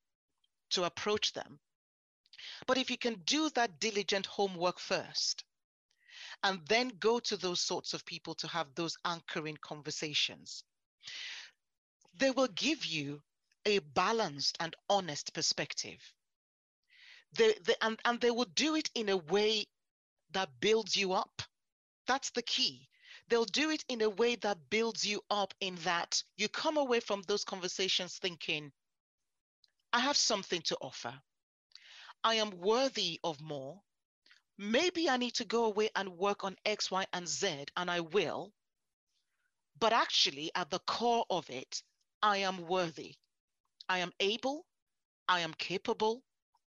to 0.71 0.83
approach 0.83 1.33
them. 1.33 1.59
But 2.65 2.77
if 2.77 2.89
you 2.89 2.97
can 2.97 3.21
do 3.25 3.49
that 3.51 3.79
diligent 3.79 4.25
homework 4.25 4.79
first, 4.79 5.43
and 6.41 6.59
then 6.67 6.89
go 6.99 7.19
to 7.19 7.37
those 7.37 7.61
sorts 7.61 7.93
of 7.93 8.05
people 8.05 8.35
to 8.35 8.47
have 8.47 8.67
those 8.75 8.97
anchoring 9.05 9.57
conversations, 9.61 10.63
they 12.17 12.31
will 12.31 12.47
give 12.47 12.85
you 12.85 13.21
a 13.65 13.79
balanced 13.79 14.57
and 14.59 14.75
honest 14.89 15.33
perspective. 15.33 15.99
They, 17.36 17.55
they, 17.65 17.75
and, 17.81 17.99
and 18.05 18.19
they 18.19 18.31
will 18.31 18.47
do 18.55 18.75
it 18.75 18.89
in 18.95 19.09
a 19.09 19.17
way 19.17 19.65
that 20.31 20.49
builds 20.59 20.95
you 20.95 21.13
up. 21.13 21.41
That's 22.07 22.31
the 22.31 22.41
key. 22.41 22.88
They'll 23.29 23.45
do 23.45 23.69
it 23.69 23.84
in 23.88 24.01
a 24.01 24.09
way 24.09 24.36
that 24.38 24.69
builds 24.69 25.05
you 25.05 25.21
up, 25.29 25.53
in 25.59 25.75
that 25.84 26.21
you 26.38 26.49
come 26.49 26.77
away 26.77 26.99
from 26.99 27.21
those 27.23 27.43
conversations 27.43 28.17
thinking, 28.17 28.71
I 29.93 29.99
have 29.99 30.17
something 30.17 30.61
to 30.63 30.77
offer. 30.81 31.13
I 32.23 32.36
am 32.36 32.51
worthy 32.59 33.19
of 33.23 33.41
more. 33.41 33.81
Maybe 34.57 35.09
I 35.09 35.17
need 35.17 35.36
to 35.36 35.45
go 35.45 35.65
away 35.65 35.89
and 35.95 36.17
work 36.17 36.43
on 36.43 36.55
X, 36.65 36.91
Y, 36.91 37.05
and 37.13 37.27
Z, 37.27 37.65
and 37.77 37.89
I 37.89 38.01
will. 38.01 38.51
But 39.79 39.93
actually, 39.93 40.51
at 40.55 40.69
the 40.69 40.79
core 40.79 41.25
of 41.29 41.49
it, 41.49 41.81
I 42.21 42.38
am 42.38 42.67
worthy. 42.67 43.15
I 43.89 43.99
am 43.99 44.11
able, 44.19 44.65
I 45.27 45.41
am 45.41 45.53
capable, 45.55 46.23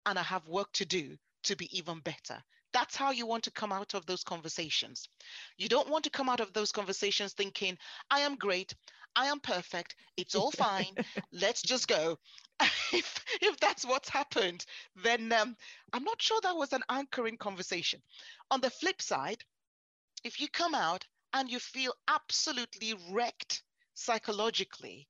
and 0.05 0.19
I 0.19 0.23
have 0.23 0.47
work 0.47 0.71
to 0.73 0.85
do 0.85 1.17
to 1.43 1.55
be 1.55 1.75
even 1.77 1.99
better. 1.99 2.43
That's 2.73 2.95
how 2.95 3.11
you 3.11 3.25
want 3.25 3.43
to 3.45 3.51
come 3.51 3.71
out 3.71 3.93
of 3.93 4.05
those 4.05 4.23
conversations. 4.23 5.07
You 5.57 5.69
don't 5.69 5.89
want 5.89 6.03
to 6.03 6.09
come 6.09 6.27
out 6.27 6.41
of 6.41 6.51
those 6.53 6.71
conversations 6.71 7.33
thinking, 7.33 7.77
I 8.11 8.19
am 8.19 8.35
great, 8.35 8.73
I 9.15 9.27
am 9.27 9.39
perfect, 9.39 9.95
it's 10.17 10.35
all 10.35 10.51
fine, 10.65 10.93
let's 11.31 11.61
just 11.61 11.87
go. 11.87 12.19
if, 12.91 13.23
if 13.41 13.57
that's 13.59 13.85
what's 13.85 14.09
happened, 14.09 14.65
then 15.03 15.31
um, 15.31 15.55
I'm 15.93 16.03
not 16.03 16.21
sure 16.21 16.39
that 16.41 16.57
was 16.57 16.73
an 16.73 16.83
anchoring 16.89 17.37
conversation. 17.37 18.01
On 18.51 18.59
the 18.59 18.69
flip 18.69 19.01
side, 19.01 19.43
if 20.23 20.41
you 20.41 20.49
come 20.49 20.75
out 20.75 21.05
and 21.33 21.49
you 21.49 21.59
feel 21.59 21.93
absolutely 22.07 22.93
wrecked 23.09 23.63
psychologically, 23.93 25.07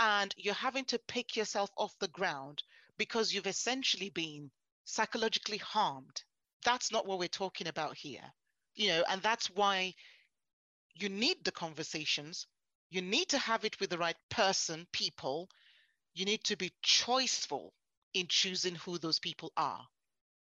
and 0.00 0.34
you're 0.36 0.54
having 0.54 0.84
to 0.84 0.98
pick 1.08 1.36
yourself 1.36 1.70
off 1.76 1.98
the 1.98 2.08
ground 2.08 2.62
because 2.98 3.32
you've 3.32 3.46
essentially 3.46 4.10
been 4.10 4.50
psychologically 4.84 5.58
harmed. 5.58 6.22
That's 6.64 6.90
not 6.92 7.06
what 7.06 7.18
we're 7.18 7.28
talking 7.28 7.66
about 7.66 7.96
here. 7.96 8.32
You 8.74 8.88
know 8.88 9.04
and 9.08 9.22
that's 9.22 9.48
why 9.50 9.94
you 10.94 11.08
need 11.08 11.44
the 11.44 11.52
conversations. 11.52 12.46
You 12.90 13.02
need 13.02 13.28
to 13.30 13.38
have 13.38 13.64
it 13.64 13.78
with 13.80 13.90
the 13.90 13.98
right 13.98 14.16
person 14.30 14.86
people. 14.92 15.48
You 16.14 16.24
need 16.24 16.44
to 16.44 16.56
be 16.56 16.72
choiceful 16.84 17.70
in 18.14 18.26
choosing 18.28 18.74
who 18.76 18.98
those 18.98 19.18
people 19.18 19.52
are. 19.56 19.86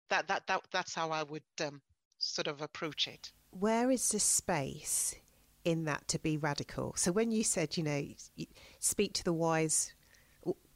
That 0.10 0.28
that, 0.28 0.48
that 0.48 0.62
that's 0.72 0.94
how 0.94 1.10
i 1.10 1.24
would 1.24 1.44
um, 1.62 1.82
sort 2.20 2.48
of 2.48 2.62
approach 2.62 3.08
it. 3.08 3.32
Where 3.52 3.90
is 3.90 4.10
the 4.10 4.20
space 4.20 5.16
in 5.64 5.86
that 5.86 6.08
to 6.10 6.20
be 6.20 6.38
radical? 6.38 6.94
So 6.96 7.12
when 7.12 7.32
you 7.32 7.44
said 7.44 7.78
you 7.78 7.84
know 7.84 8.06
speak 8.80 9.14
to 9.14 9.24
the 9.24 9.34
wise 9.34 9.94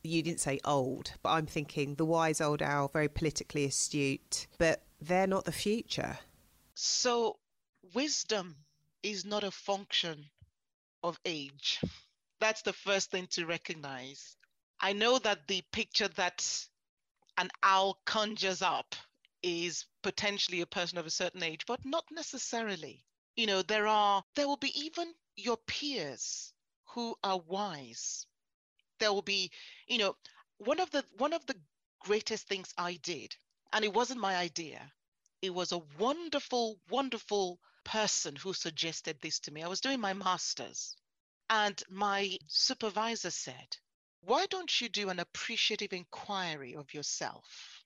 you 0.07 0.21
didn't 0.23 0.39
say 0.39 0.59
old, 0.65 1.13
but 1.21 1.29
I'm 1.31 1.45
thinking 1.45 1.95
the 1.95 2.05
wise 2.05 2.41
old 2.41 2.61
owl, 2.61 2.87
very 2.87 3.09
politically 3.09 3.65
astute, 3.65 4.47
but 4.57 4.83
they're 4.99 5.27
not 5.27 5.45
the 5.45 5.51
future. 5.51 6.19
So, 6.75 7.37
wisdom 7.93 8.55
is 9.03 9.25
not 9.25 9.43
a 9.43 9.51
function 9.51 10.25
of 11.03 11.19
age. 11.25 11.79
That's 12.39 12.61
the 12.61 12.73
first 12.73 13.11
thing 13.11 13.27
to 13.31 13.45
recognize. 13.45 14.37
I 14.79 14.93
know 14.93 15.19
that 15.19 15.47
the 15.47 15.61
picture 15.71 16.07
that 16.09 16.67
an 17.37 17.49
owl 17.63 17.99
conjures 18.05 18.61
up 18.61 18.95
is 19.43 19.85
potentially 20.01 20.61
a 20.61 20.65
person 20.65 20.97
of 20.97 21.05
a 21.05 21.11
certain 21.11 21.43
age, 21.43 21.65
but 21.65 21.83
not 21.85 22.05
necessarily. 22.11 23.03
You 23.35 23.47
know, 23.47 23.61
there 23.61 23.87
are, 23.87 24.23
there 24.35 24.47
will 24.47 24.57
be 24.57 24.77
even 24.79 25.13
your 25.35 25.57
peers 25.57 26.53
who 26.85 27.15
are 27.23 27.39
wise 27.39 28.25
there 28.99 29.13
will 29.13 29.21
be, 29.21 29.51
you 29.87 29.97
know, 29.97 30.15
one 30.57 30.79
of 30.79 30.89
the 30.91 31.03
one 31.17 31.33
of 31.33 31.45
the 31.45 31.55
greatest 31.99 32.47
things 32.47 32.73
I 32.77 32.93
did, 32.95 33.35
and 33.73 33.85
it 33.85 33.93
wasn't 33.93 34.19
my 34.19 34.35
idea. 34.35 34.91
It 35.41 35.53
was 35.53 35.71
a 35.71 35.83
wonderful, 35.99 36.79
wonderful 36.89 37.59
person 37.83 38.35
who 38.35 38.53
suggested 38.53 39.19
this 39.21 39.39
to 39.39 39.51
me. 39.51 39.63
I 39.63 39.67
was 39.67 39.81
doing 39.81 39.99
my 39.99 40.13
master's, 40.13 40.95
and 41.49 41.81
my 41.89 42.37
supervisor 42.47 43.31
said, 43.31 43.77
Why 44.21 44.45
don't 44.47 44.81
you 44.81 44.89
do 44.89 45.09
an 45.09 45.19
appreciative 45.19 45.93
inquiry 45.93 46.75
of 46.75 46.93
yourself? 46.93 47.83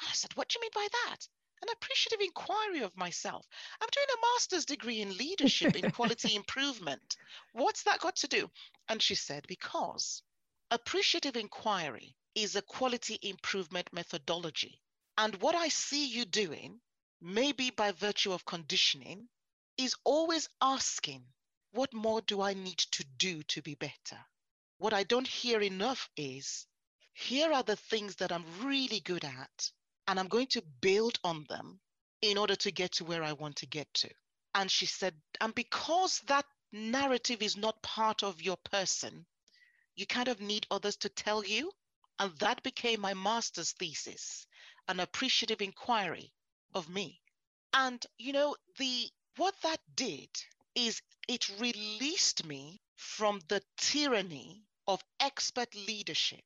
I 0.00 0.12
said, 0.12 0.34
What 0.34 0.48
do 0.48 0.58
you 0.58 0.62
mean 0.62 0.70
by 0.74 0.88
that? 1.04 1.28
An 1.60 1.68
appreciative 1.72 2.20
inquiry 2.20 2.80
of 2.80 2.96
myself. 2.96 3.46
I'm 3.80 3.88
doing 3.92 4.06
a 4.14 4.26
master's 4.34 4.64
degree 4.64 5.00
in 5.00 5.16
leadership 5.16 5.76
in 5.76 5.90
quality 5.98 6.36
improvement. 6.36 7.16
What's 7.52 7.82
that 7.82 8.00
got 8.00 8.16
to 8.16 8.28
do? 8.28 8.50
And 8.88 9.02
she 9.02 9.14
said, 9.14 9.46
Because 9.46 10.22
Appreciative 10.70 11.36
inquiry 11.36 12.14
is 12.34 12.54
a 12.54 12.62
quality 12.62 13.18
improvement 13.22 13.88
methodology. 13.92 14.82
And 15.16 15.34
what 15.40 15.54
I 15.54 15.68
see 15.68 16.06
you 16.06 16.26
doing, 16.26 16.80
maybe 17.22 17.70
by 17.70 17.92
virtue 17.92 18.32
of 18.32 18.44
conditioning, 18.44 19.28
is 19.78 19.96
always 20.04 20.48
asking, 20.60 21.24
what 21.72 21.94
more 21.94 22.20
do 22.20 22.42
I 22.42 22.52
need 22.52 22.78
to 22.92 23.04
do 23.16 23.42
to 23.44 23.62
be 23.62 23.76
better? 23.76 24.18
What 24.76 24.92
I 24.92 25.04
don't 25.04 25.26
hear 25.26 25.62
enough 25.62 26.10
is, 26.16 26.66
here 27.14 27.52
are 27.52 27.62
the 27.62 27.76
things 27.76 28.16
that 28.16 28.30
I'm 28.30 28.44
really 28.62 29.00
good 29.00 29.24
at, 29.24 29.70
and 30.06 30.20
I'm 30.20 30.28
going 30.28 30.48
to 30.48 30.62
build 30.82 31.18
on 31.24 31.46
them 31.48 31.80
in 32.20 32.36
order 32.36 32.56
to 32.56 32.70
get 32.70 32.92
to 32.92 33.04
where 33.04 33.24
I 33.24 33.32
want 33.32 33.56
to 33.56 33.66
get 33.66 33.92
to. 33.94 34.10
And 34.54 34.70
she 34.70 34.86
said, 34.86 35.14
and 35.40 35.54
because 35.54 36.20
that 36.26 36.44
narrative 36.72 37.40
is 37.42 37.56
not 37.56 37.82
part 37.82 38.22
of 38.22 38.42
your 38.42 38.58
person, 38.70 39.26
you 39.98 40.06
kind 40.06 40.28
of 40.28 40.40
need 40.40 40.64
others 40.70 40.96
to 40.96 41.08
tell 41.08 41.44
you. 41.44 41.72
And 42.20 42.32
that 42.38 42.62
became 42.62 43.00
my 43.00 43.14
master's 43.14 43.72
thesis, 43.72 44.46
an 44.86 45.00
appreciative 45.00 45.60
inquiry 45.60 46.32
of 46.72 46.88
me. 46.88 47.20
And, 47.74 48.04
you 48.16 48.32
know, 48.32 48.56
the 48.78 49.10
what 49.36 49.54
that 49.62 49.80
did 49.96 50.30
is 50.76 51.02
it 51.26 51.48
released 51.58 52.44
me 52.46 52.80
from 52.94 53.40
the 53.48 53.60
tyranny 53.76 54.62
of 54.86 55.02
expert 55.18 55.74
leadership 55.74 56.44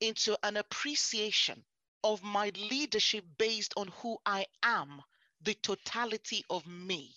into 0.00 0.38
an 0.42 0.58
appreciation 0.58 1.64
of 2.04 2.22
my 2.22 2.52
leadership 2.70 3.24
based 3.38 3.72
on 3.76 3.88
who 4.02 4.18
I 4.26 4.46
am, 4.62 5.02
the 5.42 5.54
totality 5.54 6.44
of 6.50 6.66
me, 6.66 7.14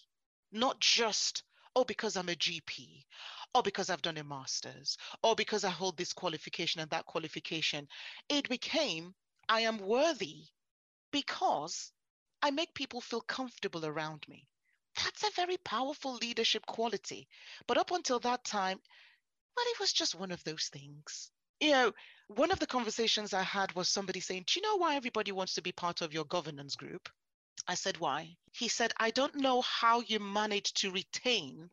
not 0.51 0.79
just, 0.79 1.43
oh, 1.75 1.83
because 1.85 2.15
I'm 2.15 2.29
a 2.29 2.35
GP, 2.35 3.05
or 3.53 3.59
oh, 3.59 3.61
because 3.61 3.89
I've 3.89 4.01
done 4.01 4.17
a 4.17 4.23
master's, 4.23 4.97
or 5.21 5.35
because 5.35 5.63
I 5.63 5.69
hold 5.69 5.97
this 5.97 6.13
qualification 6.13 6.81
and 6.81 6.89
that 6.91 7.05
qualification. 7.05 7.87
It 8.29 8.49
became, 8.49 9.15
I 9.49 9.61
am 9.61 9.77
worthy 9.77 10.45
because 11.11 11.91
I 12.41 12.51
make 12.51 12.73
people 12.73 13.01
feel 13.01 13.21
comfortable 13.21 13.85
around 13.85 14.27
me. 14.27 14.47
That's 14.95 15.23
a 15.23 15.31
very 15.31 15.57
powerful 15.57 16.15
leadership 16.15 16.65
quality. 16.65 17.27
But 17.67 17.77
up 17.77 17.91
until 17.91 18.19
that 18.19 18.43
time, 18.43 18.79
well, 19.55 19.65
it 19.69 19.79
was 19.79 19.93
just 19.93 20.15
one 20.15 20.31
of 20.31 20.43
those 20.43 20.67
things. 20.67 21.31
You 21.59 21.71
know, 21.71 21.93
one 22.27 22.51
of 22.51 22.59
the 22.59 22.67
conversations 22.67 23.33
I 23.33 23.43
had 23.43 23.73
was 23.73 23.89
somebody 23.89 24.19
saying, 24.19 24.45
Do 24.47 24.59
you 24.59 24.63
know 24.63 24.77
why 24.77 24.95
everybody 24.95 25.31
wants 25.31 25.53
to 25.55 25.61
be 25.61 25.71
part 25.71 26.01
of 26.01 26.13
your 26.13 26.25
governance 26.25 26.75
group? 26.75 27.09
I 27.67 27.75
said, 27.75 27.97
Why? 27.97 28.35
He 28.51 28.67
said, 28.67 28.93
I 28.97 29.11
don't 29.11 29.35
know 29.35 29.61
how 29.61 30.01
you 30.01 30.19
manage 30.19 30.73
to 30.73 30.91
retain 30.91 31.69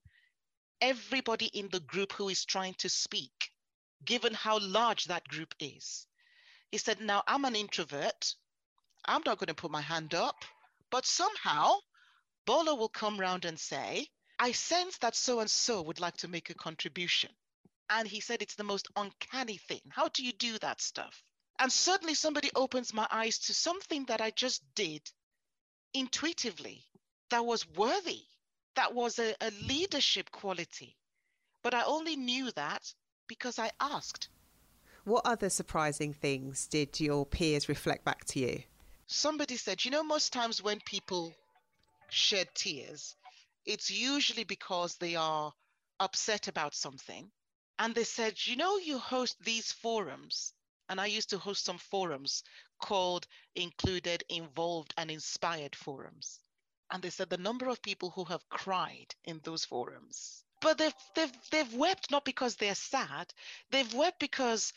everybody 0.81 1.47
in 1.47 1.69
the 1.69 1.81
group 1.81 2.13
who 2.13 2.29
is 2.29 2.45
trying 2.45 2.75
to 2.75 2.89
speak, 2.89 3.53
given 4.05 4.35
how 4.35 4.59
large 4.59 5.07
that 5.07 5.27
group 5.27 5.55
is. 5.59 6.07
He 6.71 6.79
said, 6.79 7.01
Now 7.01 7.23
I'm 7.27 7.45
an 7.45 7.57
introvert. 7.57 8.35
I'm 9.05 9.23
not 9.25 9.39
going 9.39 9.49
to 9.49 9.55
put 9.55 9.71
my 9.71 9.81
hand 9.81 10.15
up, 10.15 10.45
but 10.91 11.07
somehow 11.07 11.81
Bola 12.47 12.75
will 12.75 12.89
come 12.89 13.19
round 13.19 13.45
and 13.45 13.59
say, 13.59 14.09
I 14.39 14.53
sense 14.53 14.99
that 14.99 15.17
so 15.17 15.41
and 15.41 15.51
so 15.51 15.83
would 15.83 16.01
like 16.01 16.17
to 16.19 16.29
make 16.29 16.51
a 16.51 16.55
contribution. 16.55 17.31
And 17.89 18.07
he 18.07 18.21
said, 18.21 18.43
It's 18.43 18.55
the 18.55 18.65
most 18.65 18.89
uncanny 18.97 19.57
thing. 19.57 19.81
How 19.91 20.09
do 20.09 20.25
you 20.25 20.33
do 20.33 20.59
that 20.59 20.81
stuff? 20.81 21.23
And 21.59 21.73
suddenly 21.73 22.15
somebody 22.15 22.51
opens 22.55 22.95
my 22.95 23.07
eyes 23.11 23.39
to 23.41 23.55
something 23.55 24.05
that 24.07 24.21
I 24.21 24.31
just 24.31 24.63
did 24.75 25.11
intuitively 25.95 26.83
that 27.31 27.45
was 27.45 27.67
worthy 27.77 28.23
that 28.77 28.95
was 28.95 29.19
a, 29.19 29.35
a 29.41 29.51
leadership 29.67 30.31
quality. 30.31 30.97
But 31.63 31.75
I 31.75 31.83
only 31.85 32.17
knew 32.17 32.51
that 32.53 32.95
because 33.29 33.59
I 33.59 33.71
asked. 33.81 34.29
What 35.05 35.27
other 35.27 35.51
surprising 35.51 36.13
things 36.13 36.67
did 36.67 37.01
your 37.01 37.27
peers 37.27 37.69
reflect 37.69 38.05
back 38.05 38.25
to 38.27 38.41
you? 38.41 38.63
Somebody 39.07 39.57
said, 39.57 39.85
you 39.85 39.91
know, 39.91 40.05
most 40.05 40.33
times 40.33 40.63
when 40.63 40.81
people 40.81 41.35
shed 42.09 42.49
tears, 42.55 43.17
it's 43.67 43.91
usually 43.91 44.45
because 44.45 44.97
they 44.97 45.17
are 45.17 45.53
upset 45.99 46.49
about 46.49 46.75
something. 46.75 47.31
And 47.79 47.95
they 47.95 48.05
said, 48.05 48.35
you 48.47 48.57
know, 48.57 48.79
you 48.79 48.99
host 48.99 49.37
these 49.43 49.73
forums. 49.73 50.55
And 50.91 51.01
I 51.01 51.07
used 51.07 51.31
to 51.31 51.39
host 51.39 51.65
some 51.65 51.79
forums 51.79 52.43
called 52.81 53.29
Included, 53.55 54.25
Involved, 54.29 54.93
and 54.97 55.09
Inspired 55.09 55.77
Forums. 55.77 56.41
And 56.91 57.01
they 57.01 57.11
said 57.11 57.31
the 57.31 57.39
number 57.39 57.69
of 57.69 57.81
people 57.81 58.11
who 58.11 58.25
have 58.25 58.49
cried 58.49 59.15
in 59.25 59.41
those 59.45 59.65
forums. 59.65 60.43
But 60.61 60.79
they've, 60.79 60.95
they've, 61.15 61.33
they've 61.53 61.75
wept 61.75 62.11
not 62.11 62.25
because 62.25 62.57
they're 62.57 62.75
sad, 62.75 63.33
they've 63.71 63.95
wept 63.95 64.19
because 64.19 64.73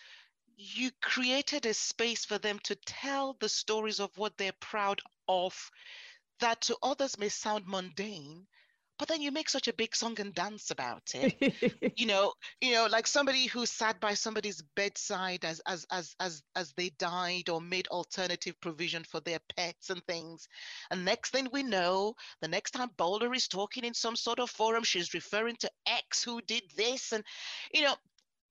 you 0.56 0.92
created 1.02 1.66
a 1.66 1.74
space 1.74 2.26
for 2.26 2.38
them 2.38 2.60
to 2.60 2.76
tell 2.76 3.34
the 3.40 3.50
stories 3.50 4.00
of 4.00 4.16
what 4.16 4.38
they're 4.38 4.52
proud 4.60 5.02
of 5.28 5.72
that 6.40 6.62
to 6.62 6.78
others 6.84 7.18
may 7.18 7.30
sound 7.30 7.66
mundane 7.66 8.48
but 9.00 9.08
then 9.08 9.22
you 9.22 9.32
make 9.32 9.50
such 9.50 9.68
a 9.68 9.74
big 9.74 9.96
song 9.96 10.20
and 10.20 10.34
dance 10.34 10.72
about 10.72 11.04
it 11.14 11.94
you 12.00 12.06
know 12.06 12.34
you 12.62 12.74
know 12.74 12.88
like 12.90 13.08
somebody 13.08 13.48
who 13.48 13.66
sat 13.66 14.00
by 14.00 14.14
somebody's 14.14 14.62
bedside 14.76 15.44
as 15.46 15.62
as 15.68 15.86
as 15.92 16.16
as 16.20 16.42
as 16.56 16.74
they 16.74 16.90
died 17.00 17.50
or 17.50 17.60
made 17.62 17.88
alternative 17.88 18.60
provision 18.62 19.04
for 19.04 19.20
their 19.22 19.40
pets 19.56 19.90
and 19.90 20.04
things 20.06 20.48
and 20.92 21.04
next 21.04 21.32
thing 21.32 21.48
we 21.52 21.64
know 21.64 22.14
the 22.42 22.48
next 22.48 22.72
time 22.72 22.90
Bola 22.98 23.32
is 23.32 23.48
talking 23.48 23.84
in 23.84 23.94
some 23.94 24.16
sort 24.16 24.40
of 24.40 24.50
forum 24.50 24.84
she's 24.84 25.14
referring 25.14 25.56
to 25.58 25.72
x 25.88 26.24
who 26.24 26.42
did 26.42 26.64
this 26.76 27.12
and 27.12 27.24
you 27.74 27.82
know 27.82 27.96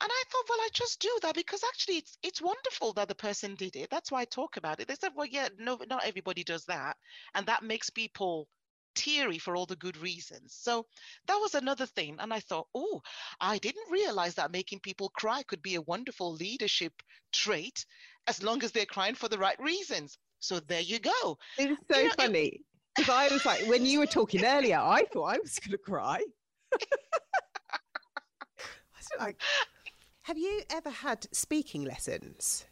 and 0.03 0.11
I 0.11 0.23
thought, 0.31 0.49
well, 0.49 0.59
I 0.61 0.69
just 0.73 1.01
do 1.01 1.17
that 1.23 1.37
because 1.37 1.63
actually 1.63 1.99
it's 1.99 2.19
it's 2.25 2.43
wonderful 2.43 2.93
that 2.95 3.07
the 3.07 3.15
person 3.15 3.55
did 3.55 3.77
it. 3.77 3.89
That's 3.89 4.11
why 4.11 4.23
I 4.23 4.25
talk 4.25 4.57
about 4.57 4.81
it. 4.81 4.89
They 4.89 4.97
said, 4.97 5.13
well, 5.15 5.29
yeah, 5.29 5.49
no, 5.61 5.79
not 5.89 6.05
everybody 6.05 6.43
does 6.43 6.65
that. 6.65 6.97
And 7.37 7.47
that 7.47 7.63
makes 7.63 7.89
people 7.89 8.49
teary 8.95 9.39
for 9.39 9.57
all 9.57 9.67
the 9.67 9.77
good 9.77 9.97
reasons. 9.97 10.55
So 10.59 10.87
that 11.27 11.37
was 11.37 11.55
another 11.55 11.87
thing. 11.87 12.17
And 12.19 12.33
I 12.33 12.41
thought, 12.41 12.69
oh, 12.75 13.03
I 13.41 13.59
didn't 13.59 13.91
realize 13.91 14.35
that 14.35 14.53
making 14.53 14.81
people 14.81 15.11
cry 15.11 15.43
could 15.43 15.63
be 15.63 15.75
a 15.75 15.83
wonderful 15.83 16.33
leadership 16.33 16.93
trait 17.33 17.85
as 18.27 18.43
long 18.43 18.63
as 18.63 18.73
they're 18.73 18.87
crying 18.87 19.15
for 19.15 19.29
the 19.29 19.39
right 19.39 19.59
reasons. 19.61 20.19
So 20.41 20.61
there 20.61 20.81
you 20.81 20.99
go. 20.99 21.39
It's 21.59 21.81
so 21.91 21.99
you 21.99 22.09
know, 22.09 22.15
funny. 22.17 22.61
Because 22.97 23.11
I 23.11 23.33
was 23.33 23.45
like, 23.47 23.67
when 23.67 23.87
you 23.87 24.01
were 24.01 24.07
talking 24.07 24.45
earlier, 24.45 24.79
I 24.79 25.05
thought 25.13 25.35
I 25.35 25.39
was 25.39 25.59
going 25.59 25.73
to 25.73 25.79
cry. 25.79 26.21
Like, 29.19 29.41
have 30.23 30.39
you 30.39 30.63
ever 30.71 30.91
had 30.91 31.27
speaking 31.33 31.85
lessons? 31.85 32.65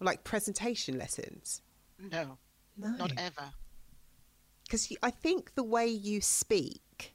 Like 0.00 0.22
presentation 0.22 0.98
lessons? 0.98 1.62
No, 1.98 2.38
no. 2.76 2.90
not 2.90 3.12
ever. 3.16 3.50
Because 4.68 4.92
I 5.02 5.10
think 5.10 5.54
the 5.54 5.62
way 5.64 5.86
you 5.86 6.20
speak 6.20 7.14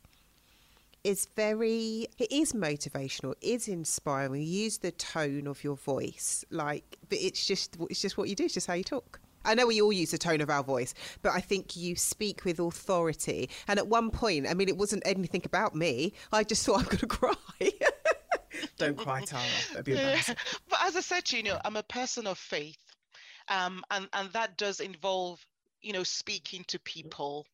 is 1.03 1.27
very, 1.35 2.07
it 2.17 2.31
is 2.31 2.53
motivational, 2.53 3.33
it 3.41 3.47
is 3.47 3.67
inspiring. 3.67 4.41
You 4.41 4.63
use 4.63 4.79
the 4.79 4.91
tone 4.91 5.45
of 5.45 5.63
your 5.63 5.75
voice, 5.75 6.43
like, 6.49 6.97
but 7.09 7.19
it's 7.19 7.45
just, 7.45 7.77
it's 7.91 8.01
just 8.01 8.17
what 8.17 8.27
you 8.27 8.35
do, 8.35 8.45
it's 8.45 8.55
just 8.55 8.65
how 8.65 8.73
you 8.73 8.83
talk. 8.83 9.19
I 9.45 9.53
know 9.53 9.67
we 9.67 9.81
all 9.81 9.93
use 9.93 10.11
the 10.11 10.17
tone 10.17 10.41
of 10.41 10.49
our 10.49 10.63
voice, 10.63 10.95
but 11.21 11.33
I 11.33 11.41
think 11.41 11.75
you 11.75 11.95
speak 11.95 12.43
with 12.43 12.59
authority. 12.59 13.49
And 13.67 13.77
at 13.77 13.87
one 13.87 14.09
point, 14.09 14.47
I 14.49 14.55
mean, 14.55 14.69
it 14.69 14.77
wasn't 14.77 15.03
anything 15.05 15.41
about 15.45 15.75
me. 15.75 16.13
I 16.31 16.43
just 16.43 16.65
thought 16.65 16.79
I'm 16.79 16.85
going 16.85 16.97
to 16.97 17.07
cry. 17.07 17.33
Don't 18.77 18.97
cry, 18.97 19.21
Tara. 19.21 19.43
That'd 19.71 19.85
be 19.85 19.91
embarrassing. 19.91 20.37
But 20.69 20.79
as 20.83 20.95
I 20.95 21.01
said, 21.01 21.31
you 21.31 21.43
know, 21.43 21.59
I'm 21.65 21.75
a 21.75 21.83
person 21.83 22.25
of 22.25 22.37
faith, 22.37 22.79
um, 23.49 23.83
and 23.91 24.07
and 24.13 24.31
that 24.31 24.57
does 24.57 24.79
involve, 24.79 25.45
you 25.83 25.93
know, 25.93 26.03
speaking 26.03 26.63
to 26.69 26.79
mm-hmm. 26.79 26.99
people, 26.99 27.47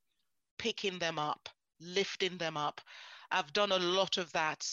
picking 0.57 0.99
them 0.99 1.19
up, 1.19 1.49
lifting 1.81 2.37
them 2.37 2.55
up. 2.55 2.81
I've 3.31 3.53
done 3.53 3.71
a 3.71 3.79
lot 3.79 4.17
of 4.17 4.31
that 4.31 4.65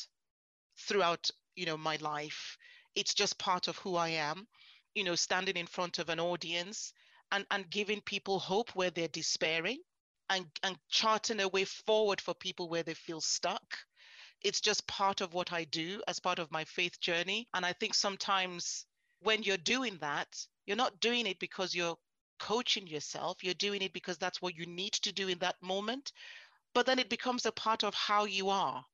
throughout, 0.78 1.30
you 1.56 1.66
know, 1.66 1.76
my 1.76 1.96
life. 1.96 2.56
It's 2.94 3.14
just 3.14 3.38
part 3.38 3.68
of 3.68 3.76
who 3.78 3.96
I 3.96 4.10
am. 4.10 4.46
You 4.94 5.04
know, 5.04 5.14
standing 5.14 5.56
in 5.56 5.66
front 5.66 5.98
of 5.98 6.08
an 6.08 6.20
audience 6.20 6.92
and 7.32 7.44
and 7.50 7.68
giving 7.68 8.00
people 8.00 8.38
hope 8.38 8.70
where 8.74 8.90
they're 8.90 9.08
despairing, 9.08 9.82
and 10.30 10.46
and 10.62 10.78
charting 10.88 11.40
a 11.40 11.48
way 11.48 11.64
forward 11.64 12.20
for 12.20 12.34
people 12.34 12.68
where 12.68 12.82
they 12.82 12.94
feel 12.94 13.20
stuck 13.20 13.76
it's 14.42 14.60
just 14.60 14.86
part 14.86 15.20
of 15.20 15.34
what 15.34 15.52
I 15.52 15.64
do 15.64 16.02
as 16.06 16.20
part 16.20 16.38
of 16.38 16.52
my 16.52 16.64
faith 16.64 17.00
journey. 17.00 17.48
And 17.54 17.64
I 17.64 17.72
think 17.72 17.94
sometimes 17.94 18.86
when 19.20 19.42
you're 19.42 19.56
doing 19.56 19.98
that, 20.00 20.28
you're 20.66 20.76
not 20.76 21.00
doing 21.00 21.26
it 21.26 21.38
because 21.38 21.74
you're 21.74 21.96
coaching 22.38 22.86
yourself, 22.86 23.42
you're 23.42 23.54
doing 23.54 23.82
it 23.82 23.92
because 23.92 24.18
that's 24.18 24.40
what 24.40 24.56
you 24.56 24.66
need 24.66 24.92
to 24.92 25.12
do 25.12 25.28
in 25.28 25.38
that 25.38 25.56
moment. 25.62 26.12
But 26.74 26.86
then 26.86 26.98
it 26.98 27.08
becomes 27.08 27.46
a 27.46 27.52
part 27.52 27.84
of 27.84 27.94
how 27.94 28.24
you 28.24 28.50
are. 28.50 28.84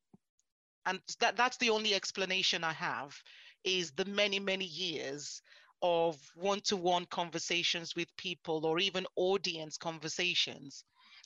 And 0.85 0.99
that, 1.19 1.37
that's 1.37 1.57
the 1.57 1.69
only 1.69 1.93
explanation 1.95 2.63
I 2.63 2.73
have 2.73 3.15
is 3.63 3.91
the 3.91 4.05
many, 4.05 4.39
many 4.39 4.65
years 4.65 5.41
of 5.81 6.17
one-to-one 6.35 7.05
conversations 7.05 7.95
with 7.95 8.15
people 8.17 8.65
or 8.65 8.79
even 8.79 9.05
audience 9.15 9.77
conversations 9.77 10.83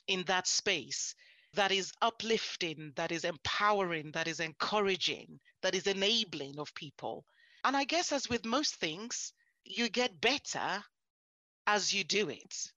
in 0.07 0.24
that 0.24 0.47
space 0.47 1.15
that 1.53 1.72
is 1.72 1.91
uplifting, 2.01 2.91
that 2.95 3.11
is 3.11 3.24
empowering, 3.24 4.11
that 4.11 4.28
is 4.28 4.39
encouraging, 4.39 5.39
that 5.61 5.76
is 5.76 5.88
enabling 5.88 6.59
of 6.59 6.74
people. 6.76 7.26
And 7.63 7.76
I 7.76 7.84
guess, 7.84 8.11
as 8.11 8.30
with 8.30 8.45
most 8.45 8.76
things, 8.76 9.34
you 9.63 9.89
get 9.89 10.22
better 10.22 10.84
as 11.68 11.93
you 11.93 12.03
do 12.03 12.30
it. 12.30 12.72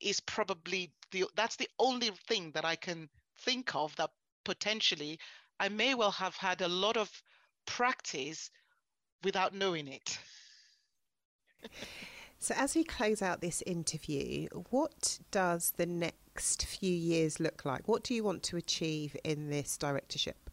Is 0.00 0.20
probably 0.20 0.92
the 1.10 1.26
that's 1.34 1.56
the 1.56 1.68
only 1.78 2.10
thing 2.28 2.52
that 2.52 2.64
I 2.64 2.76
can 2.76 3.08
think 3.44 3.74
of 3.74 3.94
that 3.96 4.10
potentially 4.44 5.18
I 5.60 5.68
may 5.68 5.94
well 5.94 6.12
have 6.12 6.36
had 6.36 6.60
a 6.60 6.68
lot 6.68 6.96
of 6.96 7.10
practice 7.66 8.50
without 9.24 9.54
knowing 9.54 9.88
it. 9.88 10.18
so, 12.38 12.54
as 12.56 12.76
we 12.76 12.84
close 12.84 13.22
out 13.22 13.40
this 13.40 13.62
interview, 13.62 14.48
what 14.70 15.18
does 15.32 15.72
the 15.76 15.86
next 15.86 16.28
next 16.38 16.66
few 16.66 16.94
years 16.94 17.40
look 17.40 17.64
like? 17.64 17.88
What 17.88 18.04
do 18.04 18.14
you 18.14 18.22
want 18.22 18.44
to 18.44 18.56
achieve 18.56 19.16
in 19.24 19.50
this 19.50 19.76
directorship? 19.76 20.48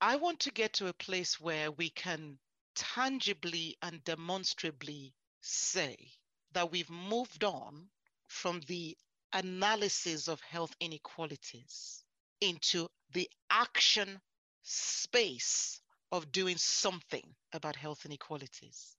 I 0.00 0.16
want 0.16 0.40
to 0.40 0.50
get 0.50 0.72
to 0.74 0.86
a 0.86 0.94
place 0.94 1.38
where 1.38 1.70
we 1.70 1.90
can 1.90 2.38
tangibly 2.74 3.76
and 3.82 4.02
demonstrably 4.04 5.12
say 5.42 5.98
that 6.58 6.72
we've 6.72 6.90
moved 6.90 7.44
on 7.44 7.86
from 8.26 8.60
the 8.66 8.96
analysis 9.32 10.26
of 10.26 10.40
health 10.40 10.74
inequalities 10.80 12.02
into 12.40 12.88
the 13.12 13.30
action 13.48 14.20
space 14.64 15.80
of 16.10 16.32
doing 16.32 16.56
something 16.56 17.22
about 17.52 17.76
health 17.76 18.04
inequalities. 18.04 18.96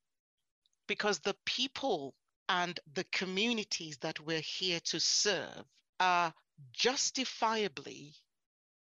Because 0.88 1.20
the 1.20 1.36
people 1.46 2.16
and 2.48 2.80
the 2.94 3.04
communities 3.12 3.98
that 3.98 4.22
we're 4.22 4.40
here 4.40 4.80
to 4.86 4.98
serve 5.02 5.66
are 6.00 6.34
justifiably 6.72 8.14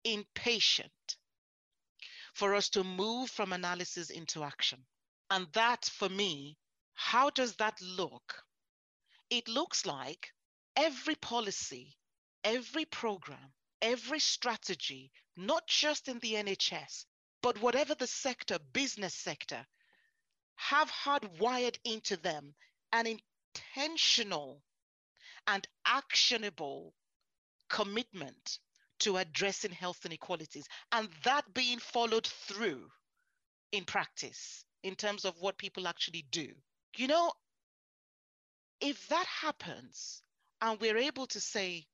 impatient 0.05 1.17
for 2.33 2.55
us 2.55 2.69
to 2.69 2.85
move 2.85 3.29
from 3.29 3.53
analysis 3.53 4.11
into 4.11 4.45
action. 4.45 4.79
And 5.31 5.49
that, 5.55 5.85
for 5.87 6.09
me, 6.09 6.57
how 6.95 7.29
does 7.31 7.57
that 7.57 7.75
look? 7.83 8.45
It 9.33 9.49
looks 9.49 9.87
like 9.87 10.31
every 10.77 11.15
policy, 11.15 11.97
every 12.45 12.85
program, 12.85 13.55
every 13.81 14.19
strategy, 14.19 15.11
not 15.39 15.67
just 15.67 16.07
in 16.07 16.19
the 16.19 16.35
NHS, 16.35 17.07
but 17.41 17.59
whatever 17.63 17.95
the 17.95 18.07
sector, 18.07 18.59
business 18.75 19.15
sector, 19.15 19.67
have 20.57 20.91
hardwired 20.91 21.79
into 21.83 22.19
them 22.19 22.55
an 22.93 23.07
intentional 23.07 24.63
and 25.47 25.67
actionable 25.87 26.93
commitment 27.71 28.59
to 28.99 29.17
addressing 29.17 29.73
health 29.73 30.05
inequalities 30.05 30.67
and 30.93 31.09
that 31.25 31.55
being 31.55 31.79
followed 31.79 32.27
through 32.27 32.87
in 33.73 33.87
practice 33.87 34.67
in 34.83 34.95
terms 34.95 35.25
of 35.25 35.41
what 35.41 35.57
people 35.57 35.89
actually 35.89 36.27
do. 36.31 36.53
You 36.99 37.07
know, 37.07 37.33
if 38.83 39.09
that 39.09 39.27
happens 39.27 40.23
and 40.61 40.81
we're 40.81 40.99
able 40.99 41.27
to 41.29 41.41
say 41.41 41.87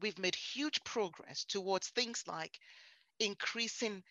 we've 0.00 0.18
made 0.18 0.34
huge 0.34 0.84
progress 0.84 1.44
towards 1.44 1.88
things 1.88 2.24
like 2.28 2.58
increasing 3.18 4.02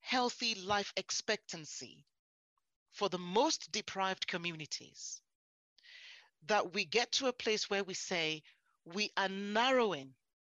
healthy 0.00 0.54
life 0.56 0.92
expectancy 0.96 2.04
for 2.92 3.08
the 3.08 3.18
most 3.18 3.72
deprived 3.72 4.26
communities, 4.26 5.20
that 6.46 6.74
we 6.74 6.84
get 6.84 7.10
to 7.12 7.26
a 7.26 7.32
place 7.32 7.70
where 7.70 7.84
we 7.84 7.94
say 7.94 8.42
we 8.84 9.10
are 9.16 9.28
narrowing 9.28 10.14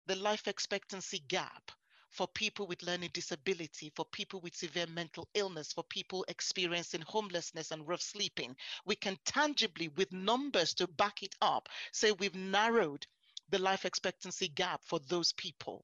the 0.07 0.15
life 0.15 0.47
expectancy 0.47 1.19
gap 1.27 1.71
for 2.15 2.27
people 2.29 2.65
with 2.65 2.81
learning 2.81 3.09
disability, 3.13 3.91
for 3.93 4.05
people 4.05 4.39
with 4.39 4.55
severe 4.55 4.87
mental 4.87 5.27
illness, 5.33 5.73
for 5.73 5.83
people 5.83 6.23
experiencing 6.29 7.01
homelessness 7.01 7.71
and 7.71 7.85
rough 7.85 8.01
sleeping. 8.01 8.55
We 8.85 8.95
can 8.95 9.17
tangibly, 9.25 9.89
with 9.89 10.13
numbers 10.13 10.73
to 10.75 10.87
back 10.87 11.23
it 11.23 11.35
up, 11.41 11.67
say 11.91 12.13
we've 12.13 12.33
narrowed 12.33 13.05
the 13.49 13.59
life 13.59 13.85
expectancy 13.85 14.47
gap 14.47 14.81
for 14.85 14.99
those 14.99 15.33
people. 15.33 15.83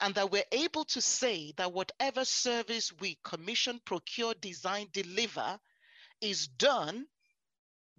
And 0.00 0.14
that 0.16 0.32
we're 0.32 0.42
able 0.50 0.84
to 0.86 1.00
say 1.00 1.52
that 1.56 1.72
whatever 1.72 2.24
service 2.24 2.92
we 2.98 3.16
commission, 3.22 3.80
procure, 3.84 4.34
design, 4.34 4.88
deliver 4.92 5.60
is 6.20 6.48
done 6.48 7.06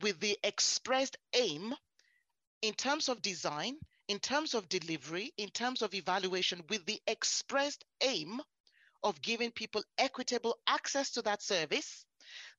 with 0.01 0.19
the 0.19 0.37
expressed 0.43 1.15
aim 1.33 1.73
in 2.61 2.73
terms 2.73 3.07
of 3.07 3.21
design, 3.21 3.77
in 4.09 4.19
terms 4.19 4.55
of 4.55 4.67
delivery, 4.67 5.31
in 5.37 5.49
terms 5.49 5.83
of 5.83 5.93
evaluation, 5.93 6.63
with 6.67 6.83
the 6.87 6.99
expressed 7.05 7.85
aim 8.01 8.41
of 9.03 9.21
giving 9.21 9.51
people 9.51 9.83
equitable 9.99 10.57
access 10.65 11.11
to 11.11 11.21
that 11.21 11.43
service, 11.43 12.05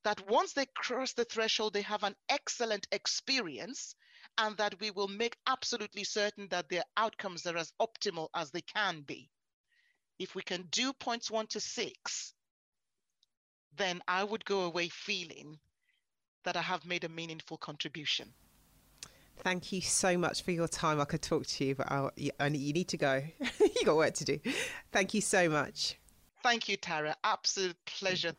that 0.04 0.30
once 0.30 0.52
they 0.52 0.66
cross 0.76 1.12
the 1.12 1.24
threshold, 1.24 1.72
they 1.74 1.82
have 1.82 2.04
an 2.04 2.14
excellent 2.28 2.86
experience, 2.92 3.96
and 4.38 4.56
that 4.58 4.78
we 4.80 4.92
will 4.92 5.08
make 5.08 5.36
absolutely 5.48 6.04
certain 6.04 6.46
that 6.48 6.68
their 6.68 6.84
outcomes 6.96 7.44
are 7.46 7.56
as 7.56 7.72
optimal 7.82 8.28
as 8.32 8.52
they 8.52 8.62
can 8.62 9.00
be. 9.00 9.28
If 10.20 10.36
we 10.36 10.42
can 10.42 10.68
do 10.70 10.92
points 10.92 11.32
one 11.32 11.48
to 11.48 11.60
six, 11.60 12.32
then 13.76 14.00
I 14.06 14.22
would 14.22 14.44
go 14.44 14.62
away 14.62 14.88
feeling 14.88 15.58
that 16.44 16.56
I 16.56 16.62
have 16.62 16.86
made 16.86 17.02
a 17.02 17.08
meaningful 17.08 17.58
contribution. 17.58 18.32
Thank 19.42 19.72
you 19.72 19.80
so 19.80 20.18
much 20.18 20.42
for 20.42 20.50
your 20.50 20.68
time. 20.68 21.00
I 21.00 21.04
could 21.04 21.22
talk 21.22 21.46
to 21.46 21.64
you, 21.64 21.74
but 21.74 21.90
I'll, 21.90 22.10
you 22.16 22.32
need 22.72 22.88
to 22.88 22.96
go. 22.96 23.22
you 23.60 23.84
got 23.84 23.96
work 23.96 24.14
to 24.14 24.24
do. 24.24 24.38
Thank 24.92 25.14
you 25.14 25.20
so 25.20 25.48
much. 25.48 25.96
Thank 26.42 26.68
you, 26.68 26.76
Tara. 26.76 27.16
Absolute 27.24 27.76
pleasure. 27.86 28.34